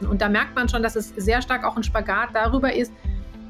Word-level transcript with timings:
Daten. 0.00 0.06
Und 0.06 0.20
da 0.20 0.28
merkt 0.28 0.54
man 0.54 0.68
schon, 0.68 0.82
dass 0.82 0.96
es 0.96 1.08
sehr 1.16 1.42
stark 1.42 1.64
auch 1.64 1.76
ein 1.76 1.82
Spagat 1.82 2.30
darüber 2.34 2.72
ist, 2.72 2.92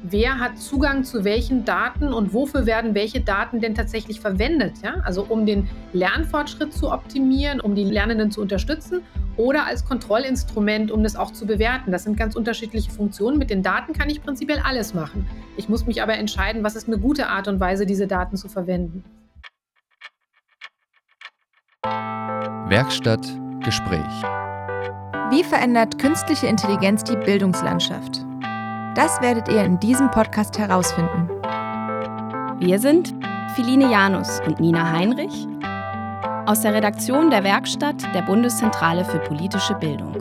wer 0.03 0.39
hat 0.39 0.57
Zugang 0.57 1.03
zu 1.03 1.23
welchen 1.23 1.63
Daten 1.63 2.11
und 2.11 2.33
wofür 2.33 2.65
werden 2.65 2.95
welche 2.95 3.21
Daten 3.21 3.61
denn 3.61 3.75
tatsächlich 3.75 4.19
verwendet. 4.19 4.73
Ja? 4.83 4.95
Also 5.03 5.25
um 5.27 5.45
den 5.45 5.69
Lernfortschritt 5.93 6.73
zu 6.73 6.91
optimieren, 6.91 7.61
um 7.61 7.75
die 7.75 7.83
Lernenden 7.83 8.31
zu 8.31 8.41
unterstützen 8.41 9.01
oder 9.37 9.65
als 9.65 9.85
Kontrollinstrument, 9.85 10.91
um 10.91 11.03
das 11.03 11.15
auch 11.15 11.31
zu 11.31 11.45
bewerten. 11.45 11.91
Das 11.91 12.03
sind 12.03 12.17
ganz 12.17 12.35
unterschiedliche 12.35 12.91
Funktionen. 12.91 13.37
Mit 13.37 13.49
den 13.49 13.61
Daten 13.61 13.93
kann 13.93 14.09
ich 14.09 14.23
prinzipiell 14.23 14.59
alles 14.59 14.93
machen. 14.93 15.27
Ich 15.55 15.69
muss 15.69 15.85
mich 15.85 16.01
aber 16.01 16.13
entscheiden, 16.13 16.63
was 16.63 16.75
ist 16.75 16.87
eine 16.87 16.97
gute 16.97 17.27
Art 17.27 17.47
und 17.47 17.59
Weise, 17.59 17.85
diese 17.85 18.07
Daten 18.07 18.37
zu 18.37 18.49
verwenden. 18.49 19.03
Werkstatt 22.67 23.27
Gespräch. 23.63 24.40
Wie 25.31 25.45
verändert 25.45 25.97
künstliche 25.97 26.47
Intelligenz 26.47 27.05
die 27.05 27.15
Bildungslandschaft? 27.15 28.25
Das 28.95 29.21
werdet 29.21 29.47
ihr 29.47 29.63
in 29.63 29.79
diesem 29.79 30.11
Podcast 30.11 30.59
herausfinden. 30.59 31.29
Wir 32.59 32.77
sind 32.77 33.13
Philine 33.55 33.89
Janus 33.89 34.41
und 34.45 34.59
Nina 34.59 34.91
Heinrich 34.91 35.47
aus 36.45 36.59
der 36.59 36.73
Redaktion 36.73 37.29
der 37.29 37.45
Werkstatt 37.45 37.95
der 38.13 38.23
Bundeszentrale 38.23 39.05
für 39.05 39.19
politische 39.19 39.75
Bildung. 39.75 40.17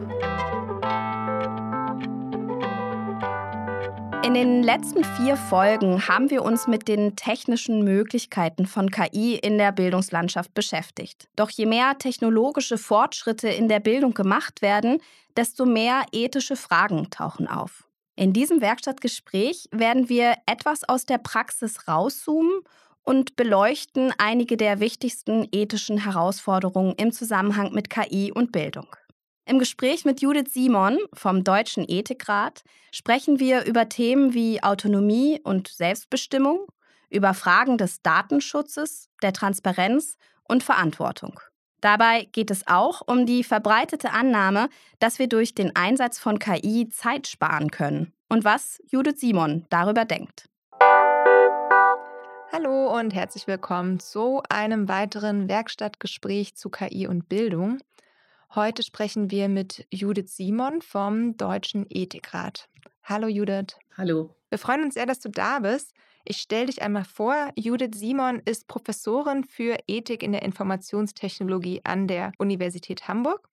In 4.31 4.35
den 4.35 4.63
letzten 4.63 5.03
vier 5.03 5.37
Folgen 5.37 6.07
haben 6.07 6.31
wir 6.31 6.45
uns 6.45 6.69
mit 6.69 6.87
den 6.87 7.17
technischen 7.17 7.83
Möglichkeiten 7.83 8.65
von 8.65 8.89
KI 8.89 9.35
in 9.35 9.59
der 9.59 9.73
Bildungslandschaft 9.73 10.55
beschäftigt. 10.55 11.27
Doch 11.35 11.51
je 11.51 11.67
mehr 11.67 11.99
technologische 11.99 12.79
Fortschritte 12.79 13.49
in 13.49 13.69
der 13.69 13.81
Bildung 13.81 14.15
gemacht 14.15 14.63
werden, 14.63 15.03
desto 15.37 15.67
mehr 15.67 16.05
ethische 16.13 16.55
Fragen 16.55 17.11
tauchen 17.11 17.49
auf. 17.49 17.89
In 18.15 18.33
diesem 18.33 18.61
Werkstattgespräch 18.61 19.69
werden 19.73 20.09
wir 20.09 20.37
etwas 20.47 20.89
aus 20.89 21.07
der 21.07 21.19
Praxis 21.19 21.89
rauszoomen 21.89 22.61
und 23.03 23.35
beleuchten 23.35 24.15
einige 24.19 24.57
der 24.57 24.79
wichtigsten 24.79 25.49
ethischen 25.51 26.05
Herausforderungen 26.05 26.95
im 26.99 27.11
Zusammenhang 27.11 27.73
mit 27.73 27.91
KI 27.91 28.31
und 28.31 28.53
Bildung. 28.53 28.87
Im 29.51 29.59
Gespräch 29.59 30.05
mit 30.05 30.23
Judith 30.23 30.53
Simon 30.53 30.97
vom 31.13 31.43
Deutschen 31.43 31.85
Ethikrat 31.89 32.63
sprechen 32.93 33.41
wir 33.41 33.65
über 33.65 33.89
Themen 33.89 34.33
wie 34.33 34.63
Autonomie 34.63 35.41
und 35.43 35.67
Selbstbestimmung, 35.67 36.69
über 37.11 37.35
Fragen 37.35 37.77
des 37.77 38.01
Datenschutzes, 38.01 39.09
der 39.23 39.33
Transparenz 39.33 40.19
und 40.45 40.63
Verantwortung. 40.63 41.41
Dabei 41.81 42.29
geht 42.31 42.53
es 42.53 42.69
auch 42.69 43.03
um 43.05 43.27
die 43.27 43.43
verbreitete 43.43 44.13
Annahme, 44.13 44.69
dass 45.01 45.19
wir 45.19 45.29
durch 45.29 45.53
den 45.53 45.75
Einsatz 45.75 46.21
von 46.21 46.39
KI 46.39 46.89
Zeit 46.89 47.27
sparen 47.27 47.73
können 47.73 48.13
und 48.29 48.45
was 48.45 48.81
Judith 48.87 49.19
Simon 49.19 49.67
darüber 49.69 50.05
denkt. 50.05 50.49
Hallo 52.53 52.97
und 52.97 53.13
herzlich 53.13 53.49
willkommen 53.49 53.99
zu 53.99 54.45
einem 54.49 54.87
weiteren 54.87 55.49
Werkstattgespräch 55.49 56.55
zu 56.55 56.71
KI 56.71 57.09
und 57.09 57.29
Bildung. 57.29 57.81
Heute 58.57 58.83
sprechen 58.83 59.31
wir 59.31 59.49
mit 59.49 59.87
Judith 59.93 60.35
Simon 60.35 60.83
vom 60.83 61.37
Deutschen 61.37 61.87
Ethikrat. 61.89 62.69
Hallo 63.05 63.29
Judith. 63.29 63.77
Hallo. 63.97 64.35
Wir 64.49 64.59
freuen 64.59 64.83
uns 64.83 64.95
sehr, 64.95 65.07
dass 65.07 65.21
du 65.21 65.29
da 65.29 65.61
bist. 65.61 65.95
Ich 66.25 66.39
stelle 66.39 66.67
dich 66.67 66.83
einmal 66.83 67.05
vor. 67.05 67.53
Judith 67.55 67.93
Simon 67.95 68.43
ist 68.45 68.67
Professorin 68.67 69.45
für 69.45 69.79
Ethik 69.87 70.25
in 70.25 70.33
der 70.33 70.43
Informationstechnologie 70.43 71.83
an 71.85 72.09
der 72.09 72.33
Universität 72.39 73.07
Hamburg. 73.07 73.49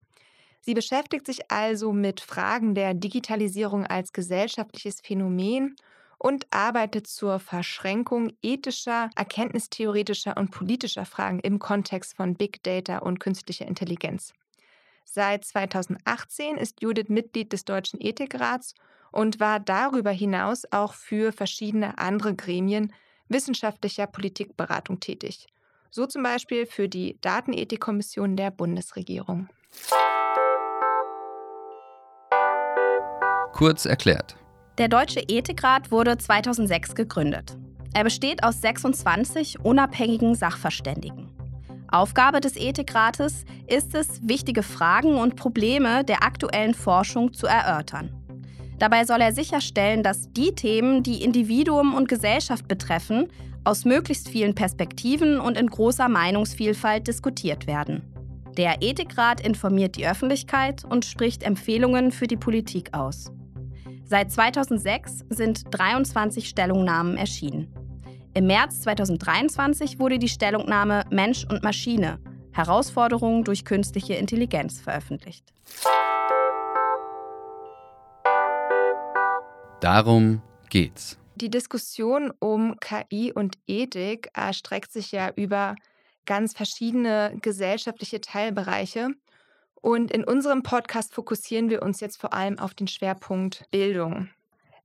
Sie 0.61 0.73
beschäftigt 0.73 1.27
sich 1.27 1.51
also 1.51 1.93
mit 1.93 2.19
Fragen 2.19 2.73
der 2.73 2.95
Digitalisierung 2.95 3.85
als 3.85 4.13
gesellschaftliches 4.13 5.01
Phänomen 5.01 5.75
und 6.17 6.47
arbeitet 6.49 7.05
zur 7.05 7.37
Verschränkung 7.37 8.31
ethischer, 8.41 9.11
erkenntnistheoretischer 9.15 10.35
und 10.37 10.49
politischer 10.49 11.05
Fragen 11.05 11.39
im 11.41 11.59
Kontext 11.59 12.15
von 12.15 12.33
Big 12.33 12.63
Data 12.63 12.97
und 12.97 13.19
künstlicher 13.19 13.67
Intelligenz. 13.67 14.33
Seit 15.09 15.45
2018 15.45 16.57
ist 16.57 16.81
Judith 16.81 17.07
Mitglied 17.07 17.53
des 17.53 17.63
Deutschen 17.63 18.01
Ethikrats 18.01 18.75
und 19.13 19.39
war 19.39 19.61
darüber 19.61 20.11
hinaus 20.11 20.63
auch 20.71 20.93
für 20.93 21.31
verschiedene 21.31 21.97
andere 21.97 22.35
Gremien 22.35 22.93
wissenschaftlicher 23.29 24.05
Politikberatung 24.05 24.99
tätig. 24.99 25.47
So 25.91 26.07
zum 26.07 26.23
Beispiel 26.23 26.65
für 26.65 26.89
die 26.89 27.17
Datenethikkommission 27.21 28.35
der 28.35 28.51
Bundesregierung. 28.51 29.47
Kurz 33.53 33.85
erklärt. 33.85 34.35
Der 34.77 34.89
Deutsche 34.89 35.21
Ethikrat 35.21 35.89
wurde 35.89 36.17
2006 36.17 36.95
gegründet. 36.95 37.57
Er 37.93 38.03
besteht 38.03 38.43
aus 38.43 38.59
26 38.59 39.61
unabhängigen 39.61 40.35
Sachverständigen. 40.35 41.36
Aufgabe 41.89 42.41
des 42.41 42.57
Ethikrates 42.57 43.45
ist 43.67 43.95
es, 43.95 44.27
wichtige 44.27 44.63
Fragen 44.63 45.15
und 45.15 45.35
Probleme 45.35 46.03
der 46.03 46.23
aktuellen 46.23 46.73
Forschung 46.73 47.33
zu 47.33 47.47
erörtern. 47.47 48.11
Dabei 48.77 49.05
soll 49.05 49.21
er 49.21 49.33
sicherstellen, 49.33 50.03
dass 50.03 50.31
die 50.33 50.53
Themen, 50.53 51.01
die 51.01 51.23
Individuum 51.23 51.95
und 51.95 52.07
Gesellschaft 52.07 52.67
betreffen, 52.67 53.27
aus 53.63 53.85
möglichst 53.85 54.29
vielen 54.29 54.55
Perspektiven 54.55 55.39
und 55.39 55.57
in 55.57 55.67
großer 55.67 56.07
Meinungsvielfalt 56.07 57.07
diskutiert 57.07 57.67
werden. 57.67 58.03
Der 58.55 58.81
Ethikrat 58.81 59.45
informiert 59.45 59.95
die 59.97 60.07
Öffentlichkeit 60.07 60.83
und 60.83 61.05
spricht 61.05 61.43
Empfehlungen 61.43 62.11
für 62.11 62.27
die 62.27 62.37
Politik 62.37 62.93
aus. 62.93 63.31
Seit 64.03 64.31
2006 64.31 65.25
sind 65.29 65.63
23 65.71 66.47
Stellungnahmen 66.47 67.17
erschienen. 67.17 67.67
Im 68.37 68.45
März 68.45 68.81
2023 68.81 69.97
wurde 69.97 70.19
die 70.19 70.29
Stellungnahme 70.29 71.05
Mensch 71.09 71.43
und 71.49 71.63
Maschine 71.63 72.19
Herausforderungen 72.51 73.43
durch 73.43 73.65
künstliche 73.65 74.13
Intelligenz 74.13 74.79
veröffentlicht. 74.79 75.51
Darum 79.81 80.43
geht's. 80.69 81.17
Die 81.33 81.49
Diskussion 81.49 82.31
um 82.37 82.79
KI 82.79 83.33
und 83.33 83.57
Ethik 83.65 84.29
erstreckt 84.35 84.91
sich 84.91 85.11
ja 85.11 85.31
über 85.35 85.73
ganz 86.27 86.53
verschiedene 86.53 87.35
gesellschaftliche 87.41 88.21
Teilbereiche. 88.21 89.09
Und 89.81 90.11
in 90.11 90.23
unserem 90.23 90.61
Podcast 90.61 91.15
fokussieren 91.15 91.71
wir 91.71 91.81
uns 91.81 92.01
jetzt 92.01 92.21
vor 92.21 92.35
allem 92.35 92.59
auf 92.59 92.75
den 92.75 92.87
Schwerpunkt 92.87 93.65
Bildung. 93.71 94.29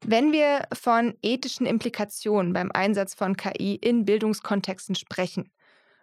Wenn 0.05 0.33
wir 0.33 0.63
von 0.73 1.15
ethischen 1.23 1.65
Implikationen 1.65 2.53
beim 2.53 2.71
Einsatz 2.73 3.15
von 3.15 3.37
KI 3.37 3.77
in 3.77 4.05
Bildungskontexten 4.05 4.97
sprechen, 4.97 5.49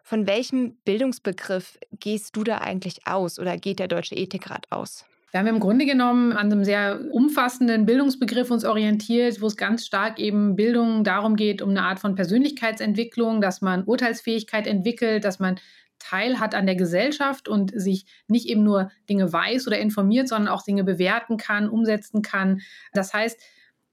von 0.03 0.25
welchem 0.25 0.77
Bildungsbegriff 0.85 1.77
gehst 1.91 2.35
du 2.35 2.45
da 2.45 2.59
eigentlich 2.59 3.05
aus 3.05 3.39
oder 3.39 3.57
geht 3.57 3.79
der 3.79 3.89
Deutsche 3.89 4.15
Ethikrat 4.15 4.67
aus? 4.71 5.05
Wir 5.31 5.41
haben 5.41 5.47
im 5.47 5.59
Grunde 5.59 5.85
genommen 5.85 6.31
an 6.31 6.51
einem 6.51 6.63
sehr 6.63 7.01
umfassenden 7.11 7.85
Bildungsbegriff 7.85 8.49
uns 8.49 8.65
orientiert, 8.65 9.41
wo 9.41 9.47
es 9.47 9.57
ganz 9.57 9.85
stark 9.85 10.17
eben 10.17 10.55
Bildung 10.55 11.03
darum 11.03 11.35
geht, 11.35 11.61
um 11.61 11.69
eine 11.69 11.83
Art 11.83 11.99
von 11.99 12.15
Persönlichkeitsentwicklung, 12.15 13.41
dass 13.41 13.61
man 13.61 13.83
Urteilsfähigkeit 13.83 14.65
entwickelt, 14.65 15.25
dass 15.25 15.39
man 15.39 15.59
Teil 15.99 16.39
hat 16.39 16.55
an 16.55 16.65
der 16.65 16.75
Gesellschaft 16.75 17.47
und 17.49 17.71
sich 17.75 18.05
nicht 18.27 18.47
eben 18.47 18.63
nur 18.63 18.89
Dinge 19.09 19.31
weiß 19.31 19.67
oder 19.67 19.77
informiert, 19.77 20.29
sondern 20.29 20.51
auch 20.51 20.63
Dinge 20.63 20.85
bewerten 20.85 21.37
kann, 21.37 21.69
umsetzen 21.69 22.21
kann. 22.21 22.61
Das 22.93 23.13
heißt, 23.13 23.39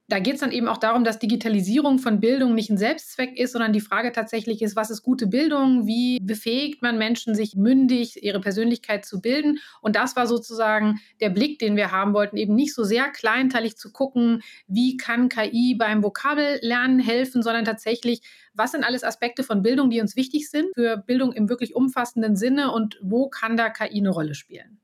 da 0.09 0.21
geht 0.21 0.35
es 0.35 0.41
dann 0.41 0.53
eben 0.53 0.69
auch 0.69 0.77
darum, 0.77 1.03
dass 1.03 1.19
Digitalisierung 1.19 1.99
von 1.99 2.21
Bildung 2.21 2.55
nicht 2.55 2.71
ein 2.71 2.79
Selbstzweck 2.79 3.37
ist, 3.37 3.53
sondern 3.53 3.73
die 3.73 3.81
Frage 3.81 4.13
tatsächlich 4.13 4.63
ist, 4.63 4.77
was 4.77 4.91
ist 4.91 5.03
gute 5.03 5.27
Bildung? 5.27 5.87
Wie 5.87 6.21
befähigt 6.23 6.81
man 6.81 6.97
Menschen, 6.97 7.35
sich 7.35 7.57
mündig 7.57 8.23
ihre 8.23 8.41
Persönlichkeit 8.41 9.05
zu 9.05 9.21
bilden? 9.21 9.59
Und 9.81 9.97
das 9.97 10.15
war 10.15 10.29
sozusagen 10.29 11.01
der 11.21 11.31
Blick, 11.31 11.59
den 11.59 11.77
wir 11.77 11.91
haben 11.91 12.15
wollten, 12.15 12.37
eben 12.37 12.55
nicht 12.55 12.73
so 12.73 12.85
sehr 12.85 13.11
kleinteilig 13.11 13.77
zu 13.77 13.91
gucken, 13.91 14.43
wie 14.69 14.97
kann 14.97 15.29
KI 15.29 15.75
beim 15.77 16.05
Vokabellernen 16.05 17.01
helfen, 17.01 17.43
sondern 17.43 17.65
tatsächlich, 17.65 18.21
was 18.55 18.73
sind 18.73 18.85
alles 18.85 19.03
Aspekte 19.03 19.43
von 19.43 19.63
Bildung, 19.63 19.91
die 19.91 20.01
uns 20.01 20.15
wichtig 20.15 20.49
sind 20.51 20.69
für 20.75 20.99
Bildung 20.99 21.33
im 21.33 21.49
wirklich 21.49 21.75
umfassenden 21.75 22.37
Sinne 22.37 22.71
und 22.71 22.97
wo 23.03 23.29
kann 23.29 23.57
da 23.57 23.71
KI 23.71 23.99
eine 23.99 24.11
Rolle 24.11 24.37
spielen? 24.37 24.79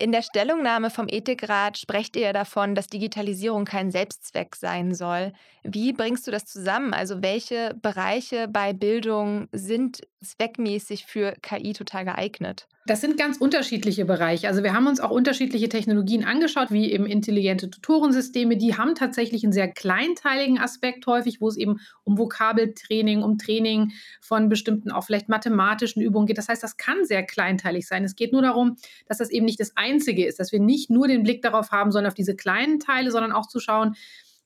In 0.00 0.12
der 0.12 0.22
Stellungnahme 0.22 0.88
vom 0.88 1.08
Ethikrat 1.10 1.76
sprecht 1.76 2.16
ihr 2.16 2.32
davon, 2.32 2.74
dass 2.74 2.86
Digitalisierung 2.86 3.66
kein 3.66 3.90
Selbstzweck 3.90 4.56
sein 4.56 4.94
soll. 4.94 5.34
Wie 5.62 5.92
bringst 5.92 6.26
du 6.26 6.30
das 6.30 6.46
zusammen? 6.46 6.94
Also 6.94 7.22
welche 7.22 7.74
Bereiche 7.74 8.48
bei 8.48 8.72
Bildung 8.72 9.48
sind 9.52 10.00
zweckmäßig 10.22 11.06
für 11.06 11.32
KI 11.42 11.72
total 11.72 12.04
geeignet? 12.04 12.66
Das 12.86 13.00
sind 13.00 13.18
ganz 13.18 13.36
unterschiedliche 13.36 14.04
Bereiche. 14.04 14.48
Also 14.48 14.62
wir 14.62 14.72
haben 14.72 14.86
uns 14.86 15.00
auch 15.00 15.10
unterschiedliche 15.10 15.68
Technologien 15.68 16.24
angeschaut, 16.24 16.70
wie 16.70 16.90
eben 16.90 17.06
intelligente 17.06 17.70
Tutorensysteme. 17.70 18.56
Die 18.56 18.76
haben 18.76 18.94
tatsächlich 18.94 19.44
einen 19.44 19.52
sehr 19.52 19.68
kleinteiligen 19.68 20.58
Aspekt 20.58 21.06
häufig, 21.06 21.40
wo 21.40 21.48
es 21.48 21.56
eben 21.56 21.78
um 22.04 22.18
Vokabeltraining, 22.18 23.22
um 23.22 23.38
Training 23.38 23.92
von 24.20 24.48
bestimmten 24.48 24.90
auch 24.90 25.04
vielleicht 25.04 25.28
mathematischen 25.28 26.02
Übungen 26.02 26.26
geht. 26.26 26.38
Das 26.38 26.48
heißt, 26.48 26.62
das 26.62 26.78
kann 26.78 27.04
sehr 27.04 27.22
kleinteilig 27.22 27.86
sein. 27.86 28.02
Es 28.02 28.16
geht 28.16 28.32
nur 28.32 28.42
darum, 28.42 28.76
dass 29.06 29.18
das 29.18 29.30
eben 29.30 29.44
nicht 29.44 29.60
das 29.60 29.76
Einzige 29.76 30.26
ist, 30.26 30.40
dass 30.40 30.50
wir 30.50 30.60
nicht 30.60 30.90
nur 30.90 31.06
den 31.06 31.22
Blick 31.22 31.42
darauf 31.42 31.70
haben, 31.70 31.92
sondern 31.92 32.10
auf 32.10 32.16
diese 32.16 32.34
kleinen 32.34 32.80
Teile, 32.80 33.10
sondern 33.10 33.32
auch 33.32 33.46
zu 33.46 33.60
schauen, 33.60 33.94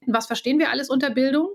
was 0.06 0.26
verstehen 0.26 0.58
wir 0.58 0.70
alles 0.70 0.90
unter 0.90 1.10
Bildung? 1.10 1.48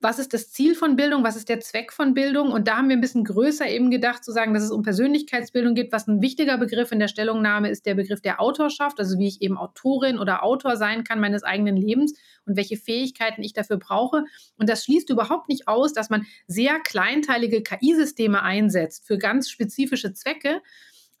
Was 0.00 0.20
ist 0.20 0.32
das 0.32 0.52
Ziel 0.52 0.76
von 0.76 0.94
Bildung, 0.94 1.24
was 1.24 1.34
ist 1.34 1.48
der 1.48 1.58
Zweck 1.58 1.92
von 1.92 2.14
Bildung? 2.14 2.52
Und 2.52 2.68
da 2.68 2.76
haben 2.76 2.88
wir 2.88 2.96
ein 2.96 3.00
bisschen 3.00 3.24
größer 3.24 3.66
eben 3.66 3.90
gedacht, 3.90 4.24
zu 4.24 4.30
sagen, 4.30 4.54
dass 4.54 4.62
es 4.62 4.70
um 4.70 4.82
Persönlichkeitsbildung 4.82 5.74
geht. 5.74 5.90
Was 5.90 6.06
ein 6.06 6.22
wichtiger 6.22 6.56
Begriff 6.56 6.92
in 6.92 7.00
der 7.00 7.08
Stellungnahme 7.08 7.68
ist, 7.68 7.84
der 7.84 7.96
Begriff 7.96 8.20
der 8.20 8.40
Autorschaft, 8.40 9.00
also 9.00 9.18
wie 9.18 9.26
ich 9.26 9.42
eben 9.42 9.58
Autorin 9.58 10.18
oder 10.18 10.44
Autor 10.44 10.76
sein 10.76 11.02
kann 11.02 11.18
meines 11.18 11.42
eigenen 11.42 11.76
Lebens 11.76 12.14
und 12.46 12.56
welche 12.56 12.76
Fähigkeiten 12.76 13.42
ich 13.42 13.54
dafür 13.54 13.78
brauche. 13.78 14.24
Und 14.56 14.68
das 14.68 14.84
schließt 14.84 15.10
überhaupt 15.10 15.48
nicht 15.48 15.66
aus, 15.66 15.92
dass 15.92 16.10
man 16.10 16.26
sehr 16.46 16.78
kleinteilige 16.78 17.62
KI-Systeme 17.62 18.40
einsetzt 18.42 19.04
für 19.04 19.18
ganz 19.18 19.50
spezifische 19.50 20.12
Zwecke 20.12 20.60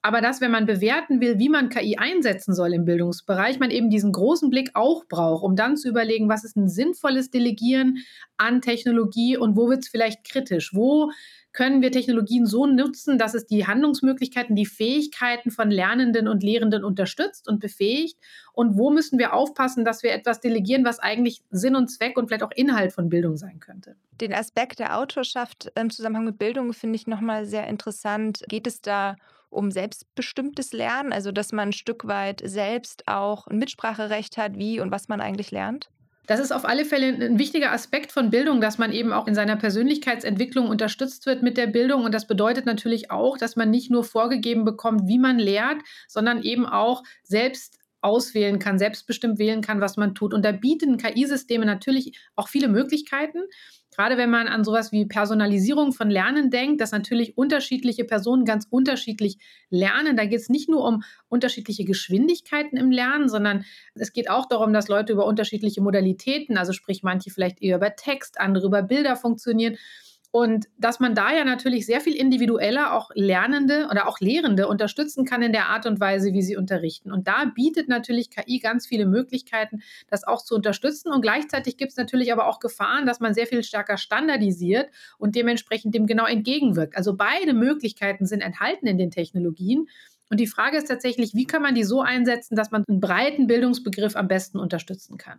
aber 0.00 0.20
dass, 0.20 0.40
wenn 0.40 0.52
man 0.52 0.66
bewerten 0.66 1.20
will, 1.20 1.38
wie 1.38 1.48
man 1.48 1.70
KI 1.70 1.96
einsetzen 1.98 2.54
soll 2.54 2.72
im 2.72 2.84
Bildungsbereich, 2.84 3.58
man 3.58 3.70
eben 3.70 3.90
diesen 3.90 4.12
großen 4.12 4.48
Blick 4.48 4.70
auch 4.74 5.04
braucht, 5.06 5.42
um 5.42 5.56
dann 5.56 5.76
zu 5.76 5.88
überlegen, 5.88 6.28
was 6.28 6.44
ist 6.44 6.56
ein 6.56 6.68
sinnvolles 6.68 7.30
Delegieren 7.30 7.98
an 8.36 8.60
Technologie 8.60 9.36
und 9.36 9.56
wo 9.56 9.68
wird 9.68 9.80
es 9.80 9.88
vielleicht 9.88 10.24
kritisch? 10.24 10.72
Wo 10.72 11.10
können 11.52 11.82
wir 11.82 11.90
Technologien 11.90 12.46
so 12.46 12.66
nutzen, 12.66 13.18
dass 13.18 13.34
es 13.34 13.46
die 13.46 13.66
Handlungsmöglichkeiten, 13.66 14.54
die 14.54 14.66
Fähigkeiten 14.66 15.50
von 15.50 15.72
Lernenden 15.72 16.28
und 16.28 16.44
Lehrenden 16.44 16.84
unterstützt 16.84 17.48
und 17.48 17.58
befähigt? 17.58 18.16
Und 18.52 18.78
wo 18.78 18.90
müssen 18.90 19.18
wir 19.18 19.34
aufpassen, 19.34 19.84
dass 19.84 20.04
wir 20.04 20.12
etwas 20.12 20.40
delegieren, 20.40 20.84
was 20.84 21.00
eigentlich 21.00 21.42
Sinn 21.50 21.74
und 21.74 21.88
Zweck 21.88 22.16
und 22.16 22.28
vielleicht 22.28 22.44
auch 22.44 22.52
Inhalt 22.54 22.92
von 22.92 23.08
Bildung 23.08 23.36
sein 23.36 23.58
könnte? 23.58 23.96
Den 24.20 24.32
Aspekt 24.32 24.78
der 24.78 24.96
Autorschaft 24.96 25.72
im 25.74 25.90
Zusammenhang 25.90 26.26
mit 26.26 26.38
Bildung 26.38 26.72
finde 26.72 26.94
ich 26.94 27.08
nochmal 27.08 27.44
sehr 27.44 27.66
interessant. 27.66 28.44
Geht 28.48 28.68
es 28.68 28.80
da 28.80 29.12
um 29.12 29.16
selbstbestimmtes 29.70 30.72
Lernen, 30.72 31.12
also 31.12 31.32
dass 31.32 31.52
man 31.52 31.68
ein 31.68 31.72
Stück 31.72 32.06
weit 32.06 32.42
selbst 32.44 33.06
auch 33.06 33.46
ein 33.46 33.58
Mitspracherecht 33.58 34.36
hat, 34.36 34.56
wie 34.56 34.80
und 34.80 34.90
was 34.90 35.08
man 35.08 35.20
eigentlich 35.20 35.50
lernt? 35.50 35.88
Das 36.28 36.40
ist 36.40 36.52
auf 36.52 36.66
alle 36.66 36.84
Fälle 36.84 37.06
ein 37.06 37.38
wichtiger 37.38 37.72
Aspekt 37.72 38.12
von 38.12 38.28
Bildung, 38.28 38.60
dass 38.60 38.76
man 38.76 38.92
eben 38.92 39.14
auch 39.14 39.26
in 39.26 39.34
seiner 39.34 39.56
Persönlichkeitsentwicklung 39.56 40.68
unterstützt 40.68 41.24
wird 41.24 41.42
mit 41.42 41.56
der 41.56 41.66
Bildung. 41.66 42.04
Und 42.04 42.12
das 42.12 42.26
bedeutet 42.26 42.66
natürlich 42.66 43.10
auch, 43.10 43.38
dass 43.38 43.56
man 43.56 43.70
nicht 43.70 43.90
nur 43.90 44.04
vorgegeben 44.04 44.66
bekommt, 44.66 45.08
wie 45.08 45.18
man 45.18 45.38
lehrt, 45.38 45.78
sondern 46.06 46.42
eben 46.42 46.66
auch 46.66 47.02
selbst 47.22 47.78
auswählen 48.02 48.58
kann, 48.58 48.78
selbstbestimmt 48.78 49.38
wählen 49.38 49.62
kann, 49.62 49.80
was 49.80 49.96
man 49.96 50.14
tut. 50.14 50.34
Und 50.34 50.44
da 50.44 50.52
bieten 50.52 50.98
KI-Systeme 50.98 51.64
natürlich 51.64 52.18
auch 52.36 52.48
viele 52.48 52.68
Möglichkeiten. 52.68 53.38
Gerade 53.98 54.16
wenn 54.16 54.30
man 54.30 54.46
an 54.46 54.62
sowas 54.62 54.92
wie 54.92 55.06
Personalisierung 55.06 55.92
von 55.92 56.08
Lernen 56.08 56.50
denkt, 56.50 56.80
dass 56.80 56.92
natürlich 56.92 57.36
unterschiedliche 57.36 58.04
Personen 58.04 58.44
ganz 58.44 58.64
unterschiedlich 58.70 59.38
lernen. 59.70 60.16
Da 60.16 60.24
geht 60.24 60.38
es 60.38 60.48
nicht 60.48 60.68
nur 60.68 60.84
um 60.84 61.02
unterschiedliche 61.26 61.84
Geschwindigkeiten 61.84 62.78
im 62.78 62.92
Lernen, 62.92 63.28
sondern 63.28 63.64
es 63.96 64.12
geht 64.12 64.30
auch 64.30 64.46
darum, 64.46 64.72
dass 64.72 64.86
Leute 64.86 65.12
über 65.12 65.26
unterschiedliche 65.26 65.80
Modalitäten, 65.80 66.56
also 66.56 66.72
sprich 66.72 67.02
manche 67.02 67.30
vielleicht 67.30 67.60
eher 67.60 67.74
über 67.74 67.96
Text, 67.96 68.38
andere 68.38 68.68
über 68.68 68.84
Bilder 68.84 69.16
funktionieren. 69.16 69.76
Und 70.30 70.66
dass 70.76 71.00
man 71.00 71.14
da 71.14 71.32
ja 71.34 71.44
natürlich 71.44 71.86
sehr 71.86 72.02
viel 72.02 72.14
individueller 72.14 72.92
auch 72.92 73.10
Lernende 73.14 73.88
oder 73.90 74.06
auch 74.06 74.20
Lehrende 74.20 74.68
unterstützen 74.68 75.24
kann 75.24 75.40
in 75.40 75.52
der 75.52 75.66
Art 75.66 75.86
und 75.86 76.00
Weise, 76.00 76.34
wie 76.34 76.42
sie 76.42 76.56
unterrichten. 76.56 77.12
Und 77.12 77.26
da 77.26 77.46
bietet 77.46 77.88
natürlich 77.88 78.30
KI 78.30 78.58
ganz 78.58 78.86
viele 78.86 79.06
Möglichkeiten, 79.06 79.80
das 80.08 80.24
auch 80.24 80.44
zu 80.44 80.54
unterstützen. 80.54 81.12
Und 81.12 81.22
gleichzeitig 81.22 81.78
gibt 81.78 81.92
es 81.92 81.96
natürlich 81.96 82.30
aber 82.30 82.46
auch 82.46 82.60
Gefahren, 82.60 83.06
dass 83.06 83.20
man 83.20 83.32
sehr 83.32 83.46
viel 83.46 83.62
stärker 83.62 83.96
standardisiert 83.96 84.90
und 85.16 85.34
dementsprechend 85.34 85.94
dem 85.94 86.06
genau 86.06 86.26
entgegenwirkt. 86.26 86.96
Also 86.96 87.16
beide 87.16 87.54
Möglichkeiten 87.54 88.26
sind 88.26 88.42
enthalten 88.42 88.86
in 88.86 88.98
den 88.98 89.10
Technologien. 89.10 89.88
Und 90.28 90.40
die 90.40 90.46
Frage 90.46 90.76
ist 90.76 90.88
tatsächlich, 90.88 91.34
wie 91.34 91.46
kann 91.46 91.62
man 91.62 91.74
die 91.74 91.84
so 91.84 92.02
einsetzen, 92.02 92.54
dass 92.54 92.70
man 92.70 92.84
einen 92.86 93.00
breiten 93.00 93.46
Bildungsbegriff 93.46 94.14
am 94.14 94.28
besten 94.28 94.58
unterstützen 94.58 95.16
kann? 95.16 95.38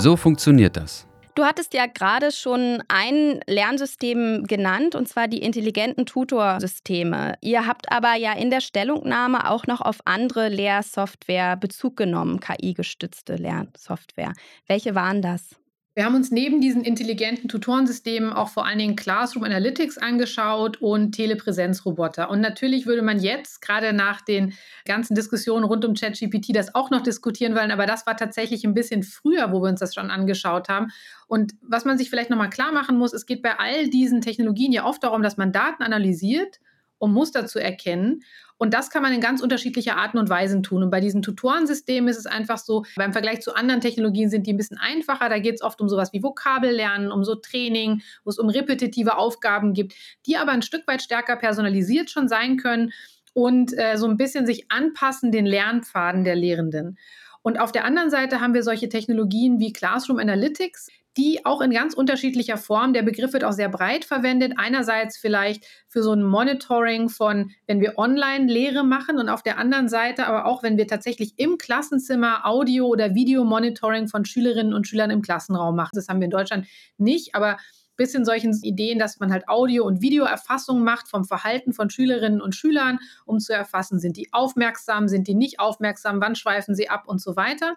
So 0.00 0.16
funktioniert 0.16 0.76
das. 0.76 1.08
Du 1.34 1.44
hattest 1.44 1.74
ja 1.74 1.86
gerade 1.86 2.30
schon 2.30 2.82
ein 2.86 3.40
Lernsystem 3.46 4.44
genannt, 4.44 4.94
und 4.94 5.08
zwar 5.08 5.26
die 5.26 5.42
intelligenten 5.42 6.06
Tutorsysteme. 6.06 7.34
Ihr 7.40 7.66
habt 7.66 7.90
aber 7.90 8.14
ja 8.14 8.32
in 8.32 8.50
der 8.50 8.60
Stellungnahme 8.60 9.50
auch 9.50 9.66
noch 9.66 9.80
auf 9.80 9.98
andere 10.04 10.48
Lehrsoftware 10.48 11.56
Bezug 11.56 11.96
genommen, 11.96 12.38
KI-gestützte 12.38 13.34
Lernsoftware. 13.34 14.34
Welche 14.68 14.94
waren 14.94 15.20
das? 15.20 15.56
Wir 15.98 16.04
haben 16.04 16.14
uns 16.14 16.30
neben 16.30 16.60
diesen 16.60 16.84
intelligenten 16.84 17.48
Tutorensystemen 17.48 18.32
auch 18.32 18.50
vor 18.50 18.64
allen 18.64 18.78
Dingen 18.78 18.94
Classroom 18.94 19.42
Analytics 19.42 19.98
angeschaut 19.98 20.80
und 20.80 21.10
Telepräsenzroboter. 21.10 22.30
Und 22.30 22.40
natürlich 22.40 22.86
würde 22.86 23.02
man 23.02 23.18
jetzt 23.18 23.60
gerade 23.60 23.92
nach 23.92 24.20
den 24.20 24.54
ganzen 24.84 25.16
Diskussionen 25.16 25.64
rund 25.64 25.84
um 25.84 25.94
ChatGPT 25.94 26.54
das 26.54 26.72
auch 26.76 26.92
noch 26.92 27.02
diskutieren 27.02 27.56
wollen, 27.56 27.72
aber 27.72 27.84
das 27.84 28.06
war 28.06 28.16
tatsächlich 28.16 28.62
ein 28.64 28.74
bisschen 28.74 29.02
früher, 29.02 29.50
wo 29.50 29.60
wir 29.60 29.70
uns 29.70 29.80
das 29.80 29.92
schon 29.92 30.12
angeschaut 30.12 30.68
haben. 30.68 30.92
Und 31.26 31.54
was 31.62 31.84
man 31.84 31.98
sich 31.98 32.10
vielleicht 32.10 32.30
nochmal 32.30 32.50
klar 32.50 32.70
machen 32.70 32.96
muss, 32.96 33.12
es 33.12 33.26
geht 33.26 33.42
bei 33.42 33.58
all 33.58 33.88
diesen 33.88 34.20
Technologien 34.20 34.70
ja 34.70 34.84
oft 34.84 35.02
darum, 35.02 35.24
dass 35.24 35.36
man 35.36 35.50
Daten 35.50 35.82
analysiert 35.82 36.60
um 36.98 37.12
Muster 37.12 37.46
zu 37.46 37.60
erkennen. 37.60 38.22
Und 38.58 38.74
das 38.74 38.90
kann 38.90 39.02
man 39.02 39.12
in 39.12 39.20
ganz 39.20 39.40
unterschiedlicher 39.40 39.96
Arten 39.96 40.18
und 40.18 40.28
Weisen 40.28 40.62
tun. 40.62 40.82
Und 40.82 40.90
bei 40.90 41.00
diesen 41.00 41.22
Tutorensystemen 41.22 42.10
ist 42.10 42.18
es 42.18 42.26
einfach 42.26 42.58
so, 42.58 42.84
beim 42.96 43.12
Vergleich 43.12 43.40
zu 43.40 43.54
anderen 43.54 43.80
Technologien 43.80 44.28
sind 44.28 44.46
die 44.46 44.52
ein 44.52 44.56
bisschen 44.56 44.78
einfacher. 44.78 45.28
Da 45.28 45.38
geht 45.38 45.54
es 45.54 45.62
oft 45.62 45.80
um 45.80 45.88
sowas 45.88 46.12
wie 46.12 46.22
Vokabellernen, 46.22 47.12
um 47.12 47.24
so 47.24 47.36
Training, 47.36 48.02
wo 48.24 48.30
es 48.30 48.38
um 48.38 48.48
repetitive 48.48 49.16
Aufgaben 49.16 49.72
gibt, 49.72 49.94
die 50.26 50.36
aber 50.36 50.52
ein 50.52 50.62
Stück 50.62 50.86
weit 50.88 51.02
stärker 51.02 51.36
personalisiert 51.36 52.10
schon 52.10 52.28
sein 52.28 52.56
können 52.56 52.92
und 53.32 53.72
äh, 53.78 53.96
so 53.96 54.06
ein 54.06 54.16
bisschen 54.16 54.46
sich 54.46 54.70
anpassen 54.70 55.30
den 55.30 55.46
Lernpfaden 55.46 56.24
der 56.24 56.34
Lehrenden. 56.34 56.98
Und 57.42 57.60
auf 57.60 57.70
der 57.70 57.84
anderen 57.84 58.10
Seite 58.10 58.40
haben 58.40 58.54
wir 58.54 58.64
solche 58.64 58.88
Technologien 58.88 59.60
wie 59.60 59.72
Classroom 59.72 60.18
Analytics, 60.18 60.88
die 61.18 61.44
auch 61.44 61.60
in 61.60 61.72
ganz 61.72 61.94
unterschiedlicher 61.94 62.56
Form, 62.56 62.92
der 62.92 63.02
Begriff 63.02 63.32
wird 63.32 63.42
auch 63.42 63.52
sehr 63.52 63.68
breit 63.68 64.04
verwendet, 64.04 64.52
einerseits 64.56 65.18
vielleicht 65.18 65.66
für 65.88 66.02
so 66.02 66.12
ein 66.12 66.22
Monitoring 66.22 67.08
von, 67.08 67.50
wenn 67.66 67.80
wir 67.80 67.98
Online-Lehre 67.98 68.84
machen 68.84 69.18
und 69.18 69.28
auf 69.28 69.42
der 69.42 69.58
anderen 69.58 69.88
Seite 69.88 70.26
aber 70.26 70.46
auch, 70.46 70.62
wenn 70.62 70.76
wir 70.76 70.86
tatsächlich 70.86 71.34
im 71.36 71.58
Klassenzimmer 71.58 72.46
Audio- 72.46 72.86
oder 72.86 73.16
Video-Monitoring 73.16 74.06
von 74.06 74.24
Schülerinnen 74.24 74.72
und 74.72 74.86
Schülern 74.86 75.10
im 75.10 75.20
Klassenraum 75.20 75.74
machen. 75.74 75.90
Das 75.94 76.08
haben 76.08 76.20
wir 76.20 76.26
in 76.26 76.30
Deutschland 76.30 76.68
nicht, 76.98 77.34
aber 77.34 77.58
bis 77.96 78.14
in 78.14 78.24
solchen 78.24 78.52
Ideen, 78.62 79.00
dass 79.00 79.18
man 79.18 79.32
halt 79.32 79.48
Audio- 79.48 79.84
und 79.84 80.00
Videoerfassung 80.00 80.84
macht 80.84 81.08
vom 81.08 81.24
Verhalten 81.24 81.72
von 81.72 81.90
Schülerinnen 81.90 82.40
und 82.40 82.54
Schülern, 82.54 83.00
um 83.26 83.40
zu 83.40 83.52
erfassen, 83.52 83.98
sind 83.98 84.16
die 84.16 84.32
aufmerksam, 84.32 85.08
sind 85.08 85.26
die 85.26 85.34
nicht 85.34 85.58
aufmerksam, 85.58 86.20
wann 86.20 86.36
schweifen 86.36 86.76
sie 86.76 86.88
ab 86.88 87.08
und 87.08 87.20
so 87.20 87.34
weiter. 87.34 87.74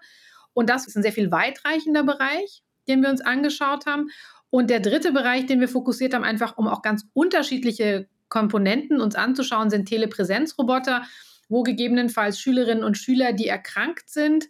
Und 0.54 0.70
das 0.70 0.86
ist 0.86 0.96
ein 0.96 1.02
sehr 1.02 1.12
viel 1.12 1.32
weitreichender 1.32 2.04
Bereich 2.04 2.62
den 2.88 3.02
wir 3.02 3.10
uns 3.10 3.20
angeschaut 3.20 3.86
haben. 3.86 4.10
Und 4.50 4.70
der 4.70 4.80
dritte 4.80 5.12
Bereich, 5.12 5.46
den 5.46 5.60
wir 5.60 5.68
fokussiert 5.68 6.14
haben, 6.14 6.24
einfach 6.24 6.58
um 6.58 6.68
auch 6.68 6.82
ganz 6.82 7.06
unterschiedliche 7.14 8.08
Komponenten 8.28 9.00
uns 9.00 9.14
anzuschauen, 9.14 9.70
sind 9.70 9.86
Telepräsenzroboter, 9.86 11.04
wo 11.48 11.62
gegebenenfalls 11.62 12.40
Schülerinnen 12.40 12.84
und 12.84 12.96
Schüler, 12.96 13.32
die 13.32 13.46
erkrankt 13.46 14.08
sind, 14.08 14.48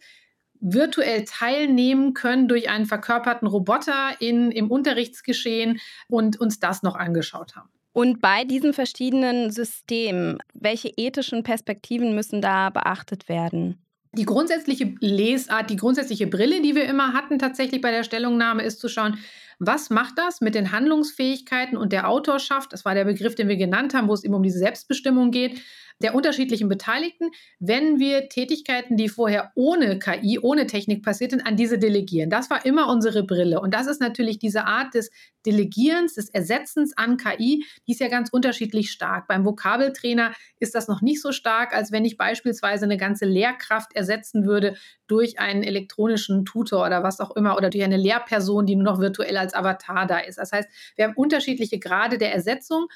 virtuell 0.60 1.24
teilnehmen 1.24 2.14
können 2.14 2.46
durch 2.46 2.70
einen 2.70 2.86
verkörperten 2.86 3.48
Roboter 3.48 4.12
in, 4.20 4.52
im 4.52 4.70
Unterrichtsgeschehen 4.70 5.80
und 6.08 6.40
uns 6.40 6.60
das 6.60 6.82
noch 6.82 6.94
angeschaut 6.94 7.56
haben. 7.56 7.68
Und 7.92 8.20
bei 8.20 8.44
diesen 8.44 8.72
verschiedenen 8.72 9.50
Systemen, 9.50 10.38
welche 10.54 10.88
ethischen 10.96 11.42
Perspektiven 11.42 12.14
müssen 12.14 12.40
da 12.40 12.70
beachtet 12.70 13.28
werden? 13.28 13.84
Die 14.14 14.26
grundsätzliche 14.26 14.94
Lesart, 15.00 15.70
die 15.70 15.76
grundsätzliche 15.76 16.26
Brille, 16.26 16.60
die 16.60 16.74
wir 16.74 16.84
immer 16.84 17.14
hatten 17.14 17.38
tatsächlich 17.38 17.80
bei 17.80 17.90
der 17.90 18.04
Stellungnahme, 18.04 18.62
ist 18.62 18.78
zu 18.78 18.88
schauen, 18.88 19.18
was 19.58 19.88
macht 19.88 20.18
das 20.18 20.40
mit 20.42 20.54
den 20.54 20.70
Handlungsfähigkeiten 20.70 21.78
und 21.78 21.92
der 21.92 22.08
Autorschaft? 22.08 22.72
Das 22.72 22.84
war 22.84 22.94
der 22.94 23.04
Begriff, 23.04 23.36
den 23.36 23.48
wir 23.48 23.56
genannt 23.56 23.94
haben, 23.94 24.08
wo 24.08 24.12
es 24.12 24.24
eben 24.24 24.34
um 24.34 24.42
diese 24.42 24.58
Selbstbestimmung 24.58 25.30
geht. 25.30 25.62
Der 26.02 26.14
unterschiedlichen 26.14 26.68
Beteiligten, 26.68 27.30
wenn 27.58 27.98
wir 27.98 28.28
Tätigkeiten, 28.28 28.96
die 28.96 29.08
vorher 29.08 29.52
ohne 29.54 29.98
KI, 29.98 30.38
ohne 30.40 30.66
Technik 30.66 31.02
passierten, 31.02 31.40
an 31.40 31.56
diese 31.56 31.78
delegieren. 31.78 32.30
Das 32.30 32.50
war 32.50 32.64
immer 32.64 32.88
unsere 32.88 33.24
Brille. 33.24 33.60
Und 33.60 33.74
das 33.74 33.86
ist 33.86 34.00
natürlich 34.00 34.38
diese 34.38 34.64
Art 34.64 34.94
des 34.94 35.10
Delegierens, 35.44 36.14
des 36.14 36.28
Ersetzens 36.28 36.96
an 36.96 37.16
KI, 37.16 37.64
die 37.86 37.92
ist 37.92 38.00
ja 38.00 38.08
ganz 38.08 38.30
unterschiedlich 38.30 38.90
stark. 38.90 39.26
Beim 39.26 39.44
Vokabeltrainer 39.44 40.32
ist 40.60 40.74
das 40.74 40.88
noch 40.88 41.02
nicht 41.02 41.20
so 41.20 41.32
stark, 41.32 41.74
als 41.74 41.90
wenn 41.92 42.04
ich 42.04 42.16
beispielsweise 42.16 42.84
eine 42.84 42.96
ganze 42.96 43.24
Lehrkraft 43.24 43.94
ersetzen 43.94 44.46
würde 44.46 44.76
durch 45.06 45.38
einen 45.38 45.62
elektronischen 45.62 46.44
Tutor 46.44 46.86
oder 46.86 47.02
was 47.02 47.20
auch 47.20 47.34
immer 47.34 47.56
oder 47.56 47.70
durch 47.70 47.82
eine 47.84 47.96
Lehrperson, 47.96 48.66
die 48.66 48.76
nur 48.76 48.84
noch 48.84 49.00
virtuell 49.00 49.36
als 49.36 49.54
Avatar 49.54 50.06
da 50.06 50.18
ist. 50.18 50.38
Das 50.38 50.52
heißt, 50.52 50.68
wir 50.96 51.06
haben 51.06 51.14
unterschiedliche 51.14 51.78
Grade 51.78 52.18
der 52.18 52.32
Ersetzung. 52.32 52.86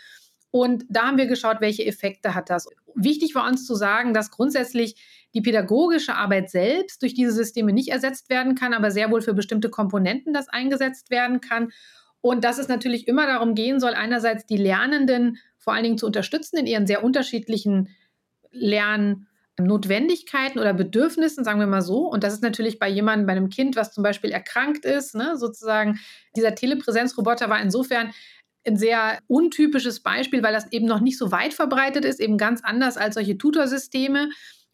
Und 0.56 0.86
da 0.88 1.08
haben 1.08 1.18
wir 1.18 1.26
geschaut, 1.26 1.58
welche 1.60 1.84
Effekte 1.84 2.34
hat 2.34 2.48
das. 2.48 2.66
Wichtig 2.94 3.34
war 3.34 3.46
uns 3.46 3.66
zu 3.66 3.75
sagen, 3.75 4.14
dass 4.14 4.30
grundsätzlich 4.30 4.96
die 5.34 5.42
pädagogische 5.42 6.14
Arbeit 6.14 6.48
selbst 6.48 7.02
durch 7.02 7.12
diese 7.12 7.32
Systeme 7.32 7.75
nicht 7.75 7.90
ersetzt 7.90 8.30
werden 8.30 8.54
kann, 8.54 8.72
aber 8.72 8.90
sehr 8.90 9.10
wohl 9.10 9.20
für 9.20 9.34
bestimmte 9.34 9.68
Komponenten 9.68 10.32
das 10.32 10.48
eingesetzt 10.48 11.10
werden 11.10 11.42
kann. 11.42 11.72
Und 12.22 12.42
dass 12.42 12.56
es 12.56 12.68
natürlich 12.68 13.06
immer 13.06 13.26
darum 13.26 13.54
gehen 13.54 13.80
soll, 13.80 13.92
einerseits 13.92 14.46
die 14.46 14.56
Lernenden 14.56 15.36
vor 15.58 15.75
allen 15.75 15.84
Dingen 15.84 15.98
zu 15.98 16.06
unterstützen 16.06 16.56
in 16.56 16.66
ihren 16.66 16.86
sehr 16.86 17.04
unterschiedlichen 17.04 17.90
Lernnotwendigkeiten 18.50 20.58
oder 20.58 20.72
Bedürfnissen, 20.72 21.44
sagen 21.44 21.60
wir 21.60 21.66
mal 21.66 21.82
so. 21.82 22.08
Und 22.08 22.25
das 22.25 22.32
ist 22.32 22.42
natürlich 22.42 22.78
bei 22.78 22.88
jemandem, 22.88 23.26
bei 23.26 23.32
einem 23.32 23.50
Kind, 23.50 23.76
was 23.76 23.92
zum 23.92 24.02
Beispiel 24.02 24.30
erkrankt 24.30 24.86
ist, 24.86 25.14
ne, 25.14 25.36
sozusagen, 25.36 26.00
dieser 26.34 26.54
Telepräsenzroboter 26.54 27.50
war 27.50 27.60
insofern 27.60 28.14
ein 28.66 28.76
sehr 28.76 29.18
untypisches 29.26 30.00
Beispiel, 30.00 30.42
weil 30.42 30.52
das 30.52 30.70
eben 30.73 30.87
noch 30.87 31.00
nicht 31.00 31.18
so 31.18 31.32
weit 31.32 31.54
verbreitet 31.54 32.04
ist, 32.04 32.20
eben 32.20 32.38
ganz 32.38 32.62
anders 32.62 32.96
als 32.96 33.14
solche 33.14 33.38
Tutorsysteme. 33.38 34.30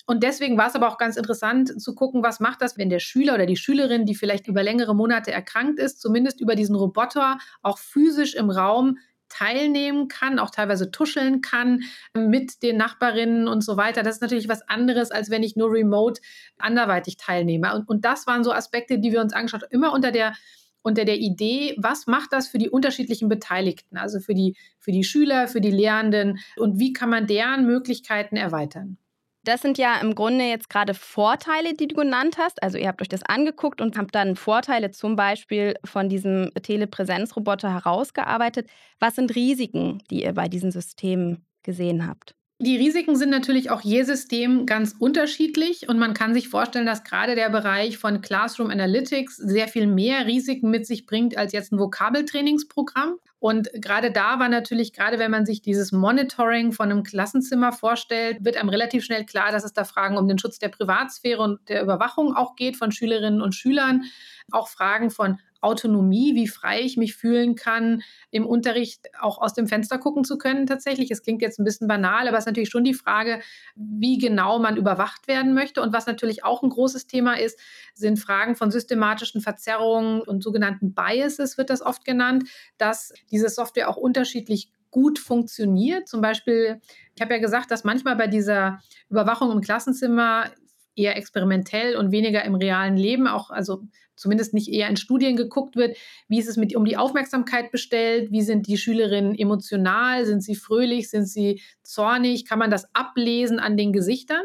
Und 0.06 0.22
deswegen 0.22 0.58
war 0.58 0.68
es 0.68 0.74
aber 0.74 0.88
auch 0.88 0.98
ganz 0.98 1.16
interessant 1.16 1.80
zu 1.80 1.94
gucken, 1.94 2.22
was 2.22 2.40
macht 2.40 2.60
das, 2.60 2.76
wenn 2.76 2.90
der 2.90 2.98
Schüler 2.98 3.34
oder 3.34 3.46
die 3.46 3.56
Schülerin, 3.56 4.04
die 4.04 4.14
vielleicht 4.14 4.48
über 4.48 4.62
längere 4.62 4.94
Monate 4.94 5.30
erkrankt 5.30 5.78
ist, 5.78 6.00
zumindest 6.00 6.40
über 6.40 6.56
diesen 6.56 6.74
Roboter 6.74 7.38
auch 7.62 7.78
physisch 7.78 8.34
im 8.34 8.50
Raum 8.50 8.98
teilnehmen 9.28 10.08
kann, 10.08 10.38
auch 10.38 10.50
teilweise 10.50 10.90
tuscheln 10.90 11.40
kann 11.40 11.80
mit 12.14 12.62
den 12.62 12.76
Nachbarinnen 12.76 13.48
und 13.48 13.64
so 13.64 13.76
weiter. 13.76 14.02
Das 14.02 14.16
ist 14.16 14.22
natürlich 14.22 14.48
was 14.48 14.68
anderes, 14.68 15.10
als 15.10 15.30
wenn 15.30 15.42
ich 15.42 15.56
nur 15.56 15.72
remote 15.72 16.20
anderweitig 16.58 17.16
teilnehme. 17.16 17.74
Und, 17.74 17.88
und 17.88 18.04
das 18.04 18.26
waren 18.26 18.44
so 18.44 18.52
Aspekte, 18.52 18.98
die 18.98 19.12
wir 19.12 19.20
uns 19.20 19.32
angeschaut 19.32 19.62
haben, 19.62 19.70
immer 19.72 19.92
unter 19.92 20.10
der 20.12 20.34
unter 20.82 21.04
der 21.04 21.18
Idee, 21.18 21.74
was 21.78 22.06
macht 22.06 22.32
das 22.32 22.48
für 22.48 22.58
die 22.58 22.70
unterschiedlichen 22.70 23.28
Beteiligten, 23.28 23.96
also 23.96 24.20
für 24.20 24.34
die, 24.34 24.56
für 24.78 24.92
die 24.92 25.04
Schüler, 25.04 25.48
für 25.48 25.60
die 25.60 25.70
Lehrenden 25.70 26.38
und 26.56 26.78
wie 26.78 26.92
kann 26.92 27.10
man 27.10 27.26
deren 27.26 27.66
Möglichkeiten 27.66 28.36
erweitern? 28.36 28.98
Das 29.44 29.60
sind 29.60 29.76
ja 29.76 30.00
im 30.00 30.14
Grunde 30.14 30.44
jetzt 30.44 30.70
gerade 30.70 30.94
Vorteile, 30.94 31.74
die 31.74 31.88
du 31.88 31.96
genannt 31.96 32.36
hast. 32.38 32.62
Also 32.62 32.78
ihr 32.78 32.86
habt 32.86 33.02
euch 33.02 33.08
das 33.08 33.24
angeguckt 33.24 33.80
und 33.80 33.98
habt 33.98 34.14
dann 34.14 34.36
Vorteile 34.36 34.92
zum 34.92 35.16
Beispiel 35.16 35.74
von 35.84 36.08
diesem 36.08 36.52
Telepräsenzroboter 36.62 37.72
herausgearbeitet. 37.72 38.68
Was 39.00 39.16
sind 39.16 39.34
Risiken, 39.34 40.00
die 40.10 40.22
ihr 40.22 40.34
bei 40.34 40.48
diesen 40.48 40.70
Systemen 40.70 41.44
gesehen 41.64 42.06
habt? 42.06 42.36
Die 42.64 42.76
Risiken 42.76 43.16
sind 43.16 43.30
natürlich 43.30 43.72
auch 43.72 43.80
je 43.80 44.04
System 44.04 44.66
ganz 44.66 44.94
unterschiedlich 44.96 45.88
und 45.88 45.98
man 45.98 46.14
kann 46.14 46.32
sich 46.32 46.48
vorstellen, 46.48 46.86
dass 46.86 47.02
gerade 47.02 47.34
der 47.34 47.50
Bereich 47.50 47.98
von 47.98 48.20
Classroom 48.20 48.70
Analytics 48.70 49.36
sehr 49.36 49.66
viel 49.66 49.88
mehr 49.88 50.26
Risiken 50.26 50.70
mit 50.70 50.86
sich 50.86 51.04
bringt 51.04 51.36
als 51.36 51.52
jetzt 51.52 51.72
ein 51.72 51.80
Vokabeltrainingsprogramm. 51.80 53.16
Und 53.40 53.68
gerade 53.74 54.12
da 54.12 54.38
war 54.38 54.48
natürlich, 54.48 54.92
gerade 54.92 55.18
wenn 55.18 55.32
man 55.32 55.44
sich 55.44 55.60
dieses 55.60 55.90
Monitoring 55.90 56.70
von 56.70 56.92
einem 56.92 57.02
Klassenzimmer 57.02 57.72
vorstellt, 57.72 58.44
wird 58.44 58.56
einem 58.56 58.68
relativ 58.68 59.04
schnell 59.04 59.26
klar, 59.26 59.50
dass 59.50 59.64
es 59.64 59.72
da 59.72 59.82
Fragen 59.82 60.16
um 60.16 60.28
den 60.28 60.38
Schutz 60.38 60.60
der 60.60 60.68
Privatsphäre 60.68 61.42
und 61.42 61.68
der 61.68 61.82
Überwachung 61.82 62.36
auch 62.36 62.54
geht 62.54 62.76
von 62.76 62.92
Schülerinnen 62.92 63.42
und 63.42 63.56
Schülern. 63.56 64.04
Auch 64.52 64.68
Fragen 64.68 65.10
von 65.10 65.40
Autonomie, 65.62 66.34
wie 66.34 66.48
frei 66.48 66.80
ich 66.80 66.96
mich 66.96 67.14
fühlen 67.14 67.54
kann, 67.54 68.02
im 68.30 68.46
Unterricht 68.46 69.08
auch 69.20 69.38
aus 69.38 69.54
dem 69.54 69.66
Fenster 69.66 69.98
gucken 69.98 70.24
zu 70.24 70.38
können 70.38 70.66
tatsächlich. 70.66 71.10
Es 71.10 71.22
klingt 71.22 71.40
jetzt 71.42 71.58
ein 71.58 71.64
bisschen 71.64 71.88
banal, 71.88 72.28
aber 72.28 72.36
es 72.36 72.42
ist 72.42 72.48
natürlich 72.48 72.70
schon 72.70 72.84
die 72.84 72.94
Frage, 72.94 73.40
wie 73.74 74.18
genau 74.18 74.58
man 74.58 74.76
überwacht 74.76 75.28
werden 75.28 75.54
möchte. 75.54 75.82
Und 75.82 75.92
was 75.92 76.06
natürlich 76.06 76.44
auch 76.44 76.62
ein 76.62 76.70
großes 76.70 77.06
Thema 77.06 77.38
ist, 77.38 77.58
sind 77.94 78.18
Fragen 78.18 78.56
von 78.56 78.70
systematischen 78.70 79.40
Verzerrungen 79.40 80.20
und 80.22 80.42
sogenannten 80.42 80.94
Biases, 80.94 81.56
wird 81.58 81.70
das 81.70 81.82
oft 81.82 82.04
genannt, 82.04 82.48
dass 82.78 83.12
diese 83.30 83.48
Software 83.48 83.88
auch 83.88 83.96
unterschiedlich 83.96 84.70
gut 84.92 85.18
funktioniert. 85.18 86.06
Zum 86.06 86.20
Beispiel, 86.20 86.80
ich 87.16 87.22
habe 87.22 87.34
ja 87.34 87.40
gesagt, 87.40 87.70
dass 87.70 87.82
manchmal 87.82 88.14
bei 88.14 88.28
dieser 88.28 88.80
Überwachung 89.08 89.50
im 89.50 89.60
Klassenzimmer 89.60 90.50
eher 90.96 91.16
experimentell 91.16 91.96
und 91.96 92.12
weniger 92.12 92.44
im 92.44 92.54
realen 92.54 92.96
Leben, 92.96 93.26
auch 93.26 93.50
also 93.50 93.82
zumindest 94.16 94.54
nicht 94.54 94.68
eher 94.68 94.88
in 94.88 94.96
Studien 94.96 95.36
geguckt 95.36 95.74
wird, 95.76 95.96
wie 96.28 96.38
ist 96.38 96.48
es 96.48 96.56
mit 96.56 96.76
um 96.76 96.84
die 96.84 96.96
Aufmerksamkeit 96.96 97.70
bestellt, 97.72 98.30
wie 98.30 98.42
sind 98.42 98.66
die 98.66 98.76
Schülerinnen 98.76 99.34
emotional, 99.34 100.24
sind 100.26 100.42
sie 100.42 100.54
fröhlich, 100.54 101.10
sind 101.10 101.26
sie 101.26 101.60
zornig, 101.82 102.44
kann 102.44 102.58
man 102.58 102.70
das 102.70 102.94
ablesen 102.94 103.58
an 103.58 103.76
den 103.76 103.92
Gesichtern? 103.92 104.42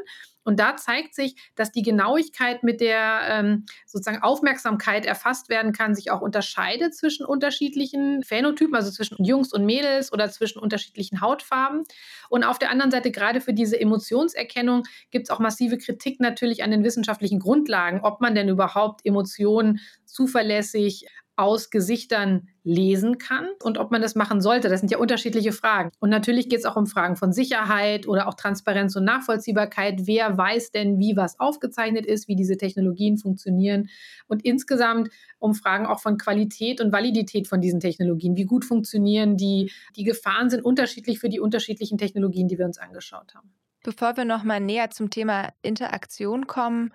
Und 0.47 0.61
da 0.61 0.77
zeigt 0.77 1.13
sich, 1.13 1.35
dass 1.55 1.73
die 1.73 1.81
Genauigkeit, 1.81 2.63
mit 2.63 2.79
der 2.79 3.19
ähm, 3.29 3.65
sozusagen 3.85 4.23
Aufmerksamkeit 4.23 5.05
erfasst 5.05 5.49
werden 5.49 5.73
kann, 5.73 5.93
sich 5.93 6.09
auch 6.09 6.21
unterscheidet 6.21 6.95
zwischen 6.95 7.25
unterschiedlichen 7.25 8.23
Phänotypen, 8.23 8.73
also 8.73 8.89
zwischen 8.89 9.21
Jungs 9.25 9.51
und 9.51 9.65
Mädels 9.65 10.13
oder 10.13 10.29
zwischen 10.29 10.59
unterschiedlichen 10.59 11.19
Hautfarben. 11.19 11.83
Und 12.29 12.45
auf 12.45 12.59
der 12.59 12.71
anderen 12.71 12.91
Seite, 12.91 13.11
gerade 13.11 13.41
für 13.41 13.53
diese 13.53 13.77
Emotionserkennung, 13.77 14.83
gibt 15.11 15.25
es 15.27 15.31
auch 15.31 15.39
massive 15.39 15.77
Kritik 15.77 16.21
natürlich 16.21 16.63
an 16.63 16.71
den 16.71 16.85
wissenschaftlichen 16.85 17.39
Grundlagen, 17.39 17.99
ob 18.01 18.21
man 18.21 18.33
denn 18.33 18.47
überhaupt 18.47 19.05
Emotionen 19.05 19.81
zuverlässig 20.05 21.07
aus 21.37 21.69
Gesichtern 21.69 22.49
lesen 22.63 23.17
kann 23.17 23.47
und 23.63 23.77
ob 23.77 23.91
man 23.91 24.01
das 24.01 24.15
machen 24.15 24.41
sollte. 24.41 24.67
Das 24.67 24.81
sind 24.81 24.91
ja 24.91 24.97
unterschiedliche 24.97 25.53
Fragen. 25.53 25.91
Und 25.99 26.09
natürlich 26.09 26.49
geht 26.49 26.59
es 26.59 26.65
auch 26.65 26.75
um 26.75 26.87
Fragen 26.87 27.15
von 27.15 27.31
Sicherheit 27.31 28.07
oder 28.07 28.27
auch 28.27 28.33
Transparenz 28.33 28.95
und 28.95 29.05
Nachvollziehbarkeit. 29.05 30.01
Wer 30.05 30.37
weiß 30.37 30.71
denn, 30.71 30.99
wie 30.99 31.15
was 31.15 31.39
aufgezeichnet 31.39 32.05
ist, 32.05 32.27
wie 32.27 32.35
diese 32.35 32.57
Technologien 32.57 33.17
funktionieren 33.17 33.89
und 34.27 34.43
insgesamt 34.43 35.09
um 35.39 35.53
Fragen 35.53 35.85
auch 35.85 35.99
von 35.99 36.17
Qualität 36.17 36.81
und 36.81 36.91
Validität 36.91 37.47
von 37.47 37.61
diesen 37.61 37.79
Technologien. 37.79 38.35
Wie 38.35 38.45
gut 38.45 38.65
funktionieren 38.65 39.37
die? 39.37 39.71
Die 39.95 40.03
Gefahren 40.03 40.49
sind 40.49 40.65
unterschiedlich 40.65 41.19
für 41.19 41.29
die 41.29 41.39
unterschiedlichen 41.39 41.97
Technologien, 41.97 42.47
die 42.47 42.57
wir 42.57 42.65
uns 42.65 42.79
angeschaut 42.79 43.35
haben. 43.35 43.53
Bevor 43.83 44.17
wir 44.17 44.25
noch 44.25 44.43
mal 44.43 44.59
näher 44.59 44.89
zum 44.89 45.09
Thema 45.09 45.53
Interaktion 45.61 46.47
kommen, 46.47 46.91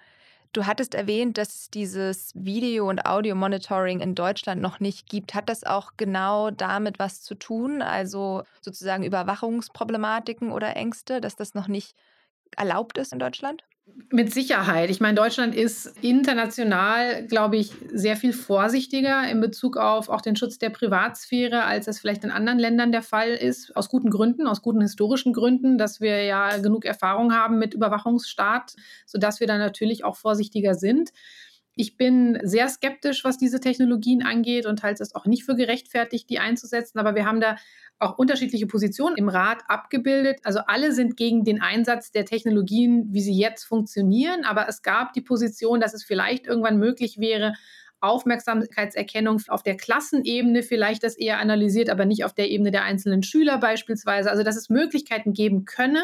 Du 0.52 0.66
hattest 0.66 0.94
erwähnt, 0.94 1.38
dass 1.38 1.54
es 1.54 1.70
dieses 1.70 2.32
Video- 2.34 2.88
und 2.88 3.06
Audio-Monitoring 3.06 4.00
in 4.00 4.14
Deutschland 4.14 4.60
noch 4.60 4.80
nicht 4.80 5.08
gibt. 5.08 5.34
Hat 5.34 5.48
das 5.48 5.64
auch 5.64 5.92
genau 5.96 6.50
damit 6.50 6.98
was 6.98 7.22
zu 7.22 7.34
tun? 7.34 7.80
Also 7.80 8.42
sozusagen 8.60 9.02
Überwachungsproblematiken 9.02 10.52
oder 10.52 10.76
Ängste, 10.76 11.22
dass 11.22 11.36
das 11.36 11.54
noch 11.54 11.68
nicht 11.68 11.96
erlaubt 12.56 12.98
ist 12.98 13.12
in 13.14 13.18
Deutschland? 13.18 13.64
Mit 14.10 14.32
Sicherheit. 14.32 14.90
Ich 14.90 15.00
meine, 15.00 15.14
Deutschland 15.14 15.54
ist 15.54 15.86
international, 16.02 17.26
glaube 17.26 17.56
ich, 17.56 17.72
sehr 17.92 18.16
viel 18.16 18.32
vorsichtiger 18.32 19.28
in 19.28 19.40
Bezug 19.40 19.76
auf 19.76 20.08
auch 20.08 20.20
den 20.20 20.36
Schutz 20.36 20.58
der 20.58 20.70
Privatsphäre, 20.70 21.64
als 21.64 21.88
es 21.88 21.98
vielleicht 21.98 22.22
in 22.22 22.30
anderen 22.30 22.58
Ländern 22.58 22.92
der 22.92 23.02
Fall 23.02 23.30
ist. 23.30 23.74
Aus 23.74 23.88
guten 23.88 24.10
Gründen, 24.10 24.46
aus 24.46 24.62
guten 24.62 24.82
historischen 24.82 25.32
Gründen, 25.32 25.78
dass 25.78 26.00
wir 26.00 26.24
ja 26.24 26.58
genug 26.58 26.84
Erfahrung 26.84 27.34
haben 27.34 27.58
mit 27.58 27.74
Überwachungsstaat, 27.74 28.74
sodass 29.06 29.40
wir 29.40 29.46
da 29.46 29.58
natürlich 29.58 30.04
auch 30.04 30.16
vorsichtiger 30.16 30.74
sind. 30.74 31.10
Ich 31.74 31.96
bin 31.96 32.38
sehr 32.42 32.68
skeptisch, 32.68 33.24
was 33.24 33.38
diese 33.38 33.58
Technologien 33.58 34.22
angeht 34.22 34.66
und 34.66 34.82
halte 34.82 35.02
es 35.02 35.14
auch 35.14 35.24
nicht 35.24 35.44
für 35.44 35.56
gerechtfertigt, 35.56 36.28
die 36.28 36.38
einzusetzen. 36.38 36.98
Aber 36.98 37.14
wir 37.14 37.24
haben 37.24 37.40
da 37.40 37.56
auch 37.98 38.18
unterschiedliche 38.18 38.66
Positionen 38.66 39.16
im 39.16 39.28
Rat 39.28 39.62
abgebildet. 39.68 40.40
Also 40.42 40.60
alle 40.66 40.92
sind 40.92 41.16
gegen 41.16 41.44
den 41.44 41.62
Einsatz 41.62 42.10
der 42.10 42.26
Technologien, 42.26 43.06
wie 43.10 43.22
sie 43.22 43.38
jetzt 43.38 43.64
funktionieren. 43.64 44.44
Aber 44.44 44.68
es 44.68 44.82
gab 44.82 45.14
die 45.14 45.22
Position, 45.22 45.80
dass 45.80 45.94
es 45.94 46.04
vielleicht 46.04 46.46
irgendwann 46.46 46.78
möglich 46.78 47.18
wäre, 47.18 47.54
Aufmerksamkeitserkennung 48.02 49.40
auf 49.48 49.62
der 49.62 49.76
Klassenebene 49.76 50.62
vielleicht 50.62 51.04
das 51.04 51.16
eher 51.16 51.38
analysiert, 51.38 51.88
aber 51.88 52.04
nicht 52.04 52.24
auf 52.24 52.34
der 52.34 52.50
Ebene 52.50 52.72
der 52.72 52.82
einzelnen 52.82 53.22
Schüler 53.22 53.58
beispielsweise. 53.58 54.30
Also 54.30 54.42
dass 54.42 54.56
es 54.56 54.68
Möglichkeiten 54.68 55.32
geben 55.32 55.64
könne, 55.64 56.02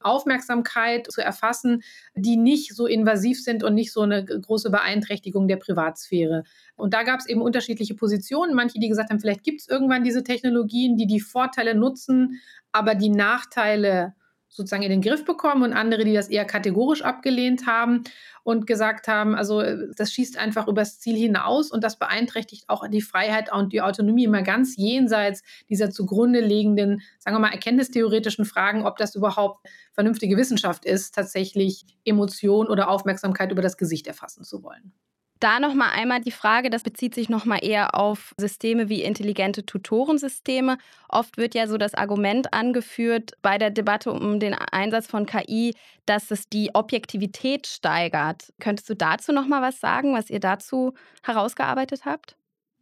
Aufmerksamkeit 0.00 1.10
zu 1.10 1.20
erfassen, 1.20 1.82
die 2.14 2.36
nicht 2.36 2.74
so 2.74 2.86
invasiv 2.86 3.42
sind 3.42 3.62
und 3.64 3.74
nicht 3.74 3.92
so 3.92 4.02
eine 4.02 4.24
große 4.24 4.70
Beeinträchtigung 4.70 5.48
der 5.48 5.56
Privatsphäre. 5.56 6.44
Und 6.76 6.94
da 6.94 7.02
gab 7.02 7.20
es 7.20 7.26
eben 7.26 7.42
unterschiedliche 7.42 7.94
Positionen. 7.94 8.54
Manche, 8.54 8.78
die 8.78 8.88
gesagt 8.88 9.10
haben, 9.10 9.20
vielleicht 9.20 9.42
gibt 9.42 9.60
es 9.60 9.68
irgendwann 9.68 10.04
diese 10.04 10.22
Technologien, 10.22 10.96
die 10.96 11.06
die 11.06 11.20
Vorteile 11.20 11.74
nutzen, 11.74 12.40
aber 12.72 12.94
die 12.94 13.10
Nachteile 13.10 14.14
sozusagen 14.48 14.82
in 14.82 14.90
den 14.90 15.02
Griff 15.02 15.24
bekommen 15.24 15.62
und 15.62 15.72
andere, 15.72 16.04
die 16.04 16.14
das 16.14 16.28
eher 16.28 16.44
kategorisch 16.44 17.02
abgelehnt 17.02 17.66
haben 17.66 18.04
und 18.42 18.66
gesagt 18.66 19.08
haben, 19.08 19.34
also 19.34 19.60
äh, 19.60 19.88
das 19.96 20.12
schießt 20.12 20.38
einfach 20.38 20.68
übers 20.68 20.98
Ziel 21.00 21.16
hinaus 21.16 21.70
und 21.70 21.84
das 21.84 21.98
beeinträchtigt 21.98 22.68
auch 22.68 22.86
die 22.88 23.02
Freiheit 23.02 23.52
und 23.52 23.72
die 23.72 23.82
Autonomie 23.82 24.24
immer 24.24 24.42
ganz 24.42 24.76
jenseits 24.76 25.42
dieser 25.68 25.90
zugrunde 25.90 26.40
liegenden, 26.40 27.02
sagen 27.18 27.36
wir 27.36 27.40
mal, 27.40 27.52
erkenntnistheoretischen 27.52 28.44
Fragen, 28.44 28.86
ob 28.86 28.96
das 28.96 29.14
überhaupt 29.14 29.66
vernünftige 29.92 30.36
Wissenschaft 30.36 30.84
ist, 30.84 31.14
tatsächlich 31.14 31.84
Emotion 32.04 32.68
oder 32.68 32.88
Aufmerksamkeit 32.88 33.52
über 33.52 33.62
das 33.62 33.76
Gesicht 33.76 34.06
erfassen 34.06 34.44
zu 34.44 34.62
wollen. 34.62 34.92
Da 35.40 35.60
nochmal 35.60 35.90
einmal 35.94 36.20
die 36.20 36.32
Frage, 36.32 36.68
das 36.68 36.82
bezieht 36.82 37.14
sich 37.14 37.28
nochmal 37.28 37.60
eher 37.62 37.94
auf 37.94 38.34
Systeme 38.38 38.88
wie 38.88 39.02
intelligente 39.02 39.64
Tutorensysteme. 39.64 40.78
Oft 41.08 41.36
wird 41.36 41.54
ja 41.54 41.68
so 41.68 41.78
das 41.78 41.94
Argument 41.94 42.52
angeführt 42.52 43.32
bei 43.40 43.56
der 43.56 43.70
Debatte 43.70 44.10
um 44.10 44.40
den 44.40 44.54
Einsatz 44.54 45.06
von 45.06 45.26
KI, 45.26 45.76
dass 46.06 46.32
es 46.32 46.48
die 46.48 46.74
Objektivität 46.74 47.68
steigert. 47.68 48.52
Könntest 48.58 48.90
du 48.90 48.94
dazu 48.94 49.32
nochmal 49.32 49.62
was 49.62 49.78
sagen, 49.78 50.14
was 50.14 50.28
ihr 50.28 50.40
dazu 50.40 50.94
herausgearbeitet 51.22 52.04
habt? 52.04 52.37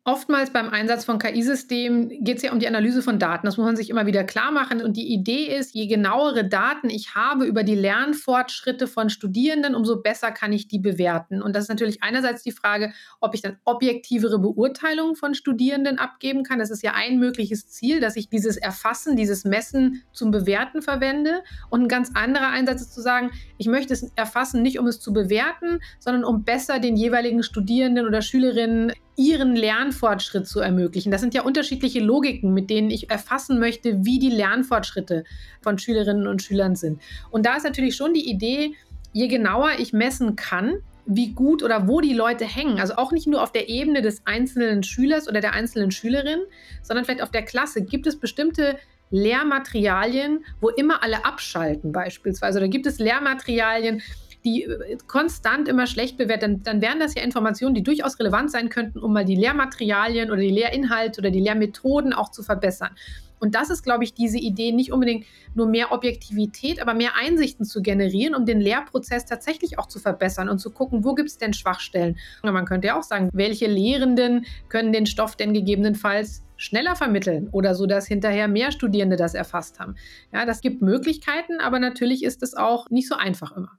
Oftmals 0.09 0.51
beim 0.51 0.69
Einsatz 0.69 1.05
von 1.05 1.19
KI-Systemen 1.19 2.23
geht 2.23 2.37
es 2.37 2.45
ja 2.45 2.53
um 2.53 2.61
die 2.61 2.69
Analyse 2.69 3.03
von 3.03 3.19
Daten. 3.19 3.45
Das 3.45 3.57
muss 3.57 3.67
man 3.67 3.75
sich 3.75 3.91
immer 3.91 4.07
wieder 4.07 4.23
klar 4.23 4.53
machen. 4.53 4.81
Und 4.81 4.97
die 4.97 5.13
Idee 5.13 5.47
ist, 5.47 5.75
je 5.75 5.89
genauere 5.89 6.45
Daten 6.45 6.91
ich 6.91 7.17
habe 7.17 7.45
über 7.45 7.65
die 7.65 7.75
Lernfortschritte 7.75 8.87
von 8.87 9.11
Studierenden, 9.11 9.75
umso 9.75 10.01
besser 10.01 10.31
kann 10.31 10.53
ich 10.53 10.69
die 10.69 10.79
bewerten. 10.79 11.43
Und 11.43 11.57
das 11.57 11.65
ist 11.65 11.71
natürlich 11.71 12.05
einerseits 12.05 12.45
die 12.45 12.53
Frage, 12.53 12.93
ob 13.21 13.35
ich 13.35 13.43
dann 13.43 13.57
objektivere 13.65 14.39
Beurteilungen 14.39 15.17
von 15.17 15.35
Studierenden 15.35 15.99
abgeben 15.99 16.45
kann. 16.45 16.61
Das 16.61 16.71
ist 16.71 16.85
ja 16.85 16.93
ein 16.95 17.19
mögliches 17.19 17.67
Ziel, 17.67 17.99
dass 17.99 18.15
ich 18.15 18.29
dieses 18.29 18.57
Erfassen, 18.57 19.17
dieses 19.17 19.45
Messen 19.45 20.05
zum 20.13 20.31
Bewerten 20.31 20.83
verwende. 20.83 21.43
Und 21.69 21.83
ein 21.83 21.89
ganz 21.89 22.13
anderer 22.15 22.51
Einsatz 22.51 22.83
ist 22.83 22.95
zu 22.95 23.03
sagen, 23.03 23.33
ich 23.59 23.67
möchte 23.67 23.93
es 23.93 24.13
erfassen, 24.15 24.63
nicht 24.63 24.79
um 24.79 24.87
es 24.87 25.01
zu 25.01 25.13
bewerten, 25.13 25.81
sondern 25.99 26.23
um 26.23 26.45
besser 26.45 26.79
den 26.79 26.95
jeweiligen 26.95 27.43
Studierenden 27.43 28.07
oder 28.07 28.23
Schülerinnen 28.23 28.93
ihren 29.17 29.57
Lernfortschritt 29.57 30.47
zu 30.47 30.61
ermöglichen. 30.61 31.11
Das 31.11 31.21
sind 31.21 31.35
ja 31.35 31.43
unterschiedliche 31.43 32.01
Logiken, 32.01 32.53
mit 32.53 32.71
denen 32.71 32.91
ich 32.91 33.11
erfassen 33.11 33.59
möchte, 33.59 34.05
wie 34.05 34.19
die 34.19 34.31
Lernfortschritte 34.31 35.25
von 35.63 35.79
Schülerinnen 35.79 36.27
und 36.27 36.43
Schülern 36.43 36.77
sind. 36.77 37.01
Und 37.31 37.47
da 37.47 37.57
ist 37.57 37.65
natürlich 37.65 37.97
schon 37.97 38.13
die 38.13 38.29
Idee, 38.29 38.75
je 39.13 39.29
genauer 39.29 39.71
ich 39.79 39.93
messen 39.93 40.37
kann, 40.37 40.75
wie 41.07 41.33
gut 41.33 41.63
oder 41.63 41.89
wo 41.89 42.01
die 42.01 42.13
Leute 42.13 42.45
hängen. 42.45 42.81
Also 42.81 42.97
auch 42.97 43.13
nicht 43.13 43.27
nur 43.27 43.43
auf 43.43 43.53
der 43.53 43.69
Ebene 43.69 44.03
des 44.03 44.23
einzelnen 44.27 44.83
Schülers 44.83 45.29
oder 45.29 45.41
der 45.41 45.55
einzelnen 45.55 45.93
Schülerin, 45.93 46.41
sondern 46.83 47.05
vielleicht 47.05 47.23
auf 47.23 47.31
der 47.31 47.45
Klasse. 47.45 47.83
Gibt 47.83 48.07
es 48.07 48.19
bestimmte 48.19 48.77
Lehrmaterialien, 49.11 50.45
wo 50.61 50.69
immer 50.69 51.03
alle 51.03 51.25
abschalten 51.25 51.93
beispielsweise? 51.93 52.59
Oder 52.59 52.69
gibt 52.69 52.87
es 52.87 52.99
Lehrmaterialien, 52.99 54.03
die 54.47 54.63
äh, 54.63 54.97
konstant 55.07 55.69
immer 55.69 55.87
schlecht 55.87 56.17
bewertet, 56.17 56.43
dann, 56.43 56.63
dann 56.63 56.81
wären 56.81 57.01
das 57.01 57.15
ja 57.15 57.23
Informationen, 57.23 57.75
die 57.75 57.83
durchaus 57.83 58.19
relevant 58.19 58.51
sein 58.51 58.71
könnten, 58.71 59.01
um 59.01 59.13
mal 59.13 59.25
die 59.25 59.37
Lehrmaterialien 59.37 60.31
oder 60.31 60.41
die 60.41 60.51
Lehrinhalte 60.51 61.21
oder 61.21 61.31
die 61.31 61.41
Lehrmethoden 61.41 62.15
auch 62.15 62.31
zu 62.31 62.43
verbessern. 62.43 62.91
Und 63.39 63.55
das 63.55 63.69
ist, 63.69 63.83
glaube 63.83 64.05
ich, 64.05 64.15
diese 64.15 64.39
Idee, 64.39 64.73
nicht 64.73 64.93
unbedingt 64.93 65.27
nur 65.55 65.67
mehr 65.67 65.93
Objektivität, 65.93 66.81
aber 66.81 66.95
mehr 66.95 67.17
Einsichten 67.17 67.67
zu 67.67 67.83
generieren, 67.83 68.35
um 68.35 68.47
den 68.47 68.61
Lehrprozess 68.61 69.27
tatsächlich 69.27 69.79
auch 69.79 69.89
zu 69.89 69.99
verbessern 69.99 70.49
und 70.49 70.59
zu 70.59 70.71
gucken, 70.71 71.05
wo 71.05 71.15
gibt 71.15 71.29
es 71.29 71.37
denn 71.37 71.53
Schwachstellen. 71.53 72.17
Und 72.43 72.53
man 72.53 72.65
könnte 72.65 72.89
ja 72.89 72.99
auch 72.99 73.03
sagen, 73.03 73.29
welche 73.35 73.67
Lehrenden 73.67 74.47
können 74.71 74.93
den 74.93 75.05
Stoff 75.05 75.37
denn 75.37 75.53
gegebenenfalls 75.53 76.45
schneller 76.57 76.97
vermitteln 76.97 77.49
oder 77.53 77.75
so, 77.75 77.85
dass 77.85 78.07
hinterher 78.07 78.49
mehr 78.49 78.73
Studierende 78.73 79.17
das 79.17 79.35
erfasst 79.35 79.79
haben. 79.79 79.97
Ja, 80.33 80.47
das 80.47 80.63
gibt 80.63 80.81
Möglichkeiten, 80.81 81.61
aber 81.61 81.79
natürlich 81.79 82.25
ist 82.25 82.43
es 82.43 82.55
auch 82.55 82.89
nicht 82.89 83.09
so 83.09 83.17
einfach 83.17 83.55
immer. 83.55 83.73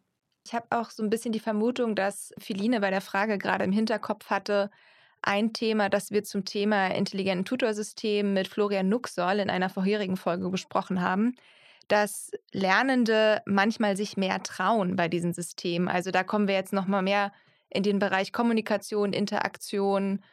Ich 0.48 0.54
habe 0.54 0.68
auch 0.70 0.92
so 0.92 1.04
ein 1.04 1.10
bisschen 1.10 1.34
die 1.34 1.42
Vermutung, 1.42 1.94
dass 1.94 2.34
Philine 2.38 2.80
bei 2.80 2.90
der 2.90 3.02
Frage 3.02 3.38
gerade 3.38 3.66
im 3.66 3.74
Hinterkopf 3.74 4.30
hatte, 4.30 4.72
ein 5.22 5.52
Thema, 5.52 5.90
das 5.90 6.12
wir 6.12 6.24
zum 6.24 6.46
Thema 6.46 6.88
intelligenten 6.88 7.44
Tutorsystem 7.44 8.34
mit 8.34 8.48
Florian 8.48 8.88
Nuxoll 8.88 9.40
in 9.40 9.50
einer 9.50 9.68
vorherigen 9.68 10.16
Folge 10.16 10.50
besprochen 10.50 11.02
haben, 11.02 11.36
dass 11.90 12.32
Lernende 12.54 13.42
manchmal 13.46 13.98
sich 13.98 14.16
mehr 14.16 14.42
trauen 14.42 14.96
bei 14.96 15.10
diesen 15.10 15.34
Systemen. 15.34 15.90
Also 15.90 16.12
da 16.12 16.24
kommen 16.24 16.48
wir 16.48 16.56
jetzt 16.56 16.72
noch 16.72 16.88
mal 16.88 17.02
mehr 17.02 17.34
in 17.70 17.84
den 17.84 18.00
Bereich 18.00 18.32
Kommunikation, 18.32 19.12
Interaktion, 19.12 20.24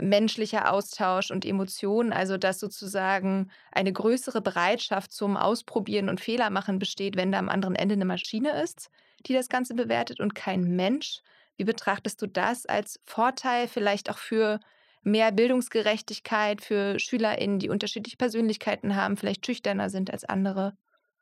menschlicher 0.00 0.72
Austausch 0.72 1.30
und 1.30 1.44
Emotionen, 1.44 2.12
also 2.12 2.36
dass 2.36 2.60
sozusagen 2.60 3.50
eine 3.72 3.92
größere 3.92 4.40
Bereitschaft 4.40 5.12
zum 5.12 5.36
Ausprobieren 5.36 6.08
und 6.08 6.20
Fehlermachen 6.20 6.78
besteht, 6.78 7.16
wenn 7.16 7.32
da 7.32 7.38
am 7.38 7.48
anderen 7.48 7.74
Ende 7.74 7.94
eine 7.94 8.04
Maschine 8.04 8.62
ist 8.62 8.90
die 9.26 9.32
das 9.34 9.48
Ganze 9.48 9.74
bewertet 9.74 10.20
und 10.20 10.34
kein 10.34 10.76
Mensch. 10.76 11.20
Wie 11.56 11.64
betrachtest 11.64 12.22
du 12.22 12.26
das 12.26 12.66
als 12.66 13.00
Vorteil 13.04 13.68
vielleicht 13.68 14.10
auch 14.10 14.18
für 14.18 14.60
mehr 15.02 15.32
Bildungsgerechtigkeit 15.32 16.60
für 16.60 16.98
SchülerInnen, 16.98 17.58
die 17.58 17.68
unterschiedliche 17.68 18.16
Persönlichkeiten 18.16 18.94
haben, 18.94 19.16
vielleicht 19.16 19.44
schüchterner 19.46 19.90
sind 19.90 20.10
als 20.12 20.24
andere? 20.24 20.76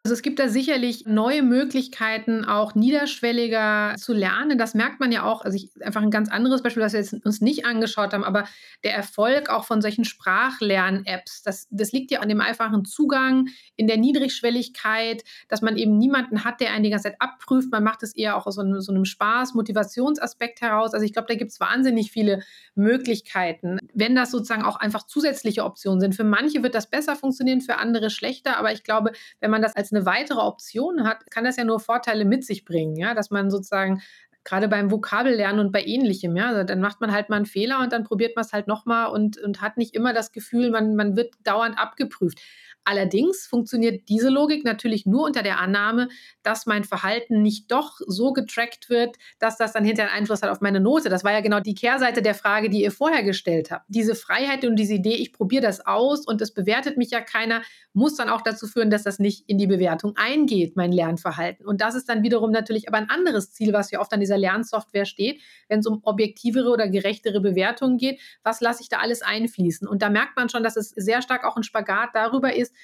Also 0.07 0.15
es 0.15 0.23
gibt 0.23 0.39
da 0.39 0.47
sicherlich 0.47 1.05
neue 1.05 1.43
Möglichkeiten, 1.43 2.45
auch 2.45 2.77
niederschwelliger 2.77 3.97
zu 3.99 4.13
lernen. 4.13 4.57
Das 4.57 4.73
merkt 4.73 5.01
man 5.01 5.11
ja 5.11 5.25
auch. 5.25 5.45
Also 5.45 5.57
ich, 5.57 5.69
einfach 5.85 6.01
ein 6.01 6.13
ganz 6.13 6.31
anderes 6.31 6.63
Beispiel, 6.63 6.81
was 6.81 6.93
wir 6.93 7.01
jetzt 7.01 7.27
uns 7.27 7.41
nicht 7.41 7.67
angeschaut 7.67 8.13
haben, 8.13 8.23
aber 8.23 8.45
der 8.85 8.95
Erfolg 8.95 9.51
auch 9.51 9.65
von 9.65 9.83
solchen 9.83 10.05
Sprachlern-Apps, 10.05 11.43
das, 11.43 11.67
das 11.73 11.91
liegt 11.91 12.13
ja 12.13 12.21
an 12.21 12.29
dem 12.29 12.41
einfachen 12.41 12.85
Zugang, 12.85 13.49
in 13.75 13.89
der 13.89 13.97
Niedrigschwelligkeit, 13.97 15.25
dass 15.49 15.61
man 15.61 15.77
eben 15.77 15.99
niemanden 15.99 16.45
hat, 16.45 16.61
der 16.61 16.71
einen 16.71 16.85
die 16.85 16.91
ganze 16.91 17.09
Zeit 17.09 17.21
abprüft. 17.21 17.73
Man 17.73 17.83
macht 17.83 18.05
es 18.05 18.15
eher 18.15 18.37
auch 18.37 18.47
aus 18.47 18.55
so 18.55 18.61
einem, 18.61 18.81
so 18.81 18.93
einem 18.93 19.07
Spaß, 19.07 19.55
Motivationsaspekt 19.55 20.61
heraus. 20.61 20.95
Also 20.95 21.05
ich 21.05 21.15
glaube, 21.15 21.27
da 21.27 21.35
gibt 21.35 21.51
es 21.51 21.59
wahnsinnig 21.59 22.13
viele 22.13 22.45
Möglichkeiten. 22.77 23.81
Wenn 23.93 24.15
das 24.15 24.31
sozusagen 24.31 24.63
auch 24.63 24.77
einfach 24.77 25.05
zusätzliche 25.05 25.65
Optionen 25.65 25.99
sind. 25.99 26.15
Für 26.15 26.23
manche 26.23 26.63
wird 26.63 26.77
das 26.77 26.89
besser 26.89 27.17
funktionieren, 27.17 27.61
für 27.61 27.79
andere 27.79 28.09
schlechter. 28.09 28.57
Aber 28.57 28.71
ich 28.71 28.85
glaube, 28.85 29.11
wenn 29.41 29.51
man 29.51 29.63
das 29.63 29.75
als 29.75 29.96
eine 29.97 30.07
weitere 30.07 30.41
Option 30.41 31.05
hat, 31.05 31.31
kann 31.31 31.45
das 31.45 31.57
ja 31.57 31.65
nur 31.65 31.81
Vorteile 31.81 32.25
mit 32.25 32.45
sich 32.45 32.65
bringen, 32.65 32.97
ja, 32.97 33.15
dass 33.15 33.31
man 33.31 33.51
sozusagen 33.51 34.03
gerade 34.45 34.69
beim 34.69 34.91
Vokabellernen 34.91 35.61
und 35.61 35.73
bei 35.73 35.85
ähnlichem, 35.85 36.37
ja, 36.37 36.49
also 36.49 36.63
dann 36.63 36.81
macht 36.81 37.01
man 37.01 37.13
halt 37.13 37.29
mal 37.29 37.37
einen 37.37 37.47
Fehler 37.47 37.81
und 37.81 37.93
dann 37.93 38.05
probiert 38.05 38.37
man 38.37 38.45
es 38.45 38.53
halt 38.53 38.69
nochmal 38.69 39.11
und, 39.11 39.39
und 39.39 39.61
hat 39.61 39.77
nicht 39.77 39.95
immer 39.95 40.13
das 40.13 40.33
Gefühl, 40.33 40.71
man, 40.71 40.95
man 40.95 41.17
wird 41.17 41.35
dauernd 41.43 41.79
abgeprüft. 41.79 42.41
Allerdings 42.87 43.47
funktioniert 43.47 44.09
diese 44.09 44.29
Logik 44.29 44.65
natürlich 44.65 45.07
nur 45.07 45.25
unter 45.25 45.43
der 45.43 45.59
Annahme, 45.59 46.09
dass 46.45 46.67
mein 46.67 46.85
Verhalten 46.85 47.43
nicht 47.43 47.73
doch 47.73 47.99
so 48.07 48.33
getrackt 48.33 48.89
wird, 48.89 49.17
dass 49.41 49.59
das 49.59 49.73
dann 49.73 49.85
hinterher 49.85 50.13
einen 50.13 50.21
Einfluss 50.23 50.41
hat 50.43 50.51
auf 50.51 50.61
meine 50.61 50.79
Note. 50.79 51.09
Das 51.09 51.25
war 51.25 51.33
ja 51.33 51.41
genau 51.41 51.59
die 51.59 51.75
Kehrseite 51.75 52.23
der 52.23 52.35
Frage, 52.35 52.71
die 52.71 52.83
ihr 52.83 52.93
vorher 52.93 53.25
gestellt 53.25 53.73
habt. 53.73 53.87
Diese 53.89 54.15
Freiheit 54.15 54.65
und 54.65 54.77
diese 54.77 54.95
Idee, 54.95 55.15
ich 55.15 55.33
probiere 55.33 55.63
das 55.63 55.85
aus 55.85 56.27
und 56.27 56.41
es 56.41 56.55
bewertet 56.55 56.97
mich 56.97 57.11
ja 57.11 57.21
keiner, 57.21 57.63
muss 57.93 58.15
dann 58.15 58.29
auch 58.29 58.43
dazu 58.43 58.69
führen, 58.69 58.91
dass 58.91 59.03
das 59.03 59.19
nicht 59.19 59.49
in 59.49 59.59
die 59.59 59.67
Bewertung 59.67 60.13
eingeht, 60.17 60.77
mein 60.77 60.93
Lernverhalten. 60.93 61.67
Und 61.67 61.81
das 61.81 61.97
ist 61.97 62.09
dann 62.09 62.23
wiederum 62.23 62.53
natürlich 62.53 62.87
aber 62.87 62.99
ein 62.99 63.11
anderes 63.11 63.53
Ziel, 63.53 63.73
was 63.73 63.91
ja 63.91 64.01
oft 64.01 64.13
an 64.13 64.21
dieser 64.21 64.39
Lernsoftware 64.39 65.07
steht, 65.07 65.41
wenn 65.69 65.81
es 65.81 65.87
um 65.87 66.01
objektivere 66.05 66.71
oder 66.71 66.89
gerechtere 66.89 67.41
Bewertungen 67.41 67.99
geht. 67.99 68.21
Was 68.45 68.61
lasse 68.61 68.83
ich 68.83 68.89
da 68.89 68.99
alles 68.99 69.23
einfließen? 69.23 69.89
Und 69.89 70.03
da 70.03 70.11
merkt 70.11 70.37
man 70.37 70.49
schon, 70.49 70.63
dass 70.63 70.77
es 70.77 70.91
sehr 70.91 71.21
stark 71.21 71.45
auch 71.45 71.57
ein 71.57 71.65
Spagat 71.65 72.11
darüber 72.15 72.55
ist, 72.55 72.76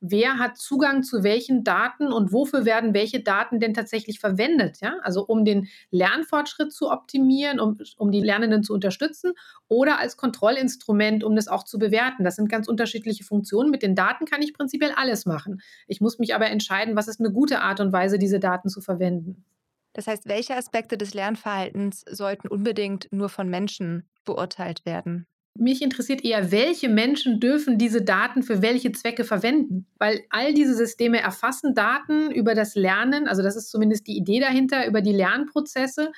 wer 0.00 0.38
hat 0.38 0.56
Zugang 0.56 1.02
zu 1.02 1.22
welchen 1.22 1.64
Daten 1.64 2.12
und 2.12 2.32
wofür 2.32 2.64
werden 2.64 2.94
welche 2.94 3.20
Daten 3.20 3.60
denn 3.60 3.74
tatsächlich 3.74 4.20
verwendet. 4.20 4.78
Ja? 4.80 4.96
Also 5.02 5.24
um 5.24 5.44
den 5.44 5.68
Lernfortschritt 5.90 6.72
zu 6.72 6.90
optimieren, 6.90 7.60
um, 7.60 7.78
um 7.96 8.10
die 8.10 8.20
Lernenden 8.20 8.62
zu 8.62 8.74
unterstützen 8.74 9.32
oder 9.68 9.98
als 9.98 10.16
Kontrollinstrument, 10.16 11.24
um 11.24 11.34
das 11.34 11.48
auch 11.48 11.64
zu 11.64 11.78
bewerten. 11.78 12.24
Das 12.24 12.36
sind 12.36 12.48
ganz 12.48 12.68
unterschiedliche 12.68 13.24
Funktionen. 13.24 13.70
Mit 13.70 13.82
den 13.82 13.94
Daten 13.94 14.26
kann 14.26 14.42
ich 14.42 14.54
prinzipiell 14.54 14.92
alles 14.94 15.26
machen. 15.26 15.60
Ich 15.86 16.00
muss 16.00 16.18
mich 16.18 16.34
aber 16.34 16.46
entscheiden, 16.46 16.96
was 16.96 17.08
ist 17.08 17.20
eine 17.20 17.32
gute 17.32 17.60
Art 17.60 17.80
und 17.80 17.92
Weise, 17.92 18.18
diese 18.18 18.40
Daten 18.40 18.68
zu 18.68 18.80
verwenden. 18.80 19.44
Das 19.94 20.06
heißt, 20.06 20.28
welche 20.28 20.54
Aspekte 20.54 20.98
des 20.98 21.14
Lernverhaltens 21.14 22.04
sollten 22.10 22.48
unbedingt 22.48 23.08
nur 23.12 23.30
von 23.30 23.48
Menschen 23.48 24.06
beurteilt 24.26 24.84
werden? 24.84 25.26
Mich 25.58 25.82
interessiert 25.82 26.24
eher, 26.24 26.50
welche 26.52 26.88
Menschen 26.88 27.40
dürfen 27.40 27.78
diese 27.78 28.02
Daten 28.02 28.42
für 28.42 28.62
welche 28.62 28.92
Zwecke 28.92 29.24
verwenden? 29.24 29.86
Weil 29.98 30.22
all 30.30 30.54
diese 30.54 30.74
Systeme 30.74 31.20
erfassen 31.20 31.74
Daten 31.74 32.30
über 32.30 32.54
das 32.54 32.74
Lernen, 32.74 33.28
also 33.28 33.42
das 33.42 33.56
ist 33.56 33.70
zumindest 33.70 34.06
die 34.06 34.16
Idee 34.16 34.40
dahinter, 34.40 34.86
über 34.86 35.00
die 35.00 35.12
Lernprozesse. 35.12 36.12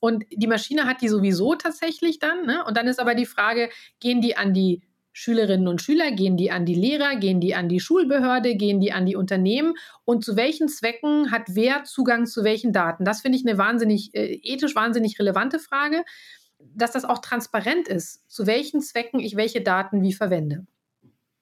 Und 0.00 0.24
die 0.30 0.46
Maschine 0.46 0.84
hat 0.84 1.00
die 1.02 1.08
sowieso 1.08 1.54
tatsächlich 1.54 2.18
dann. 2.18 2.46
Ne? 2.46 2.64
Und 2.64 2.76
dann 2.76 2.86
ist 2.86 3.00
aber 3.00 3.14
die 3.14 3.26
Frage, 3.26 3.70
gehen 4.00 4.20
die 4.20 4.36
an 4.36 4.52
die 4.52 4.82
Schülerinnen 5.18 5.66
und 5.66 5.80
Schüler, 5.80 6.12
gehen 6.12 6.36
die 6.36 6.50
an 6.50 6.66
die 6.66 6.74
Lehrer, 6.74 7.16
gehen 7.16 7.40
die 7.40 7.54
an 7.54 7.70
die 7.70 7.80
Schulbehörde, 7.80 8.54
gehen 8.54 8.80
die 8.80 8.92
an 8.92 9.06
die 9.06 9.16
Unternehmen 9.16 9.72
und 10.04 10.22
zu 10.22 10.36
welchen 10.36 10.68
Zwecken 10.68 11.30
hat 11.30 11.44
wer 11.48 11.84
Zugang 11.84 12.26
zu 12.26 12.44
welchen 12.44 12.74
Daten? 12.74 13.06
Das 13.06 13.22
finde 13.22 13.38
ich 13.38 13.46
eine 13.46 13.56
wahnsinnig, 13.56 14.14
äh, 14.14 14.38
ethisch 14.42 14.74
wahnsinnig 14.74 15.18
relevante 15.18 15.58
Frage 15.58 16.04
dass 16.58 16.92
das 16.92 17.04
auch 17.04 17.18
transparent 17.18 17.88
ist, 17.88 18.28
zu 18.30 18.46
welchen 18.46 18.80
Zwecken 18.80 19.20
ich 19.20 19.36
welche 19.36 19.60
Daten 19.60 20.02
wie 20.02 20.12
verwende. 20.12 20.66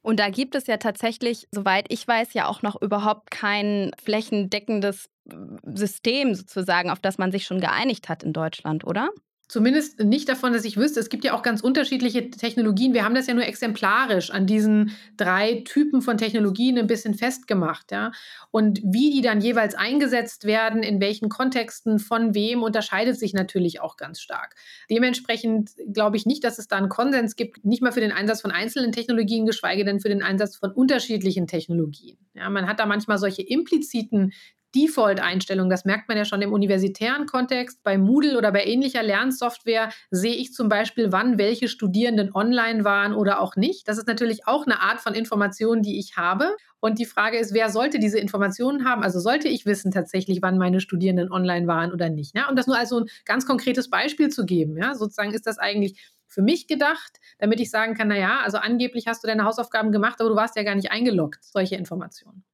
Und 0.02 0.20
da 0.20 0.28
gibt 0.28 0.54
es 0.54 0.66
ja 0.66 0.76
tatsächlich, 0.76 1.48
soweit 1.50 1.90
ich 1.90 2.06
weiß, 2.06 2.34
ja 2.34 2.46
auch 2.46 2.60
noch 2.60 2.80
überhaupt 2.80 3.30
kein 3.30 3.90
flächendeckendes 4.02 5.08
äh, 5.30 5.34
System 5.74 6.34
sozusagen, 6.34 6.90
auf 6.90 7.00
das 7.00 7.16
man 7.16 7.32
sich 7.32 7.46
schon 7.46 7.60
geeinigt 7.60 8.10
hat 8.10 8.22
in 8.22 8.34
Deutschland, 8.34 8.84
oder? 8.84 9.08
Zumindest 9.46 10.00
nicht 10.00 10.28
davon, 10.28 10.54
dass 10.54 10.64
ich 10.64 10.78
wüsste. 10.78 11.00
Es 11.00 11.10
gibt 11.10 11.22
ja 11.22 11.34
auch 11.34 11.42
ganz 11.42 11.60
unterschiedliche 11.60 12.30
Technologien. 12.30 12.94
Wir 12.94 13.04
haben 13.04 13.14
das 13.14 13.26
ja 13.26 13.34
nur 13.34 13.44
exemplarisch 13.44 14.30
an 14.30 14.46
diesen 14.46 14.92
drei 15.18 15.62
Typen 15.66 16.00
von 16.00 16.16
Technologien 16.16 16.78
ein 16.78 16.86
bisschen 16.86 17.14
festgemacht. 17.14 17.92
Ja? 17.92 18.12
Und 18.50 18.80
wie 18.82 19.10
die 19.10 19.20
dann 19.20 19.42
jeweils 19.42 19.74
eingesetzt 19.74 20.44
werden, 20.44 20.82
in 20.82 20.98
welchen 20.98 21.28
Kontexten, 21.28 21.98
von 21.98 22.34
wem, 22.34 22.62
unterscheidet 22.62 23.18
sich 23.18 23.34
natürlich 23.34 23.82
auch 23.82 23.98
ganz 23.98 24.20
stark. 24.20 24.54
Dementsprechend 24.88 25.72
glaube 25.92 26.16
ich 26.16 26.24
nicht, 26.24 26.42
dass 26.42 26.58
es 26.58 26.66
da 26.66 26.76
einen 26.76 26.88
Konsens 26.88 27.36
gibt, 27.36 27.66
nicht 27.66 27.82
mal 27.82 27.92
für 27.92 28.00
den 28.00 28.12
Einsatz 28.12 28.40
von 28.40 28.50
einzelnen 28.50 28.92
Technologien, 28.92 29.44
geschweige 29.44 29.84
denn 29.84 30.00
für 30.00 30.08
den 30.08 30.22
Einsatz 30.22 30.56
von 30.56 30.72
unterschiedlichen 30.72 31.46
Technologien. 31.46 32.16
Ja, 32.32 32.48
man 32.48 32.66
hat 32.66 32.80
da 32.80 32.86
manchmal 32.86 33.18
solche 33.18 33.42
impliziten 33.42 34.32
Default-Einstellung. 34.74 35.70
Das 35.70 35.84
merkt 35.84 36.08
man 36.08 36.16
ja 36.16 36.24
schon 36.24 36.42
im 36.42 36.52
universitären 36.52 37.26
Kontext. 37.26 37.82
Bei 37.82 37.98
Moodle 37.98 38.36
oder 38.38 38.52
bei 38.52 38.64
ähnlicher 38.64 39.02
Lernsoftware 39.02 39.90
sehe 40.10 40.34
ich 40.34 40.52
zum 40.52 40.68
Beispiel, 40.68 41.12
wann 41.12 41.38
welche 41.38 41.68
Studierenden 41.68 42.34
online 42.34 42.84
waren 42.84 43.14
oder 43.14 43.40
auch 43.40 43.56
nicht. 43.56 43.88
Das 43.88 43.98
ist 43.98 44.08
natürlich 44.08 44.46
auch 44.46 44.66
eine 44.66 44.80
Art 44.80 45.00
von 45.00 45.14
Information, 45.14 45.82
die 45.82 45.98
ich 45.98 46.16
habe. 46.16 46.56
Und 46.80 46.98
die 46.98 47.06
Frage 47.06 47.38
ist, 47.38 47.54
wer 47.54 47.70
sollte 47.70 47.98
diese 47.98 48.18
Informationen 48.18 48.84
haben? 48.84 49.02
Also 49.02 49.18
sollte 49.18 49.48
ich 49.48 49.64
wissen 49.64 49.90
tatsächlich, 49.90 50.42
wann 50.42 50.58
meine 50.58 50.80
Studierenden 50.80 51.32
online 51.32 51.66
waren 51.66 51.92
oder 51.92 52.10
nicht? 52.10 52.36
Ja? 52.36 52.48
Um 52.48 52.56
das 52.56 52.66
nur 52.66 52.76
als 52.76 52.90
so 52.90 53.00
ein 53.00 53.06
ganz 53.24 53.46
konkretes 53.46 53.88
Beispiel 53.88 54.28
zu 54.28 54.44
geben. 54.44 54.76
Ja? 54.76 54.94
Sozusagen 54.94 55.32
ist 55.32 55.46
das 55.46 55.58
eigentlich 55.58 55.98
für 56.26 56.42
mich 56.42 56.66
gedacht, 56.66 57.20
damit 57.38 57.60
ich 57.60 57.70
sagen 57.70 57.94
kann, 57.94 58.08
naja, 58.08 58.40
also 58.44 58.58
angeblich 58.58 59.06
hast 59.06 59.22
du 59.22 59.28
deine 59.28 59.44
Hausaufgaben 59.44 59.92
gemacht, 59.92 60.20
aber 60.20 60.30
du 60.30 60.36
warst 60.36 60.56
ja 60.56 60.62
gar 60.62 60.74
nicht 60.74 60.90
eingeloggt, 60.90 61.44
solche 61.44 61.76
Informationen. 61.76 62.44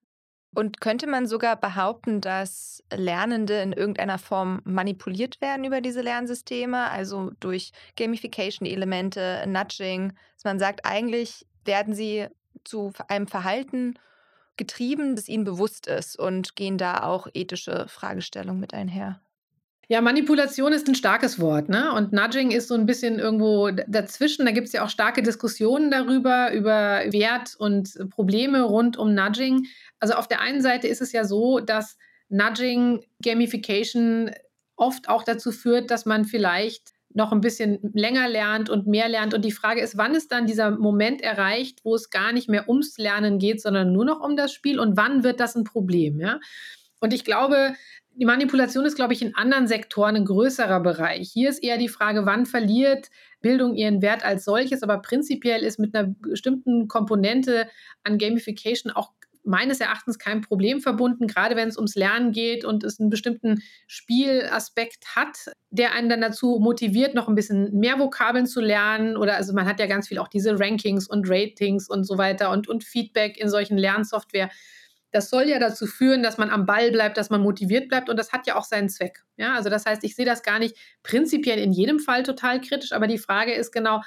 Und 0.52 0.80
könnte 0.80 1.06
man 1.06 1.26
sogar 1.26 1.56
behaupten, 1.56 2.20
dass 2.20 2.82
Lernende 2.92 3.62
in 3.62 3.72
irgendeiner 3.72 4.18
Form 4.18 4.60
manipuliert 4.64 5.40
werden 5.40 5.64
über 5.64 5.80
diese 5.80 6.00
Lernsysteme, 6.02 6.90
also 6.90 7.30
durch 7.38 7.72
Gamification-Elemente, 7.96 9.44
Nudging, 9.46 10.12
dass 10.34 10.44
man 10.44 10.58
sagt, 10.58 10.84
eigentlich 10.84 11.46
werden 11.64 11.94
sie 11.94 12.26
zu 12.64 12.92
einem 13.06 13.28
Verhalten 13.28 13.94
getrieben, 14.56 15.14
das 15.14 15.28
ihnen 15.28 15.44
bewusst 15.44 15.86
ist 15.86 16.18
und 16.18 16.56
gehen 16.56 16.78
da 16.78 17.04
auch 17.04 17.28
ethische 17.32 17.86
Fragestellungen 17.88 18.60
mit 18.60 18.74
einher? 18.74 19.20
Ja, 19.90 20.00
Manipulation 20.00 20.72
ist 20.72 20.86
ein 20.86 20.94
starkes 20.94 21.40
Wort, 21.40 21.68
ne? 21.68 21.92
Und 21.92 22.12
Nudging 22.12 22.52
ist 22.52 22.68
so 22.68 22.76
ein 22.76 22.86
bisschen 22.86 23.18
irgendwo 23.18 23.72
dazwischen. 23.88 24.46
Da 24.46 24.52
gibt 24.52 24.68
es 24.68 24.72
ja 24.72 24.84
auch 24.84 24.88
starke 24.88 25.20
Diskussionen 25.20 25.90
darüber, 25.90 26.52
über 26.52 27.02
Wert 27.10 27.56
und 27.58 27.98
Probleme 28.08 28.62
rund 28.62 28.96
um 28.96 29.14
Nudging. 29.14 29.66
Also 29.98 30.14
auf 30.14 30.28
der 30.28 30.42
einen 30.42 30.62
Seite 30.62 30.86
ist 30.86 31.02
es 31.02 31.10
ja 31.10 31.24
so, 31.24 31.58
dass 31.58 31.98
Nudging, 32.28 33.04
Gamification 33.20 34.30
oft 34.76 35.08
auch 35.08 35.24
dazu 35.24 35.50
führt, 35.50 35.90
dass 35.90 36.06
man 36.06 36.24
vielleicht 36.24 36.92
noch 37.12 37.32
ein 37.32 37.40
bisschen 37.40 37.80
länger 37.92 38.28
lernt 38.28 38.70
und 38.70 38.86
mehr 38.86 39.08
lernt. 39.08 39.34
Und 39.34 39.44
die 39.44 39.50
Frage 39.50 39.80
ist, 39.80 39.96
wann 39.96 40.14
ist 40.14 40.30
dann 40.30 40.46
dieser 40.46 40.70
Moment 40.70 41.20
erreicht, 41.20 41.80
wo 41.82 41.96
es 41.96 42.10
gar 42.10 42.32
nicht 42.32 42.48
mehr 42.48 42.68
ums 42.68 42.96
Lernen 42.96 43.40
geht, 43.40 43.60
sondern 43.60 43.92
nur 43.92 44.04
noch 44.04 44.20
um 44.20 44.36
das 44.36 44.52
Spiel 44.52 44.78
und 44.78 44.96
wann 44.96 45.24
wird 45.24 45.40
das 45.40 45.56
ein 45.56 45.64
Problem, 45.64 46.20
ja? 46.20 46.38
Und 47.00 47.14
ich 47.14 47.24
glaube, 47.24 47.74
die 48.20 48.26
Manipulation 48.26 48.84
ist, 48.84 48.96
glaube 48.96 49.14
ich, 49.14 49.22
in 49.22 49.34
anderen 49.34 49.66
Sektoren 49.66 50.14
ein 50.14 50.26
größerer 50.26 50.80
Bereich. 50.80 51.30
Hier 51.32 51.48
ist 51.48 51.62
eher 51.62 51.78
die 51.78 51.88
Frage, 51.88 52.26
wann 52.26 52.44
verliert 52.44 53.08
Bildung 53.40 53.74
ihren 53.74 54.02
Wert 54.02 54.26
als 54.26 54.44
solches, 54.44 54.82
aber 54.82 54.98
prinzipiell 54.98 55.62
ist 55.62 55.78
mit 55.78 55.94
einer 55.94 56.14
bestimmten 56.20 56.86
Komponente 56.86 57.66
an 58.04 58.18
Gamification 58.18 58.92
auch 58.92 59.12
meines 59.42 59.80
Erachtens 59.80 60.18
kein 60.18 60.42
Problem 60.42 60.82
verbunden, 60.82 61.26
gerade 61.26 61.56
wenn 61.56 61.68
es 61.70 61.78
ums 61.78 61.94
Lernen 61.94 62.32
geht 62.32 62.66
und 62.66 62.84
es 62.84 63.00
einen 63.00 63.08
bestimmten 63.08 63.62
Spielaspekt 63.86 65.16
hat, 65.16 65.38
der 65.70 65.94
einen 65.94 66.10
dann 66.10 66.20
dazu 66.20 66.58
motiviert, 66.60 67.14
noch 67.14 67.26
ein 67.26 67.34
bisschen 67.34 67.74
mehr 67.74 67.98
Vokabeln 67.98 68.46
zu 68.46 68.60
lernen. 68.60 69.16
Oder 69.16 69.36
also 69.36 69.54
man 69.54 69.64
hat 69.64 69.80
ja 69.80 69.86
ganz 69.86 70.08
viel 70.08 70.18
auch 70.18 70.28
diese 70.28 70.60
Rankings 70.60 71.08
und 71.08 71.26
Ratings 71.26 71.88
und 71.88 72.04
so 72.04 72.18
weiter 72.18 72.50
und, 72.50 72.68
und 72.68 72.84
Feedback 72.84 73.38
in 73.38 73.48
solchen 73.48 73.78
Lernsoftware 73.78 74.50
das 75.12 75.30
soll 75.30 75.44
ja 75.44 75.58
dazu 75.58 75.86
führen, 75.86 76.22
dass 76.22 76.38
man 76.38 76.50
am 76.50 76.66
Ball 76.66 76.90
bleibt, 76.90 77.16
dass 77.16 77.30
man 77.30 77.42
motiviert 77.42 77.88
bleibt 77.88 78.08
und 78.08 78.16
das 78.16 78.32
hat 78.32 78.46
ja 78.46 78.56
auch 78.56 78.64
seinen 78.64 78.88
Zweck. 78.88 79.24
Ja, 79.36 79.54
also 79.54 79.70
das 79.70 79.86
heißt, 79.86 80.04
ich 80.04 80.14
sehe 80.14 80.26
das 80.26 80.42
gar 80.42 80.58
nicht 80.58 80.76
prinzipiell 81.02 81.58
in 81.58 81.72
jedem 81.72 81.98
Fall 81.98 82.22
total 82.22 82.60
kritisch, 82.60 82.92
aber 82.92 83.06
die 83.06 83.18
Frage 83.18 83.52
ist 83.52 83.72
genau, 83.72 84.02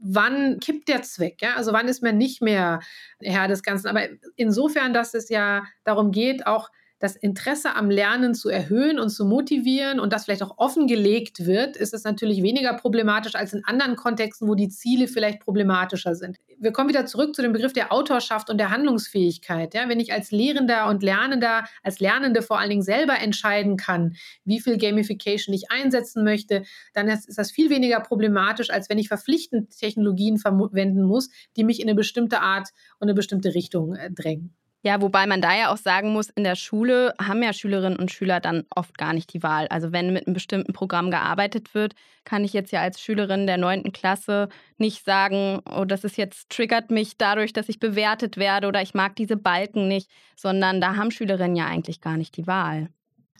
wann 0.00 0.60
kippt 0.60 0.88
der 0.88 1.02
Zweck? 1.02 1.42
Ja? 1.42 1.56
Also 1.56 1.72
wann 1.72 1.88
ist 1.88 2.02
man 2.02 2.16
nicht 2.16 2.40
mehr 2.40 2.80
Herr 3.20 3.48
des 3.48 3.62
Ganzen? 3.62 3.88
Aber 3.88 4.06
insofern, 4.36 4.92
dass 4.92 5.14
es 5.14 5.28
ja 5.28 5.64
darum 5.84 6.12
geht, 6.12 6.46
auch 6.46 6.70
das 6.98 7.14
Interesse 7.14 7.76
am 7.76 7.90
Lernen 7.90 8.34
zu 8.34 8.48
erhöhen 8.48 8.98
und 8.98 9.10
zu 9.10 9.24
motivieren 9.24 10.00
und 10.00 10.12
das 10.12 10.24
vielleicht 10.24 10.42
auch 10.42 10.58
offengelegt 10.58 11.46
wird, 11.46 11.76
ist 11.76 11.94
es 11.94 12.04
natürlich 12.04 12.42
weniger 12.42 12.74
problematisch 12.74 13.36
als 13.36 13.52
in 13.52 13.64
anderen 13.64 13.96
Kontexten, 13.96 14.48
wo 14.48 14.54
die 14.54 14.68
Ziele 14.68 15.06
vielleicht 15.06 15.40
problematischer 15.40 16.14
sind. 16.14 16.38
Wir 16.58 16.72
kommen 16.72 16.88
wieder 16.88 17.06
zurück 17.06 17.36
zu 17.36 17.42
dem 17.42 17.52
Begriff 17.52 17.72
der 17.72 17.92
Autorschaft 17.92 18.50
und 18.50 18.58
der 18.58 18.70
Handlungsfähigkeit. 18.70 19.74
Ja, 19.74 19.88
wenn 19.88 20.00
ich 20.00 20.12
als 20.12 20.32
Lehrender 20.32 20.88
und 20.88 21.02
Lernender, 21.02 21.64
als 21.84 22.00
Lernende 22.00 22.42
vor 22.42 22.58
allen 22.58 22.70
Dingen 22.70 22.82
selber 22.82 23.18
entscheiden 23.20 23.76
kann, 23.76 24.16
wie 24.44 24.60
viel 24.60 24.76
Gamification 24.76 25.54
ich 25.54 25.70
einsetzen 25.70 26.24
möchte, 26.24 26.64
dann 26.94 27.08
ist 27.08 27.38
das 27.38 27.52
viel 27.52 27.70
weniger 27.70 28.00
problematisch, 28.00 28.70
als 28.70 28.88
wenn 28.88 28.98
ich 28.98 29.08
verpflichtend 29.08 29.78
Technologien 29.78 30.38
verwenden 30.38 31.02
muss, 31.02 31.30
die 31.56 31.64
mich 31.64 31.80
in 31.80 31.88
eine 31.88 31.94
bestimmte 31.94 32.40
Art 32.40 32.70
und 32.98 33.06
eine 33.06 33.14
bestimmte 33.14 33.54
Richtung 33.54 33.94
äh, 33.94 34.10
drängen. 34.10 34.56
Ja, 34.88 35.02
wobei 35.02 35.26
man 35.26 35.42
da 35.42 35.54
ja 35.54 35.70
auch 35.70 35.76
sagen 35.76 36.14
muss, 36.14 36.30
in 36.30 36.44
der 36.44 36.56
Schule 36.56 37.12
haben 37.20 37.42
ja 37.42 37.52
Schülerinnen 37.52 37.98
und 37.98 38.10
Schüler 38.10 38.40
dann 38.40 38.64
oft 38.74 38.96
gar 38.96 39.12
nicht 39.12 39.34
die 39.34 39.42
Wahl. 39.42 39.68
Also 39.68 39.92
wenn 39.92 40.14
mit 40.14 40.26
einem 40.26 40.32
bestimmten 40.32 40.72
Programm 40.72 41.10
gearbeitet 41.10 41.74
wird, 41.74 41.94
kann 42.24 42.42
ich 42.42 42.54
jetzt 42.54 42.72
ja 42.72 42.80
als 42.80 42.98
Schülerin 42.98 43.46
der 43.46 43.58
9. 43.58 43.92
Klasse 43.92 44.48
nicht 44.78 45.04
sagen, 45.04 45.60
oh, 45.70 45.84
das 45.84 46.04
ist 46.04 46.16
jetzt 46.16 46.48
triggert 46.48 46.90
mich 46.90 47.18
dadurch, 47.18 47.52
dass 47.52 47.68
ich 47.68 47.80
bewertet 47.80 48.38
werde 48.38 48.66
oder 48.66 48.80
ich 48.80 48.94
mag 48.94 49.14
diese 49.14 49.36
Balken 49.36 49.88
nicht, 49.88 50.10
sondern 50.36 50.80
da 50.80 50.96
haben 50.96 51.10
Schülerinnen 51.10 51.56
ja 51.56 51.66
eigentlich 51.66 52.00
gar 52.00 52.16
nicht 52.16 52.38
die 52.38 52.46
Wahl. 52.46 52.88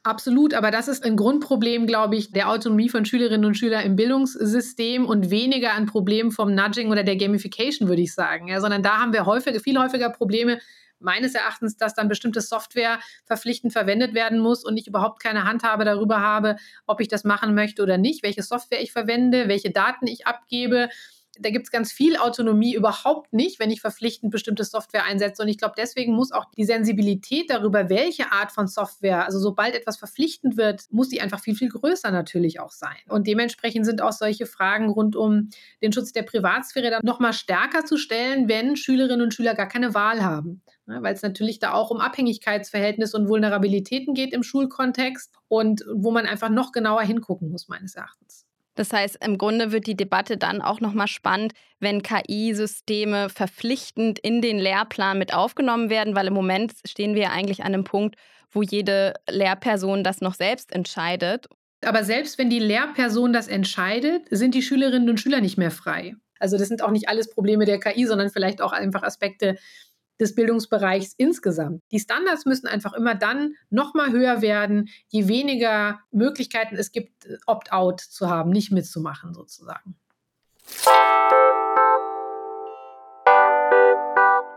Absolut, 0.03 0.53
aber 0.53 0.71
das 0.71 0.87
ist 0.87 1.03
ein 1.03 1.17
Grundproblem, 1.17 1.87
glaube 1.87 2.17
ich, 2.17 2.31
der 2.31 2.51
Autonomie 2.51 2.91
von 2.91 3.07
Schülerinnen 3.07 3.47
und 3.47 3.55
Schülern 3.55 3.87
im 3.87 3.97
Bildungssystem 3.97 5.07
und 5.07 5.31
weniger 5.31 5.73
ein 5.73 5.87
Problem 5.87 6.31
vom 6.31 6.55
Nudging 6.55 6.91
oder 6.91 7.05
der 7.05 7.17
Gamification, 7.17 7.89
würde 7.89 8.03
ich 8.03 8.13
sagen. 8.13 8.49
Ja, 8.49 8.61
sondern 8.61 8.83
da 8.83 8.99
haben 8.99 9.15
wir 9.15 9.25
häufig, 9.25 9.59
viel 9.63 9.79
häufiger 9.79 10.11
Probleme 10.11 10.59
meines 11.01 11.35
Erachtens, 11.35 11.77
dass 11.77 11.95
dann 11.95 12.09
bestimmte 12.09 12.41
Software 12.41 12.99
verpflichtend 13.25 13.73
verwendet 13.73 14.15
werden 14.15 14.39
muss 14.39 14.65
und 14.65 14.77
ich 14.77 14.87
überhaupt 14.87 15.23
keine 15.23 15.45
Handhabe 15.45 15.85
darüber 15.85 16.21
habe, 16.21 16.57
ob 16.87 17.01
ich 17.01 17.09
das 17.09 17.25
machen 17.25 17.55
möchte 17.55 17.83
oder 17.83 17.99
nicht, 17.99 18.23
welche 18.23 18.43
Software 18.43 18.83
ich 18.83 18.93
verwende, 18.93 19.49
welche 19.49 19.71
Daten 19.71 20.07
ich 20.07 20.27
abgebe 20.27 20.89
da 21.41 21.51
gibt 21.51 21.67
es 21.67 21.71
ganz 21.71 21.93
viel 21.93 22.17
Autonomie 22.17 22.75
überhaupt 22.75 23.33
nicht, 23.33 23.59
wenn 23.59 23.71
ich 23.71 23.81
verpflichtend 23.81 24.31
bestimmte 24.31 24.65
Software 24.65 25.05
einsetze. 25.05 25.43
Und 25.43 25.49
ich 25.49 25.59
glaube, 25.59 25.75
deswegen 25.77 26.15
muss 26.15 26.33
auch 26.33 26.47
die 26.57 26.65
Sensibilität 26.65 27.51
darüber, 27.51 27.89
welche 27.89 28.33
Art 28.33 28.53
von 28.53 28.67
Software, 28.67 29.25
also 29.25 29.39
sobald 29.39 29.75
etwas 29.75 29.97
verpflichtend 29.97 30.57
wird, 30.57 30.85
muss 30.91 31.09
die 31.09 31.21
einfach 31.21 31.41
viel, 31.41 31.55
viel 31.55 31.69
größer 31.69 32.11
natürlich 32.11 32.61
auch 32.61 32.73
sein. 32.73 32.97
Und 33.09 33.27
dementsprechend 33.27 33.87
sind 33.87 34.03
auch 34.03 34.13
solche 34.13 34.47
Fragen 34.47 34.91
rund 34.91 35.17
um 35.17 35.51
den 35.83 35.93
Schutz 35.93 36.13
der 36.13 36.23
Privatsphäre 36.23 36.91
dann 36.91 37.01
nochmal 37.05 37.33
stärker 37.33 37.85
zu 37.85 37.97
stellen, 37.97 38.49
wenn 38.49 38.77
Schülerinnen 38.77 39.23
und 39.23 39.35
Schüler 39.35 39.55
gar 39.55 39.69
keine 39.69 39.95
Wahl 39.95 40.25
haben. 40.25 40.63
Ja, 40.87 41.03
weil 41.03 41.15
es 41.15 41.23
natürlich 41.23 41.59
da 41.59 41.75
auch 41.75 41.91
um 41.91 41.99
Abhängigkeitsverhältnisse 41.99 43.17
und 43.17 43.29
Vulnerabilitäten 43.29 44.15
geht 44.15 44.33
im 44.33 44.43
Schulkontext 44.43 45.35
und 45.49 45.85
wo 45.93 46.11
man 46.11 46.25
einfach 46.25 46.49
noch 46.49 46.73
genauer 46.73 47.03
hingucken 47.03 47.51
muss, 47.51 47.69
meines 47.69 47.95
Erachtens. 47.95 48.48
Das 48.79 48.93
heißt, 48.93 49.19
im 49.25 49.39
Grunde 49.39 49.73
wird 49.73 49.89
die 49.89 49.97
Debatte 49.97 50.37
dann 50.37 50.63
auch 50.63 50.81
nochmal 50.81 51.09
spannend, 51.09 51.53
wenn 51.81 52.01
KI-Systeme 52.01 53.29
verpflichtend 53.29 54.21
in 54.21 54.41
den 54.41 54.61
Lehrplan 54.61 55.19
mit 55.19 55.35
aufgenommen 55.35 55.91
werden, 55.91 56.15
weil 56.15 56.29
im 56.29 56.35
Moment 56.35 56.75
stehen 56.87 57.17
wir 57.17 57.23
ja 57.23 57.31
eigentlich 57.31 57.63
an 57.65 57.75
einem 57.75 57.83
Punkt, 57.83 58.15
wo 58.53 58.63
jede 58.63 59.15
Lehrperson 59.29 60.05
das 60.05 60.21
noch 60.21 60.35
selbst 60.35 60.73
entscheidet. 60.73 61.49
Aber 61.85 62.05
selbst 62.05 62.39
wenn 62.39 62.51
die 62.51 62.61
Lehrperson 62.61 63.33
das 63.33 63.49
entscheidet, 63.49 64.27
sind 64.31 64.55
die 64.55 64.63
Schülerinnen 64.63 65.11
und 65.11 65.19
Schüler 65.19 65.41
nicht 65.41 65.59
mehr 65.59 65.73
frei. 65.73 66.15
Also 66.39 66.57
das 66.57 66.69
sind 66.69 66.81
auch 66.81 66.93
nicht 66.93 67.09
alles 67.09 67.31
Probleme 67.31 67.65
der 67.65 67.81
KI, 67.81 68.07
sondern 68.07 68.31
vielleicht 68.31 68.63
auch 68.63 68.71
einfach 68.71 69.03
Aspekte 69.03 69.59
des 70.21 70.35
Bildungsbereichs 70.35 71.15
insgesamt. 71.17 71.83
Die 71.91 72.01
Standards 72.01 72.45
müssen 72.45 72.67
einfach 72.67 72.93
immer 72.93 73.15
dann 73.15 73.55
noch 73.71 73.95
mal 73.95 74.11
höher 74.11 74.43
werden, 74.43 74.89
je 75.09 75.29
weniger 75.29 76.01
Möglichkeiten 76.11 76.77
es 76.77 76.93
gibt, 76.93 77.29
Opt-out 77.47 78.01
zu 78.01 78.29
haben, 78.29 78.51
nicht 78.51 78.73
mitzumachen 78.73 79.35
sozusagen. 79.35 79.97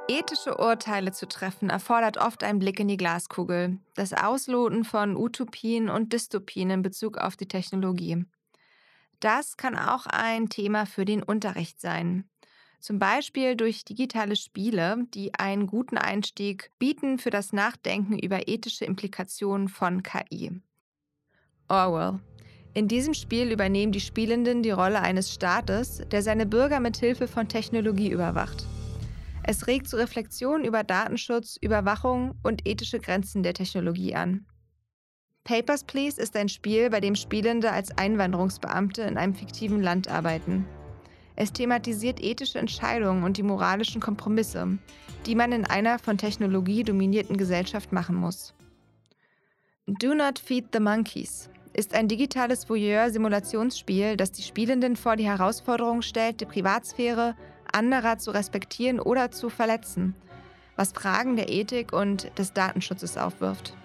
Ethische 0.07 0.57
Urteile 0.57 1.13
zu 1.13 1.27
treffen 1.27 1.69
erfordert 1.69 2.17
oft 2.17 2.43
einen 2.43 2.59
Blick 2.59 2.79
in 2.79 2.89
die 2.89 2.97
Glaskugel, 2.97 3.77
das 3.95 4.11
Ausloten 4.13 4.83
von 4.83 5.15
Utopien 5.15 5.89
und 5.89 6.11
Dystopien 6.11 6.69
in 6.69 6.81
Bezug 6.81 7.17
auf 7.17 7.37
die 7.37 7.47
Technologie. 7.47 8.25
Das 9.21 9.55
kann 9.55 9.77
auch 9.77 10.07
ein 10.07 10.49
Thema 10.49 10.85
für 10.85 11.05
den 11.05 11.23
Unterricht 11.23 11.79
sein. 11.79 12.29
Zum 12.81 12.97
Beispiel 12.97 13.55
durch 13.55 13.85
digitale 13.85 14.35
Spiele, 14.35 15.05
die 15.13 15.35
einen 15.35 15.67
guten 15.67 15.99
Einstieg 15.99 16.71
bieten 16.79 17.19
für 17.19 17.29
das 17.29 17.53
Nachdenken 17.53 18.17
über 18.17 18.47
ethische 18.47 18.85
Implikationen 18.85 19.69
von 19.69 20.01
KI. 20.01 20.51
Orwell. 21.67 22.19
In 22.73 22.87
diesem 22.87 23.13
Spiel 23.13 23.51
übernehmen 23.51 23.91
die 23.91 23.99
Spielenden 23.99 24.63
die 24.63 24.71
Rolle 24.71 24.99
eines 24.99 25.31
Staates, 25.31 26.01
der 26.11 26.23
seine 26.23 26.47
Bürger 26.47 26.79
mit 26.79 26.97
Hilfe 26.97 27.27
von 27.27 27.47
Technologie 27.47 28.09
überwacht. 28.09 28.65
Es 29.43 29.67
regt 29.67 29.87
zu 29.87 29.97
Reflexion 29.97 30.65
über 30.65 30.83
Datenschutz, 30.83 31.57
Überwachung 31.61 32.33
und 32.41 32.67
ethische 32.67 32.99
Grenzen 32.99 33.43
der 33.43 33.53
Technologie 33.53 34.15
an. 34.15 34.47
Papers, 35.43 35.83
Please 35.83 36.19
ist 36.19 36.35
ein 36.35 36.49
Spiel, 36.49 36.89
bei 36.89 36.99
dem 36.99 37.15
Spielende 37.15 37.71
als 37.71 37.95
Einwanderungsbeamte 37.95 39.03
in 39.03 39.17
einem 39.17 39.35
fiktiven 39.35 39.81
Land 39.83 40.07
arbeiten. 40.07 40.65
Es 41.41 41.51
thematisiert 41.51 42.21
ethische 42.21 42.59
Entscheidungen 42.59 43.23
und 43.23 43.35
die 43.35 43.41
moralischen 43.41 43.99
Kompromisse, 43.99 44.77
die 45.25 45.33
man 45.33 45.51
in 45.51 45.65
einer 45.65 45.97
von 45.97 46.19
Technologie 46.19 46.83
dominierten 46.83 47.35
Gesellschaft 47.35 47.91
machen 47.91 48.15
muss. 48.15 48.53
Do 49.87 50.13
Not 50.13 50.37
Feed 50.37 50.65
the 50.71 50.79
Monkeys 50.79 51.49
ist 51.73 51.95
ein 51.95 52.07
digitales 52.07 52.69
Voyeur-Simulationsspiel, 52.69 54.17
das 54.17 54.31
die 54.31 54.43
Spielenden 54.43 54.95
vor 54.95 55.15
die 55.15 55.25
Herausforderung 55.25 56.03
stellt, 56.03 56.41
die 56.41 56.45
Privatsphäre 56.45 57.35
anderer 57.73 58.19
zu 58.19 58.29
respektieren 58.29 58.99
oder 58.99 59.31
zu 59.31 59.49
verletzen, 59.49 60.13
was 60.75 60.91
Fragen 60.91 61.37
der 61.37 61.49
Ethik 61.49 61.91
und 61.91 62.37
des 62.37 62.53
Datenschutzes 62.53 63.17
aufwirft. 63.17 63.75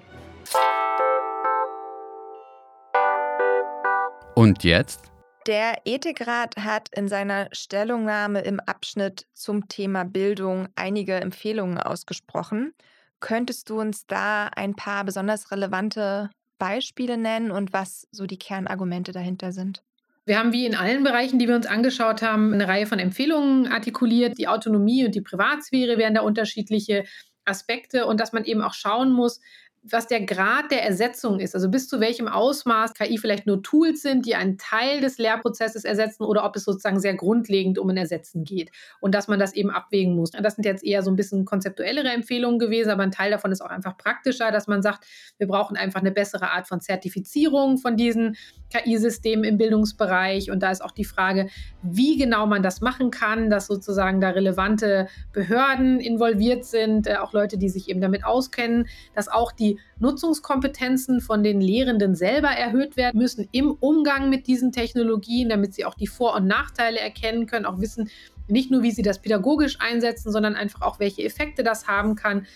Und 4.35 4.63
jetzt? 4.63 5.11
Der 5.47 5.83
Ethikrat 5.85 6.57
hat 6.57 6.89
in 6.93 7.07
seiner 7.07 7.49
Stellungnahme 7.53 8.41
im 8.41 8.59
Abschnitt 8.59 9.27
zum 9.33 9.69
Thema 9.69 10.05
Bildung 10.05 10.67
einige 10.75 11.15
Empfehlungen 11.15 11.79
ausgesprochen. 11.79 12.75
Könntest 13.21 13.71
du 13.71 13.81
uns 13.81 14.09
da 14.09 14.49
ein 14.49 14.75
paar 14.75 15.05
besonders 15.05 15.53
relevante 15.53 16.31
Beispiele 16.59 17.17
nennen 17.17 17.53
und 17.53 17.73
was 17.73 18.09
so 18.11 18.27
die 18.27 18.41
Kernargumente 18.41 19.13
dahinter 19.13 19.53
sind? 19.53 19.85
Wir 20.25 20.41
haben 20.41 20.53
wie 20.53 20.67
in 20.67 20.75
allen 20.75 21.05
Bereichen, 21.05 21.39
die 21.39 21.47
wir 21.47 21.55
uns 21.55 21.67
angeschaut 21.67 22.23
haben, 22.23 22.53
eine 22.53 22.67
Reihe 22.67 22.87
von 22.87 22.99
Empfehlungen 22.99 23.69
artikuliert. 23.69 24.37
Die 24.39 24.49
Autonomie 24.49 25.05
und 25.05 25.15
die 25.15 25.21
Privatsphäre 25.21 25.97
wären 25.97 26.15
da 26.15 26.23
unterschiedliche 26.23 27.05
Aspekte 27.45 28.07
und 28.07 28.19
dass 28.19 28.33
man 28.33 28.45
eben 28.45 28.63
auch 28.63 28.75
schauen 28.75 29.13
muss, 29.13 29.41
was 29.91 30.07
der 30.07 30.25
Grad 30.25 30.71
der 30.71 30.85
Ersetzung 30.85 31.39
ist, 31.41 31.55
also 31.55 31.69
bis 31.69 31.89
zu 31.89 32.01
welchem 32.01 32.29
Ausmaß 32.29 32.95
KI 32.95 33.19
vielleicht 33.19 33.47
nur 33.47 33.63
Tools 33.63 34.03
sind, 34.03 34.27
die 34.27 34.35
einen 34.35 34.59
Teil 34.59 35.01
des 35.01 35.19
Lehrprozesses 35.19 35.85
ersetzen 35.85 36.25
oder 36.25 36.45
ob 36.45 36.57
es 36.57 36.65
sozusagen 36.65 37.01
sehr 37.01 37.15
grundlegend 37.15 37.79
um 37.79 37.89
ein 37.91 37.97
Ersetzen 37.97 38.45
geht 38.45 38.71
und 39.01 39.15
dass 39.15 39.29
man 39.29 39.39
das 39.39 39.55
eben 39.55 39.71
abwägen 39.71 40.15
muss. 40.15 40.31
Das 40.31 40.57
sind 40.57 40.65
jetzt 40.65 40.85
eher 40.85 41.03
so 41.03 41.11
ein 41.11 41.17
bisschen 41.17 41.45
konzeptuellere 41.45 42.09
Empfehlungen 42.09 42.59
gewesen, 42.59 42.91
aber 42.91 43.03
ein 43.03 43.11
Teil 43.11 43.31
davon 43.31 43.53
ist 43.53 43.61
auch 43.61 43.71
einfach 43.71 43.97
praktischer, 43.97 44.51
dass 44.51 44.67
man 44.67 44.83
sagt, 44.83 45.07
wir 45.39 45.47
brauchen 45.47 45.77
einfach 45.77 46.01
eine 46.01 46.13
bessere 46.13 46.51
Art 46.51 46.67
von 46.67 46.81
Zertifizierung 46.81 47.79
von 47.79 47.97
diesen 47.97 48.37
KI-Systemen 48.73 49.45
im 49.45 49.59
Bildungsbereich 49.59 50.51
und 50.51 50.63
da 50.63 50.71
ist 50.71 50.83
auch 50.83 50.93
die 50.93 51.05
Frage, 51.05 51.49
wie 51.83 52.17
genau 52.17 52.47
man 52.47 52.63
das 52.63 52.81
machen 52.81 53.11
kann, 53.11 53.51
dass 53.51 53.67
sozusagen 53.67 54.21
da 54.21 54.31
relevante 54.31 55.09
Behörden 55.33 56.01
involviert 56.01 56.65
sind, 56.65 57.07
äh, 57.07 57.17
auch 57.17 57.33
Leute, 57.33 57.59
die 57.59 57.69
sich 57.69 57.89
eben 57.89 58.01
damit 58.01 58.25
auskennen, 58.25 58.89
dass 59.15 59.29
auch 59.29 59.53
die 59.53 59.76
Nutzungskompetenzen 59.99 61.21
von 61.21 61.43
den 61.43 61.61
Lehrenden 61.61 62.15
selber 62.15 62.49
erhöht 62.49 62.97
werden 62.97 63.19
müssen 63.19 63.49
im 63.53 63.73
Umgang 63.73 64.29
mit 64.29 64.47
diesen 64.47 64.73
Technologien, 64.73 65.49
damit 65.49 65.75
sie 65.75 65.85
auch 65.85 65.95
die 65.95 66.07
Vor- 66.07 66.35
und 66.35 66.47
Nachteile 66.47 66.99
erkennen 66.99 67.47
können, 67.47 67.67
auch 67.67 67.81
wissen, 67.81 68.11
nicht 68.49 68.71
nur, 68.71 68.83
wie 68.83 68.93
sie 68.93 69.03
das 69.03 69.21
pädagogisch 69.21 69.79
einsetzen, 69.81 70.31
sondern 70.31 70.55
einfach 70.55 70.83
auch, 70.83 71.01
welche 71.01 71.25
Effekte 71.25 71.65
das 71.65 71.89
haben 71.89 72.15
kann 72.15 72.47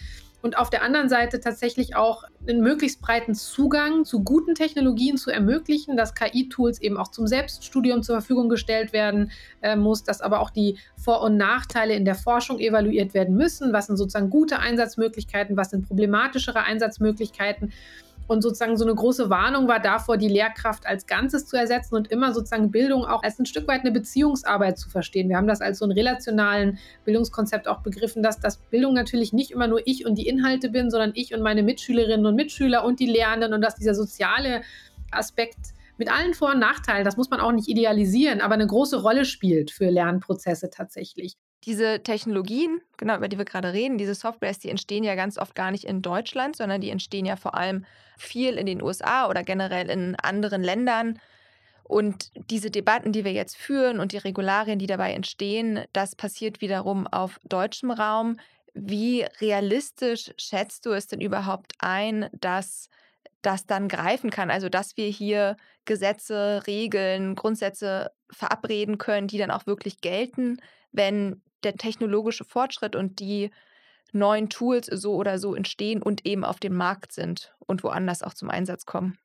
und 0.43 0.57
auf 0.57 0.71
der 0.71 0.83
anderen 0.83 1.09
Seite 1.09 1.41
tatsächlich 1.41 1.97
auch 1.97 2.25
einen 2.49 2.61
möglichst 2.61 3.01
breiten 3.01 3.35
Zugang 3.35 4.05
zu 4.05 4.23
guten 4.23 4.55
Technologien 4.55 5.17
zu 5.17 5.31
ermöglichen, 5.31 5.97
dass 5.97 6.15
KI-Tools 6.15 6.81
eben 6.81 6.97
auch 6.97 7.09
zum 7.09 7.27
Selbststudium 7.27 8.03
zur 8.03 8.17
Verfügung 8.17 8.49
gestellt 8.49 8.93
werden 8.93 9.31
äh, 9.61 9.77
muss, 9.77 10.03
dass 10.03 10.21
aber 10.21 10.41
auch 10.41 10.51
die 10.51 10.79
Vor- 10.97 11.23
und 11.23 11.37
Nachteile 11.37 11.95
in 11.95 12.05
der 12.05 12.15
Forschung 12.15 12.59
evaluiert 12.59 13.15
werden 13.15 13.37
müssen. 13.37 13.73
Was 13.73 13.87
sind 13.87 13.97
sozusagen 13.97 14.31
gute 14.31 14.59
Einsatzmöglichkeiten, 14.59 15.57
was 15.57 15.71
sind 15.71 15.87
problematischere 15.87 16.63
Einsatzmöglichkeiten? 16.63 17.73
Und 18.31 18.43
sozusagen 18.43 18.77
so 18.77 18.85
eine 18.85 18.95
große 18.95 19.29
Warnung 19.29 19.67
war 19.67 19.81
davor, 19.81 20.17
die 20.17 20.29
Lehrkraft 20.29 20.87
als 20.87 21.09
Ganzes 21.09 21.47
zu 21.47 21.57
ersetzen 21.57 21.97
und 21.97 22.13
immer 22.13 22.33
sozusagen 22.33 22.71
Bildung 22.71 23.05
auch 23.05 23.25
als 23.25 23.41
ein 23.41 23.45
Stück 23.45 23.67
weit 23.67 23.81
eine 23.81 23.91
Beziehungsarbeit 23.91 24.79
zu 24.79 24.89
verstehen. 24.89 25.29
Wir 25.29 25.37
haben 25.37 25.49
das 25.49 25.61
als 25.61 25.81
so 25.81 25.85
einen 25.85 25.91
relationalen 25.91 26.79
Bildungskonzept 27.05 27.67
auch 27.67 27.81
begriffen, 27.81 28.23
dass 28.23 28.39
das 28.39 28.59
Bildung 28.59 28.95
natürlich 28.95 29.33
nicht 29.33 29.51
immer 29.51 29.67
nur 29.67 29.85
ich 29.85 30.07
und 30.07 30.15
die 30.15 30.29
Inhalte 30.29 30.69
bin, 30.69 30.93
sondern 30.93 31.11
ich 31.17 31.35
und 31.35 31.43
meine 31.43 31.65
Mitschülerinnen 31.65 32.25
und 32.25 32.37
Mitschüler 32.37 32.85
und 32.85 33.01
die 33.01 33.07
Lehrenden 33.07 33.53
und 33.53 33.63
dass 33.63 33.75
dieser 33.75 33.97
soziale 33.97 34.63
Aspekt 35.11 35.75
mit 35.99 36.09
allen 36.09 36.33
Vor- 36.33 36.53
und 36.53 36.61
Nachteilen, 36.61 37.05
das 37.05 37.17
muss 37.17 37.31
man 37.31 37.41
auch 37.41 37.51
nicht 37.51 37.67
idealisieren, 37.67 38.41
aber 38.41 38.55
eine 38.55 38.69
große 38.69 39.03
Rolle 39.03 39.25
spielt 39.25 39.73
für 39.73 39.91
Lernprozesse 39.91 40.71
tatsächlich. 40.71 41.37
Diese 41.65 42.03
Technologien, 42.03 42.81
genau 42.97 43.17
über 43.17 43.29
die 43.29 43.37
wir 43.37 43.45
gerade 43.45 43.73
reden, 43.73 43.99
diese 43.99 44.15
Softwares, 44.15 44.59
die 44.59 44.71
entstehen 44.71 45.05
ja 45.05 45.15
ganz 45.15 45.37
oft 45.37 45.55
gar 45.55 45.71
nicht 45.71 45.85
in 45.85 46.01
Deutschland, 46.01 46.57
sondern 46.57 46.81
die 46.81 46.91
entstehen 46.91 47.27
ja 47.27 47.37
vor 47.37 47.55
allem 47.55 47.85
viel 48.17 48.55
in 48.55 48.67
den 48.67 48.83
USA 48.83 49.29
oder 49.29 49.43
generell 49.43 49.91
in 49.91 50.17
anderen 50.17 50.63
Ländern. 50.63 51.19
Und 51.85 52.31
diese 52.51 52.71
Debatten, 52.71 53.13
die 53.13 53.25
wir 53.25 53.33
jetzt 53.33 53.57
führen 53.57 54.01
und 54.01 54.13
die 54.13 54.19
Regularien, 54.19 54.79
die 54.79 54.87
dabei 54.87 55.13
entstehen, 55.13 55.85
das 55.93 56.15
passiert 56.15 56.61
wiederum 56.61 57.07
auf 57.07 57.39
deutschem 57.45 57.91
Raum. 57.91 58.39
Wie 58.75 59.27
realistisch 59.41 60.31
schätzt 60.37 60.87
du 60.87 60.93
es 60.93 61.09
denn 61.09 61.21
überhaupt 61.21 61.73
ein, 61.81 62.31
dass 62.33 62.89
das 63.43 63.67
dann 63.67 63.89
greifen 63.89 64.31
kann? 64.31 64.51
Also, 64.51 64.69
dass 64.69 64.97
wir 64.97 65.09
hier 65.09 65.57
Gesetze, 65.85 66.63
Regeln, 66.67 67.35
Grundsätze 67.35 68.13
verabreden 68.31 68.97
können, 68.97 69.27
die 69.27 69.39
dann 69.39 69.51
auch 69.51 69.67
wirklich 69.67 70.01
gelten, 70.01 70.59
wenn 70.93 71.43
der 71.65 71.77
technologische 71.77 72.45
Fortschritt 72.45 72.97
und 72.97 73.21
die 73.21 73.51
neuen 74.13 74.49
Tools 74.49 74.87
so 74.87 75.15
oder 75.15 75.39
so 75.39 75.55
entstehen 75.55 76.03
und 76.03 76.27
eben 76.27 76.45
auf 76.45 76.61
dem 76.61 76.75
Markt 76.75 77.13
sind 77.13 77.55
und 77.61 77.83
woanders 77.85 78.23
auch 78.23 78.35
zum 78.35 78.51
Einsatz 78.51 78.87
kommen. 78.87 79.19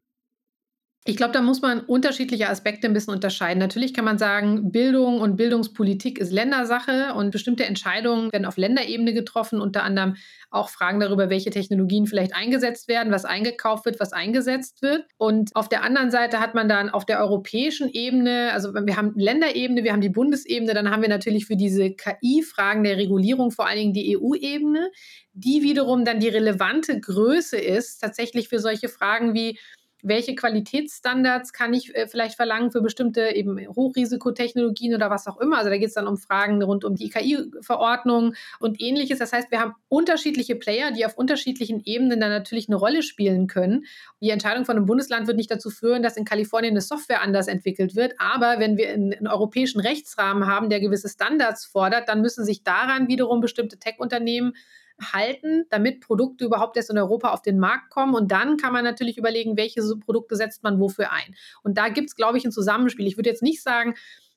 Ich 1.07 1.17
glaube, 1.17 1.33
da 1.33 1.41
muss 1.43 1.61
man 1.61 1.81
unterschiedliche 1.81 2.49
Aspekte 2.49 2.87
ein 2.87 2.93
bisschen 2.93 3.13
unterscheiden. 3.13 3.59
Natürlich 3.59 3.93
kann 3.93 4.05
man 4.05 4.17
sagen, 4.17 4.71
Bildung 4.71 5.21
und 5.21 5.35
Bildungspolitik 5.35 6.17
ist 6.17 6.31
Ländersache 6.31 7.13
und 7.13 7.29
bestimmte 7.29 7.63
Entscheidungen 7.63 8.31
werden 8.33 8.45
auf 8.45 8.57
Länderebene 8.57 9.13
getroffen, 9.13 9.61
unter 9.61 9.83
anderem 9.83 10.15
auch 10.49 10.69
Fragen 10.69 10.99
darüber, 10.99 11.29
welche 11.29 11.51
Technologien 11.51 12.07
vielleicht 12.07 12.33
eingesetzt 12.33 12.87
werden, 12.87 13.13
was 13.13 13.23
eingekauft 13.23 13.85
wird, 13.85 13.99
was 13.99 14.13
eingesetzt 14.13 14.81
wird. 14.81 15.05
Und 15.17 15.55
auf 15.55 15.69
der 15.69 15.83
anderen 15.83 16.09
Seite 16.09 16.39
hat 16.39 16.55
man 16.55 16.67
dann 16.67 16.89
auf 16.89 17.05
der 17.05 17.19
europäischen 17.19 17.87
Ebene, 17.87 18.49
also 18.53 18.73
wir 18.73 18.97
haben 18.97 19.13
Länderebene, 19.15 19.83
wir 19.83 19.91
haben 19.91 20.01
die 20.01 20.09
Bundesebene, 20.09 20.73
dann 20.73 20.89
haben 20.89 21.03
wir 21.03 21.09
natürlich 21.09 21.45
für 21.45 21.55
diese 21.55 21.91
KI-Fragen 21.91 22.83
der 22.83 22.97
Regulierung 22.97 23.51
vor 23.51 23.67
allen 23.67 23.77
Dingen 23.77 23.93
die 23.93 24.17
EU-Ebene, 24.17 24.89
die 25.33 25.61
wiederum 25.61 26.03
dann 26.03 26.19
die 26.19 26.29
relevante 26.29 26.99
Größe 26.99 27.57
ist, 27.57 27.99
tatsächlich 27.99 28.49
für 28.49 28.57
solche 28.57 28.89
Fragen 28.89 29.35
wie 29.35 29.59
welche 30.03 30.36
Qualitätsstandards 30.36 31.53
kann 31.53 31.73
ich 31.73 31.95
äh, 31.95 32.08
vielleicht 32.08 32.36
verlangen 32.36 32.71
für 32.71 32.81
bestimmte 32.81 33.36
eben 33.36 33.60
Hochrisikotechnologien 33.75 34.93
oder 34.93 35.10
was 35.10 35.27
auch 35.27 35.39
immer. 35.39 35.58
Also 35.58 35.69
da 35.69 35.77
geht 35.77 35.88
es 35.88 35.93
dann 35.93 36.08
um 36.08 36.17
Fragen 36.17 36.62
rund 36.62 36.84
um 36.84 36.95
die 36.95 37.10
KI-Verordnung 37.10 38.34
und 38.60 38.81
ähnliches. 38.81 39.19
Das 39.19 39.34
heißt, 39.34 39.51
wir 39.51 39.60
haben 39.60 39.73
unterschiedliche 39.88 40.55
Player, 40.55 40.91
die 40.91 41.05
auf 41.05 41.17
unterschiedlichen 41.17 41.81
Ebenen 41.84 42.19
dann 42.19 42.29
natürlich 42.29 42.67
eine 42.69 42.75
Rolle 42.75 43.03
spielen 43.03 43.47
können. 43.47 43.86
Die 44.21 44.29
Entscheidung 44.29 44.65
von 44.65 44.77
einem 44.77 44.86
Bundesland 44.86 45.27
wird 45.27 45.38
nicht 45.38 45.51
dazu 45.51 45.69
führen, 45.69 46.03
dass 46.03 46.17
in 46.17 46.25
Kalifornien 46.25 46.73
eine 46.73 46.81
Software 46.81 47.21
anders 47.21 47.47
entwickelt 47.47 47.95
wird. 47.95 48.13
Aber 48.19 48.60
wenn 48.60 48.77
wir 48.77 48.89
einen, 48.89 49.13
einen 49.13 49.27
europäischen 49.27 49.79
Rechtsrahmen 49.79 50.45
haben, 50.45 50.69
der 50.69 50.79
gewisse 50.79 51.10
Standards 51.10 51.65
fordert, 51.65 52.10
dann 52.10 52.21
müssen 52.21 52.45
sich 52.45 52.63
daran 52.63 53.08
wiederum 53.08 53.41
bestimmte 53.41 53.79
Tech-Unternehmen 53.79 54.53
halten, 55.01 55.65
damit 55.69 56.01
Produkte 56.01 56.45
überhaupt 56.45 56.77
erst 56.77 56.89
in 56.89 56.97
Europa 56.97 57.31
auf 57.31 57.41
den 57.41 57.60
Markt 57.60 57.89
kommen. 57.89 58.15
Und 58.15 58.31
dann 58.31 58.58
kann 58.58 58.73
man 58.73 58.84
natürlich 58.84 59.17
überlegen, 59.17 59.58
welche 59.58 59.81
Produkte 59.99 60.36
setzt 60.36 60.63
man 60.63 60.79
wofür 60.79 61.12
ein. 61.12 61.36
Und 61.63 61.77
da 61.77 61.89
gibt 61.89 62.10
es, 62.10 62.15
glaube 62.15 62.38
ich, 62.38 62.45
ein 62.45 62.51
Zusammenspiel. 62.51 63.08
Ich 63.08 63.17
würde 63.17 63.29
jetzt 63.29 63.43
nicht 63.43 63.62
sagen, 63.62 63.95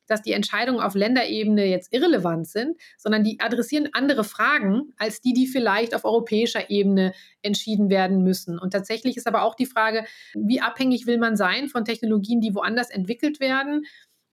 dass 0.08 0.22
die 0.22 0.32
Entscheidungen 0.32 0.80
auf 0.80 0.94
Länderebene 0.94 1.66
jetzt 1.66 1.92
irrelevant 1.92 2.48
sind, 2.48 2.76
sondern 2.96 3.22
die 3.22 3.38
adressieren 3.40 3.90
andere 3.92 4.24
Fragen 4.24 4.94
als 4.96 5.20
die, 5.20 5.34
die 5.34 5.46
vielleicht 5.46 5.94
auf 5.94 6.04
europäischer 6.04 6.70
Ebene 6.70 7.12
entschieden 7.42 7.90
werden 7.90 8.24
müssen. 8.24 8.58
Und 8.58 8.72
tatsächlich 8.72 9.16
ist 9.16 9.28
aber 9.28 9.42
auch 9.42 9.54
die 9.54 9.66
Frage, 9.66 10.04
wie 10.34 10.60
abhängig 10.60 11.06
will 11.06 11.18
man 11.18 11.36
sein 11.36 11.68
von 11.68 11.84
Technologien, 11.84 12.40
die 12.40 12.54
woanders 12.54 12.90
entwickelt 12.90 13.38
werden? 13.38 13.84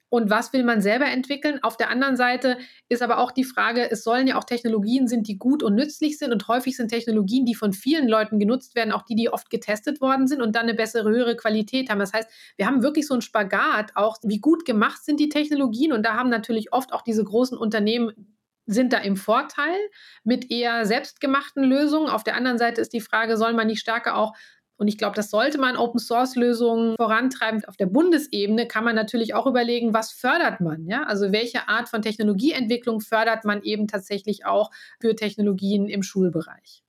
Und 0.09 0.29
was 0.29 0.53
will 0.53 0.63
man 0.63 0.81
selber 0.81 1.05
entwickeln. 1.05 1.59
Auf 1.63 1.77
der 1.77 1.89
anderen 1.89 2.15
Seite 2.15 2.57
ist 2.89 3.01
aber 3.01 3.17
auch 3.17 3.31
die 3.31 3.43
Frage, 3.43 3.89
es 3.89 4.03
sollen 4.03 4.27
ja 4.27 4.37
auch 4.37 4.43
Technologien 4.43 5.07
sind, 5.07 5.27
die 5.27 5.37
gut 5.37 5.63
und 5.63 5.75
nützlich 5.75 6.17
sind 6.17 6.31
und 6.31 6.47
häufig 6.47 6.77
sind 6.77 6.89
Technologien, 6.89 7.45
die 7.45 7.55
von 7.55 7.73
vielen 7.73 8.07
Leuten 8.07 8.39
genutzt 8.39 8.75
werden, 8.75 8.91
auch 8.91 9.03
die, 9.03 9.15
die 9.15 9.29
oft 9.29 9.49
getestet 9.49 10.01
worden 10.01 10.27
sind 10.27 10.41
und 10.41 10.55
dann 10.55 10.63
eine 10.63 10.75
bessere, 10.75 11.09
höhere 11.09 11.35
Qualität 11.35 11.89
haben. 11.89 11.99
Das 11.99 12.13
heißt, 12.13 12.29
wir 12.57 12.67
haben 12.67 12.83
wirklich 12.83 13.07
so 13.07 13.13
einen 13.13 13.21
Spagat 13.21 13.91
auch, 13.95 14.17
wie 14.23 14.39
gut 14.39 14.65
gemacht 14.65 15.03
sind 15.03 15.19
die 15.19 15.29
Technologien 15.29 15.91
und 15.91 16.03
da 16.03 16.13
haben 16.13 16.29
natürlich 16.29 16.71
oft 16.71 16.93
auch 16.93 17.01
diese 17.01 17.23
großen 17.23 17.57
Unternehmen 17.57 18.35
sind 18.67 18.93
da 18.93 18.97
im 18.97 19.15
Vorteil 19.15 19.77
mit 20.23 20.51
eher 20.51 20.85
selbstgemachten 20.85 21.63
Lösungen. 21.63 22.09
Auf 22.09 22.23
der 22.23 22.35
anderen 22.35 22.57
Seite 22.57 22.81
ist 22.81 22.93
die 22.93 23.01
Frage, 23.01 23.37
soll 23.37 23.53
man 23.53 23.67
nicht 23.67 23.79
stärker 23.79 24.17
auch 24.17 24.33
und 24.77 24.87
ich 24.87 24.97
glaube, 24.97 25.15
das 25.15 25.29
sollte 25.29 25.57
man 25.57 25.77
Open 25.77 25.99
Source 25.99 26.35
Lösungen 26.35 26.95
vorantreiben. 26.97 27.63
Auf 27.65 27.77
der 27.77 27.85
Bundesebene 27.85 28.67
kann 28.67 28.83
man 28.83 28.95
natürlich 28.95 29.33
auch 29.33 29.47
überlegen, 29.47 29.93
was 29.93 30.11
fördert 30.11 30.59
man? 30.59 30.85
Ja? 30.85 31.03
Also 31.03 31.31
welche 31.31 31.69
Art 31.69 31.87
von 31.87 32.01
Technologieentwicklung 32.01 32.99
fördert 32.99 33.45
man 33.45 33.61
eben 33.63 33.87
tatsächlich 33.87 34.45
auch 34.45 34.71
für 34.99 35.15
Technologien 35.15 35.87
im 35.87 36.03
Schulbereich? 36.03 36.83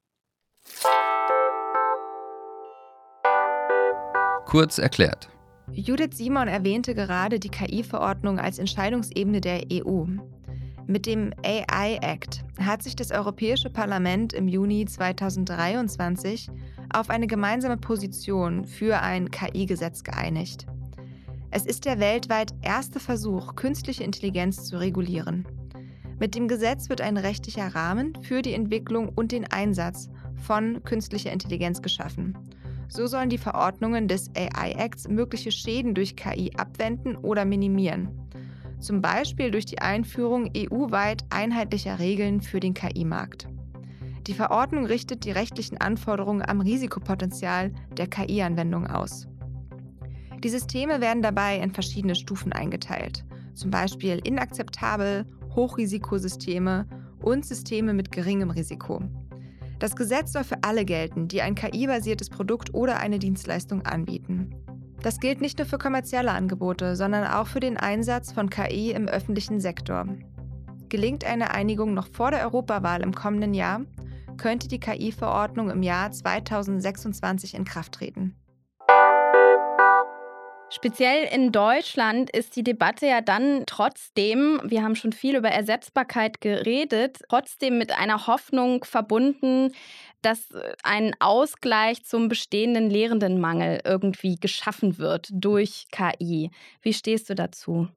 Kurz 4.46 4.79
erklärt. 4.79 5.29
Judith 5.72 6.16
Simon 6.16 6.49
erwähnte 6.49 6.94
gerade 6.94 7.40
die 7.40 7.49
KI-Verordnung 7.49 8.38
als 8.38 8.59
Entscheidungsebene 8.59 9.40
der 9.40 9.62
EU. 9.72 10.07
Mit 10.88 11.07
dem 11.07 11.33
AI 11.42 11.99
Act 12.01 12.44
hat 12.61 12.83
sich 12.83 12.94
das 12.94 13.11
Europäische 13.11 13.70
Parlament 13.70 14.33
im 14.33 14.46
Juni 14.46 14.85
2023 14.85 16.49
auf 16.94 17.11
eine 17.11 17.27
gemeinsame 17.27 17.77
Position 17.77 18.64
für 18.64 19.01
ein 19.03 19.31
KI-Gesetz 19.31 20.05
geeinigt. 20.05 20.66
Es 21.51 21.66
ist 21.66 21.87
der 21.87 21.99
weltweit 21.99 22.55
erste 22.62 23.01
Versuch, 23.01 23.57
künstliche 23.57 24.05
Intelligenz 24.05 24.64
zu 24.64 24.79
regulieren. 24.79 25.44
Mit 26.20 26.37
dem 26.37 26.46
Gesetz 26.46 26.88
wird 26.88 27.01
ein 27.01 27.16
rechtlicher 27.16 27.75
Rahmen 27.75 28.14
für 28.22 28.40
die 28.42 28.55
Entwicklung 28.55 29.09
und 29.09 29.33
den 29.33 29.51
Einsatz 29.51 30.09
von 30.37 30.85
künstlicher 30.85 31.33
Intelligenz 31.33 31.83
geschaffen 31.83 32.37
so 32.88 33.07
sollen 33.07 33.31
die 33.31 33.38
Verordnungen 33.38 34.09
des 34.09 34.31
AI 34.37 34.72
Acts 34.72 35.09
mögliche 35.09 35.51
Schäden 35.51 35.94
durch 35.94 36.16
KI 36.16 36.53
abwenden 36.57 37.16
oder 37.16 37.44
minimieren. 37.44 38.09
Zum 38.78 39.00
Beispiel 39.00 39.50
durch 39.50 39.66
die 39.66 39.80
Einführung 39.80 40.50
EU-weit 40.56 41.24
einheitlicher 41.30 41.98
Regeln 41.98 42.40
für 42.40 42.60
den 42.60 42.74
KI-Markt. 42.74 43.48
Die 44.26 44.34
Verordnung 44.34 44.86
richtet 44.86 45.24
die 45.24 45.30
rechtlichen 45.30 45.78
Anforderungen 45.78 46.42
am 46.46 46.60
Risikopotenzial 46.60 47.72
der 47.96 48.08
KI-Anwendung 48.08 48.86
aus. 48.86 49.28
Die 50.42 50.48
Systeme 50.48 51.00
werden 51.00 51.22
dabei 51.22 51.58
in 51.58 51.72
verschiedene 51.72 52.14
Stufen 52.14 52.52
eingeteilt, 52.52 53.24
zum 53.54 53.70
Beispiel 53.70 54.20
inakzeptabel, 54.24 55.26
Hochrisikosysteme 55.54 56.86
und 57.20 57.46
Systeme 57.46 57.94
mit 57.94 58.12
geringem 58.12 58.50
Risiko. 58.50 59.02
Das 59.78 59.96
Gesetz 59.96 60.32
soll 60.32 60.44
für 60.44 60.62
alle 60.62 60.84
gelten, 60.84 61.28
die 61.28 61.42
ein 61.42 61.54
KI-basiertes 61.54 62.30
Produkt 62.30 62.74
oder 62.74 62.98
eine 62.98 63.18
Dienstleistung 63.18 63.82
anbieten. 63.82 64.54
Das 65.02 65.20
gilt 65.20 65.40
nicht 65.40 65.59
nur 65.59 65.66
für 65.66 65.78
kommerzielle 65.78 66.32
Angebote, 66.32 66.96
sondern 66.96 67.26
auch 67.26 67.46
für 67.46 67.61
den 67.61 67.76
Einsatz 67.76 68.32
von 68.32 68.50
KI 68.50 68.92
im 68.92 69.09
öffentlichen 69.09 69.61
Sektor. 69.61 70.06
Gelingt 70.88 71.24
eine 71.24 71.52
Einigung 71.52 71.94
noch 71.94 72.09
vor 72.09 72.30
der 72.30 72.42
Europawahl 72.42 73.02
im 73.02 73.14
kommenden 73.14 73.54
Jahr, 73.54 73.82
könnte 74.37 74.68
die 74.68 74.80
KI-Verordnung 74.80 75.70
im 75.70 75.82
Jahr 75.82 76.11
2026 76.12 77.54
in 77.54 77.64
Kraft 77.64 77.92
treten. 77.92 78.35
Speziell 80.76 81.24
in 81.32 81.52
Deutschland 81.52 82.28
ist 82.28 82.54
die 82.54 82.62
Debatte 82.62 83.06
ja 83.06 83.22
dann 83.22 83.64
trotzdem, 83.64 84.60
wir 84.62 84.82
haben 84.82 84.94
schon 84.94 85.12
viel 85.12 85.34
über 85.34 85.48
Ersetzbarkeit 85.48 86.42
geredet, 86.42 87.22
trotzdem 87.30 87.78
mit 87.78 87.92
einer 87.92 88.26
Hoffnung 88.26 88.84
verbunden, 88.84 89.72
dass 90.20 90.50
ein 90.82 91.14
Ausgleich 91.18 92.04
zum 92.04 92.28
bestehenden 92.28 92.90
Lehrendenmangel 92.90 93.80
irgendwie 93.86 94.36
geschaffen 94.36 94.98
wird 94.98 95.30
durch 95.32 95.86
KI. 95.92 96.50
Wie 96.82 96.92
stehst 96.92 97.30
du 97.30 97.34
dazu? 97.34 97.88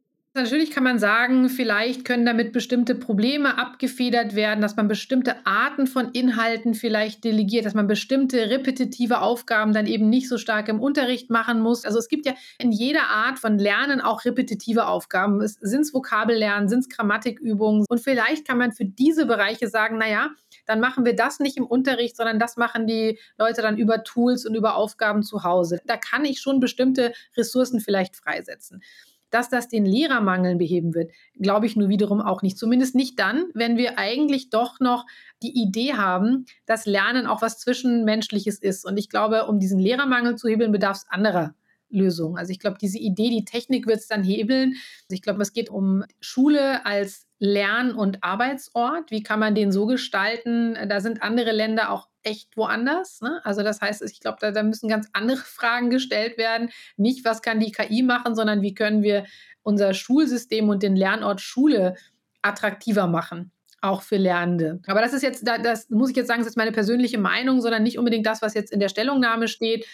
Natürlich 0.41 0.71
kann 0.71 0.85
man 0.85 0.99
sagen, 0.99 1.49
vielleicht 1.49 2.05
können 2.05 2.25
damit 2.25 2.53
bestimmte 2.53 2.95
Probleme 2.95 3.57
abgefedert 3.57 4.35
werden, 4.35 4.61
dass 4.61 4.77
man 4.77 4.87
bestimmte 4.87 5.45
Arten 5.45 5.85
von 5.85 6.11
Inhalten 6.13 6.75
vielleicht 6.75 7.25
delegiert, 7.25 7.65
dass 7.65 7.73
man 7.73 7.87
bestimmte 7.87 8.49
repetitive 8.49 9.19
Aufgaben 9.19 9.73
dann 9.73 9.85
eben 9.85 10.09
nicht 10.09 10.29
so 10.29 10.37
stark 10.37 10.69
im 10.69 10.79
Unterricht 10.79 11.29
machen 11.29 11.59
muss. 11.59 11.83
Also 11.83 11.99
es 11.99 12.07
gibt 12.07 12.25
ja 12.25 12.35
in 12.57 12.71
jeder 12.71 13.09
Art 13.09 13.37
von 13.37 13.59
Lernen 13.59 13.99
auch 13.99 14.23
repetitive 14.23 14.87
Aufgaben. 14.87 15.45
Sind 15.45 15.81
es 15.81 15.93
Vokabellernen, 15.93 16.69
sind 16.69 16.79
es 16.79 16.89
Grammatikübungen? 16.89 17.85
Und 17.89 17.99
vielleicht 17.99 18.47
kann 18.47 18.57
man 18.57 18.71
für 18.71 18.85
diese 18.85 19.25
Bereiche 19.25 19.67
sagen, 19.67 19.97
naja, 19.97 20.29
dann 20.65 20.79
machen 20.79 21.03
wir 21.03 21.17
das 21.17 21.39
nicht 21.41 21.57
im 21.57 21.65
Unterricht, 21.65 22.15
sondern 22.15 22.39
das 22.39 22.55
machen 22.55 22.87
die 22.87 23.19
Leute 23.37 23.61
dann 23.61 23.77
über 23.77 24.05
Tools 24.05 24.45
und 24.45 24.55
über 24.55 24.75
Aufgaben 24.75 25.21
zu 25.21 25.43
Hause. 25.43 25.81
Da 25.85 25.97
kann 25.97 26.23
ich 26.23 26.39
schon 26.39 26.61
bestimmte 26.61 27.11
Ressourcen 27.35 27.81
vielleicht 27.81 28.15
freisetzen. 28.15 28.81
Dass 29.31 29.49
das 29.49 29.67
den 29.67 29.85
Lehrermangel 29.85 30.55
beheben 30.55 30.93
wird, 30.95 31.11
glaube 31.39 31.65
ich 31.65 31.75
nur 31.75 31.89
wiederum 31.89 32.21
auch 32.21 32.41
nicht. 32.41 32.57
Zumindest 32.57 32.95
nicht 32.95 33.19
dann, 33.19 33.45
wenn 33.53 33.77
wir 33.77 33.99
eigentlich 33.99 34.49
doch 34.49 34.79
noch 34.79 35.05
die 35.43 35.61
Idee 35.61 35.93
haben, 35.93 36.45
dass 36.65 36.85
Lernen 36.85 37.27
auch 37.27 37.41
was 37.41 37.59
Zwischenmenschliches 37.59 38.59
ist. 38.59 38.85
Und 38.85 38.97
ich 38.97 39.09
glaube, 39.09 39.45
um 39.47 39.59
diesen 39.59 39.79
Lehrermangel 39.79 40.35
zu 40.35 40.47
hebeln, 40.47 40.71
bedarf 40.71 40.97
es 40.97 41.05
anderer 41.09 41.55
Lösungen. 41.89 42.37
Also 42.37 42.51
ich 42.51 42.59
glaube, 42.59 42.77
diese 42.79 42.97
Idee, 42.97 43.29
die 43.29 43.45
Technik 43.45 43.87
wird 43.87 43.99
es 43.99 44.07
dann 44.07 44.23
hebeln. 44.23 44.75
Also 45.03 45.13
ich 45.13 45.21
glaube, 45.21 45.41
es 45.41 45.53
geht 45.53 45.69
um 45.69 46.03
Schule 46.19 46.85
als 46.85 47.27
Lern- 47.39 47.93
und 47.93 48.23
Arbeitsort. 48.23 49.11
Wie 49.11 49.23
kann 49.23 49.39
man 49.39 49.55
den 49.55 49.71
so 49.71 49.85
gestalten? 49.85 50.77
Da 50.87 50.99
sind 50.99 51.23
andere 51.23 51.51
Länder 51.51 51.91
auch 51.91 52.07
echt 52.23 52.57
woanders. 52.57 53.21
Ne? 53.21 53.39
Also 53.43 53.63
das 53.63 53.81
heißt, 53.81 54.01
ich 54.03 54.19
glaube, 54.19 54.37
da, 54.41 54.51
da, 54.51 54.63
müssen 54.63 54.89
ganz 54.89 55.07
andere 55.13 55.37
Fragen 55.45 55.89
gestellt 55.89 56.37
werden. 56.37 56.69
Nicht, 56.97 57.25
was 57.25 57.41
kann 57.41 57.59
die 57.59 57.71
KI 57.71 58.03
machen, 58.03 58.35
sondern 58.35 58.61
wie 58.61 58.73
können 58.73 59.03
wir 59.03 59.25
unser 59.63 59.93
Schulsystem 59.93 60.69
und 60.69 60.83
den 60.83 60.95
Lernort 60.95 61.41
Schule 61.41 61.95
attraktiver 62.41 63.07
machen. 63.07 63.51
Auch 63.81 64.01
für 64.01 64.17
Lernende. 64.17 64.81
Aber 64.87 65.01
das 65.01 65.13
ist 65.13 65.21
jetzt, 65.21 65.47
das 65.47 65.89
muss 65.89 66.09
ich 66.09 66.15
jetzt 66.17 66.27
sagen, 66.27 66.41
das 66.41 66.49
ist 66.49 66.57
meine 66.57 66.73
persönliche 66.73 67.17
Meinung, 67.17 67.61
sondern 67.61 67.83
nicht 67.83 67.97
unbedingt 67.97 68.25
das, 68.25 68.41
was 68.41 68.53
jetzt 68.53 68.73
in 68.73 68.81
der 68.81 68.89
Stellungnahme 68.89 69.47
steht. 69.47 69.85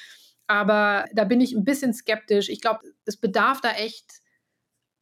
Aber 0.47 1.05
da 1.13 1.23
bin 1.23 1.41
ich 1.41 1.53
ein 1.53 1.63
bisschen 1.63 1.93
skeptisch. 1.93 2.49
Ich 2.49 2.61
glaube, 2.61 2.79
es 3.05 3.17
bedarf 3.17 3.61
da 3.61 3.71
echt 3.71 4.21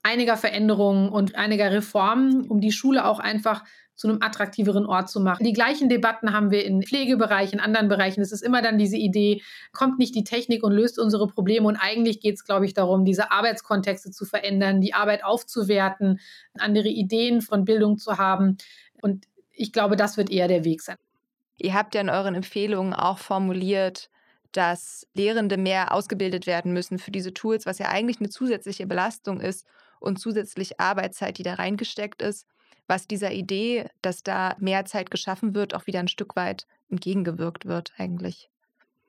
einiger 0.03 0.37
Veränderungen 0.37 1.09
und 1.09 1.35
einiger 1.35 1.71
Reformen, 1.71 2.47
um 2.49 2.59
die 2.59 2.71
Schule 2.71 3.05
auch 3.05 3.19
einfach 3.19 3.63
zu 3.95 4.07
einem 4.07 4.21
attraktiveren 4.21 4.85
Ort 4.85 5.09
zu 5.09 5.19
machen. 5.19 5.43
Die 5.43 5.53
gleichen 5.53 5.87
Debatten 5.87 6.33
haben 6.33 6.49
wir 6.51 6.65
im 6.65 6.81
Pflegebereich, 6.81 7.53
in 7.53 7.59
anderen 7.59 7.87
Bereichen. 7.87 8.21
Es 8.21 8.31
ist 8.31 8.41
immer 8.41 8.61
dann 8.61 8.77
diese 8.77 8.97
Idee, 8.97 9.41
kommt 9.71 9.99
nicht 9.99 10.15
die 10.15 10.23
Technik 10.23 10.63
und 10.63 10.71
löst 10.71 10.97
unsere 10.97 11.27
Probleme. 11.27 11.67
Und 11.67 11.77
eigentlich 11.77 12.19
geht 12.19 12.35
es, 12.35 12.43
glaube 12.43 12.65
ich, 12.65 12.73
darum, 12.73 13.05
diese 13.05 13.31
Arbeitskontexte 13.31 14.11
zu 14.11 14.25
verändern, 14.25 14.81
die 14.81 14.93
Arbeit 14.93 15.23
aufzuwerten, 15.23 16.19
andere 16.57 16.89
Ideen 16.89 17.41
von 17.41 17.65
Bildung 17.65 17.97
zu 17.97 18.17
haben. 18.17 18.57
Und 19.01 19.27
ich 19.51 19.71
glaube, 19.71 19.95
das 19.95 20.17
wird 20.17 20.31
eher 20.31 20.47
der 20.47 20.65
Weg 20.65 20.81
sein. 20.81 20.97
Ihr 21.57 21.75
habt 21.75 21.93
ja 21.93 22.01
in 22.01 22.09
euren 22.09 22.33
Empfehlungen 22.33 22.93
auch 22.93 23.19
formuliert, 23.19 24.09
dass 24.53 25.07
Lehrende 25.13 25.57
mehr 25.57 25.93
ausgebildet 25.93 26.47
werden 26.47 26.73
müssen 26.73 26.99
für 26.99 27.11
diese 27.11 27.33
Tools, 27.33 27.65
was 27.65 27.79
ja 27.79 27.89
eigentlich 27.89 28.19
eine 28.19 28.29
zusätzliche 28.29 28.87
Belastung 28.87 29.41
ist 29.41 29.65
und 29.99 30.19
zusätzlich 30.19 30.79
Arbeitszeit, 30.79 31.37
die 31.37 31.43
da 31.43 31.55
reingesteckt 31.55 32.21
ist 32.21 32.47
was 32.87 33.07
dieser 33.07 33.31
Idee, 33.31 33.85
dass 34.01 34.23
da 34.23 34.55
mehr 34.59 34.85
Zeit 34.85 35.11
geschaffen 35.11 35.55
wird, 35.55 35.73
auch 35.73 35.87
wieder 35.87 35.99
ein 35.99 36.07
Stück 36.07 36.35
weit 36.35 36.67
entgegengewirkt 36.89 37.65
wird 37.65 37.93
eigentlich. 37.97 38.49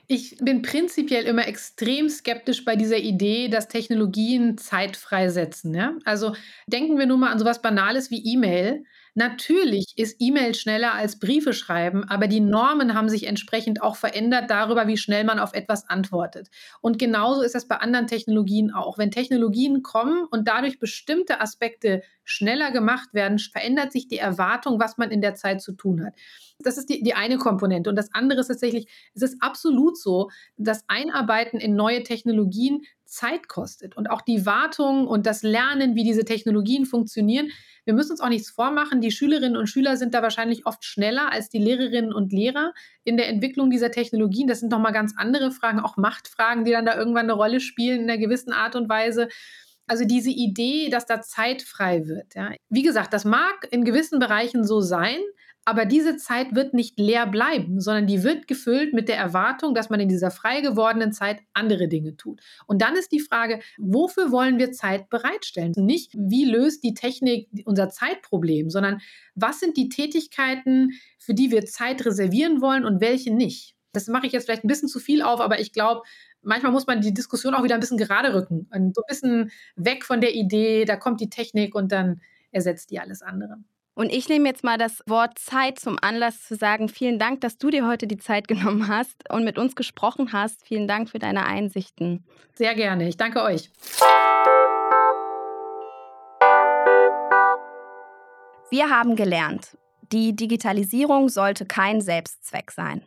Ich 0.07 0.37
bin 0.37 0.61
prinzipiell 0.61 1.24
immer 1.24 1.48
extrem 1.48 2.11
skeptisch 2.11 2.64
bei 2.64 2.76
dieser 2.76 2.98
Idee, 2.98 3.48
dass 3.48 3.68
Technologien 3.68 4.59
Zeit 4.59 4.98
freisetzen. 4.98 5.74
Ja? 5.74 5.96
Also 6.04 6.35
denken 6.66 6.98
wir 6.98 7.07
nur 7.07 7.16
mal 7.16 7.33
an 7.33 7.38
sowas 7.38 7.62
Banales 7.62 8.11
wie 8.11 8.22
E-Mail. 8.22 8.85
Natürlich 9.16 9.92
ist 9.96 10.16
E-Mail 10.18 10.55
schneller 10.55 10.92
als 10.92 11.20
Briefe 11.20 11.53
schreiben, 11.53 12.03
aber 12.03 12.27
die 12.27 12.40
Normen 12.40 12.94
haben 12.94 13.09
sich 13.09 13.29
entsprechend 13.29 13.81
auch 13.81 13.94
verändert 13.94 14.50
darüber, 14.50 14.88
wie 14.88 14.96
schnell 14.96 15.22
man 15.22 15.38
auf 15.38 15.55
etwas 15.55 15.88
antwortet. 15.88 16.50
Und 16.81 16.98
genauso 16.98 17.42
ist 17.42 17.55
das 17.55 17.68
bei 17.68 17.77
anderen 17.77 18.09
Technologien 18.09 18.72
auch. 18.72 18.98
Wenn 18.98 19.12
Technologien 19.12 19.85
kommen 19.85 20.24
und 20.31 20.48
dadurch 20.48 20.81
bestimmte 20.81 21.40
Aspekte 21.40 22.03
schneller 22.24 22.72
gemacht 22.72 23.11
werden, 23.12 23.38
verändert 23.38 23.92
sich 23.92 24.09
die 24.09 24.18
Erwartung, 24.18 24.81
was 24.81 24.98
man 24.98 25.12
in 25.12 25.20
der 25.20 25.37
Zeit 25.37 25.62
zu 25.62 25.72
tun 25.72 26.05
hat. 26.05 26.14
Das 26.59 26.77
ist 26.77 26.88
die, 26.88 27.03
die 27.03 27.14
eine 27.14 27.37
Komponente. 27.37 27.90
Und 27.90 27.96
das 27.96 28.12
andere 28.14 28.40
ist 28.40 28.48
tatsächlich, 28.48 28.88
es 29.14 29.22
ist 29.22 29.37
absolut 29.40 29.96
so, 29.96 30.31
dass 30.57 30.85
Einarbeiten 30.88 31.61
in 31.61 31.77
neue 31.77 32.03
Technologien 32.03 32.83
Zeit 33.14 33.48
kostet 33.48 33.96
und 33.96 34.11
auch 34.11 34.20
die 34.20 34.44
Wartung 34.44 35.07
und 35.07 35.27
das 35.27 35.42
Lernen, 35.42 35.94
wie 35.94 36.05
diese 36.05 36.24
Technologien 36.24 36.85
funktionieren. 36.85 37.50
Wir 37.85 37.94
müssen 37.94 38.12
uns 38.12 38.20
auch 38.20 38.29
nichts 38.29 38.50
vormachen. 38.50 39.00
Die 39.00 39.11
Schülerinnen 39.11 39.57
und 39.57 39.66
Schüler 39.66 39.96
sind 39.96 40.14
da 40.14 40.22
wahrscheinlich 40.22 40.66
oft 40.66 40.85
schneller 40.85 41.31
als 41.33 41.48
die 41.48 41.59
Lehrerinnen 41.59 42.12
und 42.12 42.33
Lehrer 42.33 42.72
in 43.05 43.16
der 43.16 43.29
Entwicklung 43.29 43.70
dieser 43.70 43.90
Technologien. 43.90 44.48
Das 44.48 44.61
sind 44.61 44.72
nochmal 44.72 44.92
ganz 44.92 45.14
andere 45.16 45.50
Fragen, 45.50 45.81
auch 45.81 45.96
Machtfragen, 45.96 46.64
die 46.64 46.72
dann 46.72 46.87
da 46.87 46.96
irgendwann 46.96 47.27
eine 47.27 47.35
Rolle 47.35 47.61
spielen 47.61 48.03
in 48.03 48.11
einer 48.11 48.18
gewissen 48.18 48.53
Art 48.53 48.74
und 48.74 48.88
Weise. 48.88 49.29
Also 49.87 50.05
diese 50.05 50.31
Idee, 50.31 50.88
dass 50.88 51.07
da 51.07 51.20
Zeit 51.20 51.62
frei 51.62 52.07
wird. 52.07 52.35
Ja. 52.35 52.53
Wie 52.70 52.83
gesagt, 52.83 53.12
das 53.12 53.24
mag 53.24 53.68
in 53.70 53.85
gewissen 53.85 54.18
Bereichen 54.18 54.64
so 54.64 54.81
sein, 54.81 55.18
Aber 55.66 55.87
diese 55.87 56.16
Zeit 56.16 56.55
wird 56.55 56.74
nicht 56.74 56.98
leer 56.98 57.27
bleiben, 57.27 57.81
sondern 57.81 58.07
die 58.07 58.22
wird 58.22 58.46
gefüllt 58.46 58.92
mit 58.92 59.09
der 59.09 59.16
Erwartung, 59.16 59.74
dass 59.74 59.88
man 59.88 59.98
in 59.98 60.09
dieser 60.09 60.31
frei 60.31 60.61
gewordenen 60.61 61.12
Zeit 61.12 61.40
andere 61.55 61.88
Dinge 61.88 62.16
tut. 62.16 62.40
Und 62.66 62.83
dann 62.83 62.96
ist 62.96 63.12
die 63.12 63.20
Frage, 63.20 63.61
wofür 63.79 64.31
wollen 64.31 64.59
wir 64.59 64.72
Zeit 64.72 65.09
bereitstellen? 65.09 65.72
Nicht, 65.77 66.12
wie 66.14 66.44
löst 66.44 66.85
die 66.85 66.92
Technik 66.92 67.48
unser 67.64 67.88
Zeitproblem, 67.88 68.68
sondern 68.68 69.00
was 69.35 69.61
sind 69.61 69.77
die 69.79 69.88
Tätigkeiten, 69.88 70.90
für 71.18 71.33
die 71.33 71.50
wir 71.50 71.64
Zeit 71.64 72.05
reservieren 72.05 72.61
wollen 72.61 72.85
und 72.85 73.00
welche 73.00 73.33
nicht? 73.35 73.74
Das 73.92 74.09
mache 74.09 74.27
ich 74.27 74.33
jetzt 74.33 74.44
vielleicht 74.44 74.64
ein 74.64 74.68
bisschen 74.68 74.88
zu 74.88 74.98
viel 74.98 75.22
auf, 75.22 75.40
aber 75.40 75.61
ich 75.61 75.72
glaube, 75.72 76.03
manchmal 76.42 76.72
muss 76.72 76.87
man 76.87 77.00
die 77.00 77.14
Diskussion 77.14 77.55
auch 77.55 77.62
wieder 77.62 77.74
ein 77.74 77.81
bisschen 77.81 77.96
gerade 77.96 78.35
rücken 78.35 78.68
und 78.74 78.94
so 78.94 79.03
ein 79.03 79.09
bisschen 79.09 79.50
weg 79.77 80.05
von 80.05 80.20
der 80.20 80.35
Idee, 80.35 80.85
da 80.85 80.96
kommt 80.96 81.20
die 81.20 81.31
Technik 81.31 81.74
und 81.74 81.90
dann 81.92 82.20
ersetzt 82.50 82.90
die 82.90 83.00
alles 83.00 83.22
andere. 83.22 83.59
Und 83.96 84.12
ich 84.12 84.28
nehme 84.28 84.48
jetzt 84.48 84.64
mal 84.64 84.76
das 84.76 85.04
Wort 85.07 85.38
Zeit 85.38 85.79
zum 85.79 85.98
Anlass 86.00 86.42
zu 86.42 86.56
sagen, 86.56 86.88
vielen 86.88 87.21
Dank, 87.21 87.40
dass 87.42 87.58
du 87.58 87.71
dir 87.71 87.87
heute 87.87 88.08
die 88.08 88.16
Zeit 88.16 88.48
genommen 88.48 88.88
hast 88.88 89.31
und 89.31 89.44
mit 89.44 89.56
uns 89.56 89.77
gesprochen 89.77 90.33
hast. 90.33 90.66
Vielen 90.66 90.88
Dank 90.88 91.08
für 91.08 91.21
deine 91.21 91.46
Einsichten. 91.46 92.25
Sehr 92.54 92.75
gerne. 92.75 93.08
Ich 93.08 93.16
danke 93.16 93.42
euch. 93.42 93.71
Wir 98.71 98.90
haben 98.90 99.14
gelernt, 99.14 99.79
die 100.10 100.35
Digitalisierung 100.35 101.29
sollte 101.29 101.64
kein 101.64 102.00
Selbstzweck 102.00 102.73
sein. 102.73 103.02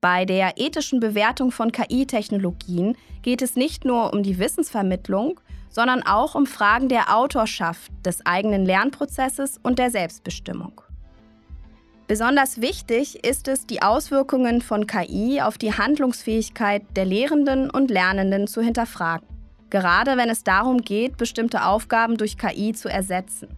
Bei 0.00 0.24
der 0.24 0.54
ethischen 0.56 0.98
Bewertung 0.98 1.52
von 1.52 1.70
KI-Technologien 1.70 2.96
geht 3.22 3.42
es 3.42 3.54
nicht 3.54 3.84
nur 3.84 4.12
um 4.12 4.24
die 4.24 4.38
Wissensvermittlung, 4.38 5.40
sondern 5.76 6.02
auch 6.04 6.34
um 6.34 6.46
Fragen 6.46 6.88
der 6.88 7.14
Autorschaft, 7.14 7.92
des 8.02 8.24
eigenen 8.24 8.64
Lernprozesses 8.64 9.60
und 9.62 9.78
der 9.78 9.90
Selbstbestimmung. 9.90 10.80
Besonders 12.08 12.62
wichtig 12.62 13.22
ist 13.26 13.46
es, 13.46 13.66
die 13.66 13.82
Auswirkungen 13.82 14.62
von 14.62 14.86
KI 14.86 15.42
auf 15.42 15.58
die 15.58 15.74
Handlungsfähigkeit 15.74 16.82
der 16.96 17.04
Lehrenden 17.04 17.68
und 17.68 17.90
Lernenden 17.90 18.46
zu 18.46 18.62
hinterfragen, 18.62 19.28
gerade 19.68 20.16
wenn 20.16 20.30
es 20.30 20.44
darum 20.44 20.80
geht, 20.80 21.18
bestimmte 21.18 21.66
Aufgaben 21.66 22.16
durch 22.16 22.38
KI 22.38 22.72
zu 22.72 22.88
ersetzen. 22.88 23.48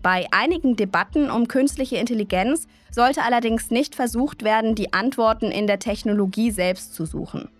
Bei 0.00 0.26
einigen 0.30 0.76
Debatten 0.76 1.30
um 1.30 1.46
künstliche 1.46 1.96
Intelligenz 1.96 2.68
sollte 2.90 3.22
allerdings 3.22 3.70
nicht 3.70 3.94
versucht 3.94 4.44
werden, 4.44 4.74
die 4.74 4.94
Antworten 4.94 5.50
in 5.50 5.66
der 5.66 5.78
Technologie 5.78 6.50
selbst 6.50 6.94
zu 6.94 7.04
suchen. 7.04 7.50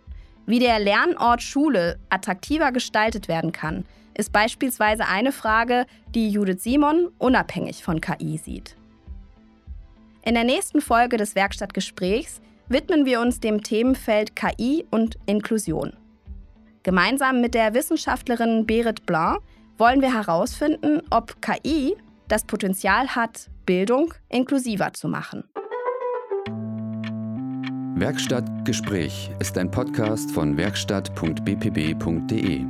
Wie 0.47 0.61
der 0.61 0.78
Lernort 0.78 1.42
Schule 1.42 1.99
attraktiver 2.09 2.70
gestaltet 2.70 3.26
werden 3.26 3.51
kann, 3.51 3.84
ist 4.14 4.32
beispielsweise 4.32 5.07
eine 5.07 5.32
Frage, 5.32 5.86
die 6.14 6.30
Judith 6.30 6.62
Simon 6.62 7.09
unabhängig 7.18 7.82
von 7.82 8.01
KI 8.01 8.38
sieht. 8.38 8.76
In 10.22 10.34
der 10.34 10.44
nächsten 10.44 10.80
Folge 10.80 11.16
des 11.16 11.34
Werkstattgesprächs 11.34 12.40
widmen 12.68 13.05
wir 13.07 13.20
uns 13.20 13.40
dem 13.40 13.62
Themenfeld 13.62 14.34
KI 14.36 14.86
und 14.90 15.16
Inklusion. 15.26 15.92
Gemeinsam 16.84 17.40
mit 17.40 17.55
der 17.55 17.74
Wissenschaftlerin 17.74 18.66
Berit 18.66 19.05
Blanc 19.05 19.40
wollen 19.78 20.01
wir 20.01 20.14
herausfinden, 20.14 21.03
ob 21.11 21.42
KI 21.42 21.97
das 22.28 22.44
Potenzial 22.44 23.14
hat, 23.14 23.51
Bildung 23.66 24.14
inklusiver 24.28 24.92
zu 24.92 25.09
machen. 25.09 25.44
Werkstattgespräch 27.99 29.30
ist 29.38 29.57
ein 29.57 29.70
Podcast 29.70 30.30
von 30.30 30.59
werkstatt.bpb.de. 30.59 32.61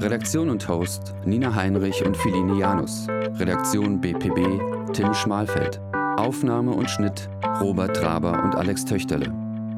Redaktion 0.00 0.48
und 0.48 0.68
Host 0.68 1.12
Nina 1.24 1.52
Heinrich 1.52 2.06
und 2.06 2.16
Philine 2.16 2.60
Janus. 2.60 3.08
Redaktion 3.08 4.00
BPB 4.00 4.60
Tim 4.92 5.12
Schmalfeld. 5.12 5.80
Aufnahme 6.18 6.70
und 6.70 6.88
Schnitt 6.88 7.28
Robert 7.60 7.96
Traber 7.96 8.44
und 8.44 8.54
Alex 8.54 8.84
Töchterle. 8.84 9.26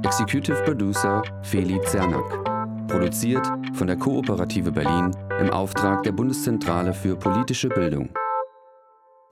Executive 0.05 0.62
Producer 0.64 1.22
Feli 1.41 1.81
Zernak. 1.87 2.45
Produziert 2.87 3.51
von 3.72 3.87
der 3.87 3.97
Kooperative 3.97 4.72
Berlin 4.72 5.11
im 5.41 5.49
Auftrag 5.49 6.03
der 6.03 6.12
Bundeszentrale 6.12 6.93
für 6.93 7.16
politische 7.16 7.70
Bildung. 7.70 8.11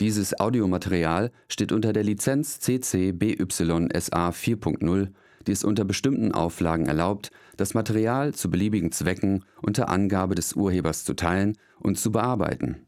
Dieses 0.01 0.41
Audiomaterial 0.41 1.31
steht 1.49 1.71
unter 1.71 1.93
der 1.93 2.03
Lizenz 2.03 2.61
CC 2.61 3.13
BY 3.13 3.47
SA 3.47 4.31
4.0 4.31 5.09
die 5.47 5.53
es 5.53 5.65
unter 5.65 5.85
bestimmten 5.85 6.33
Auflagen 6.33 6.87
erlaubt, 6.87 7.31
das 7.57 7.75
Material 7.75 8.35
zu 8.35 8.51
beliebigen 8.51 8.93
Zwecken 8.93 9.45
unter 9.63 9.89
Angabe 9.89 10.35
des 10.35 10.55
Urhebers 10.55 11.05
zu 11.05 11.15
teilen 11.15 11.57
und 11.79 11.99
zu 11.99 12.13
bearbeiten 12.13 12.84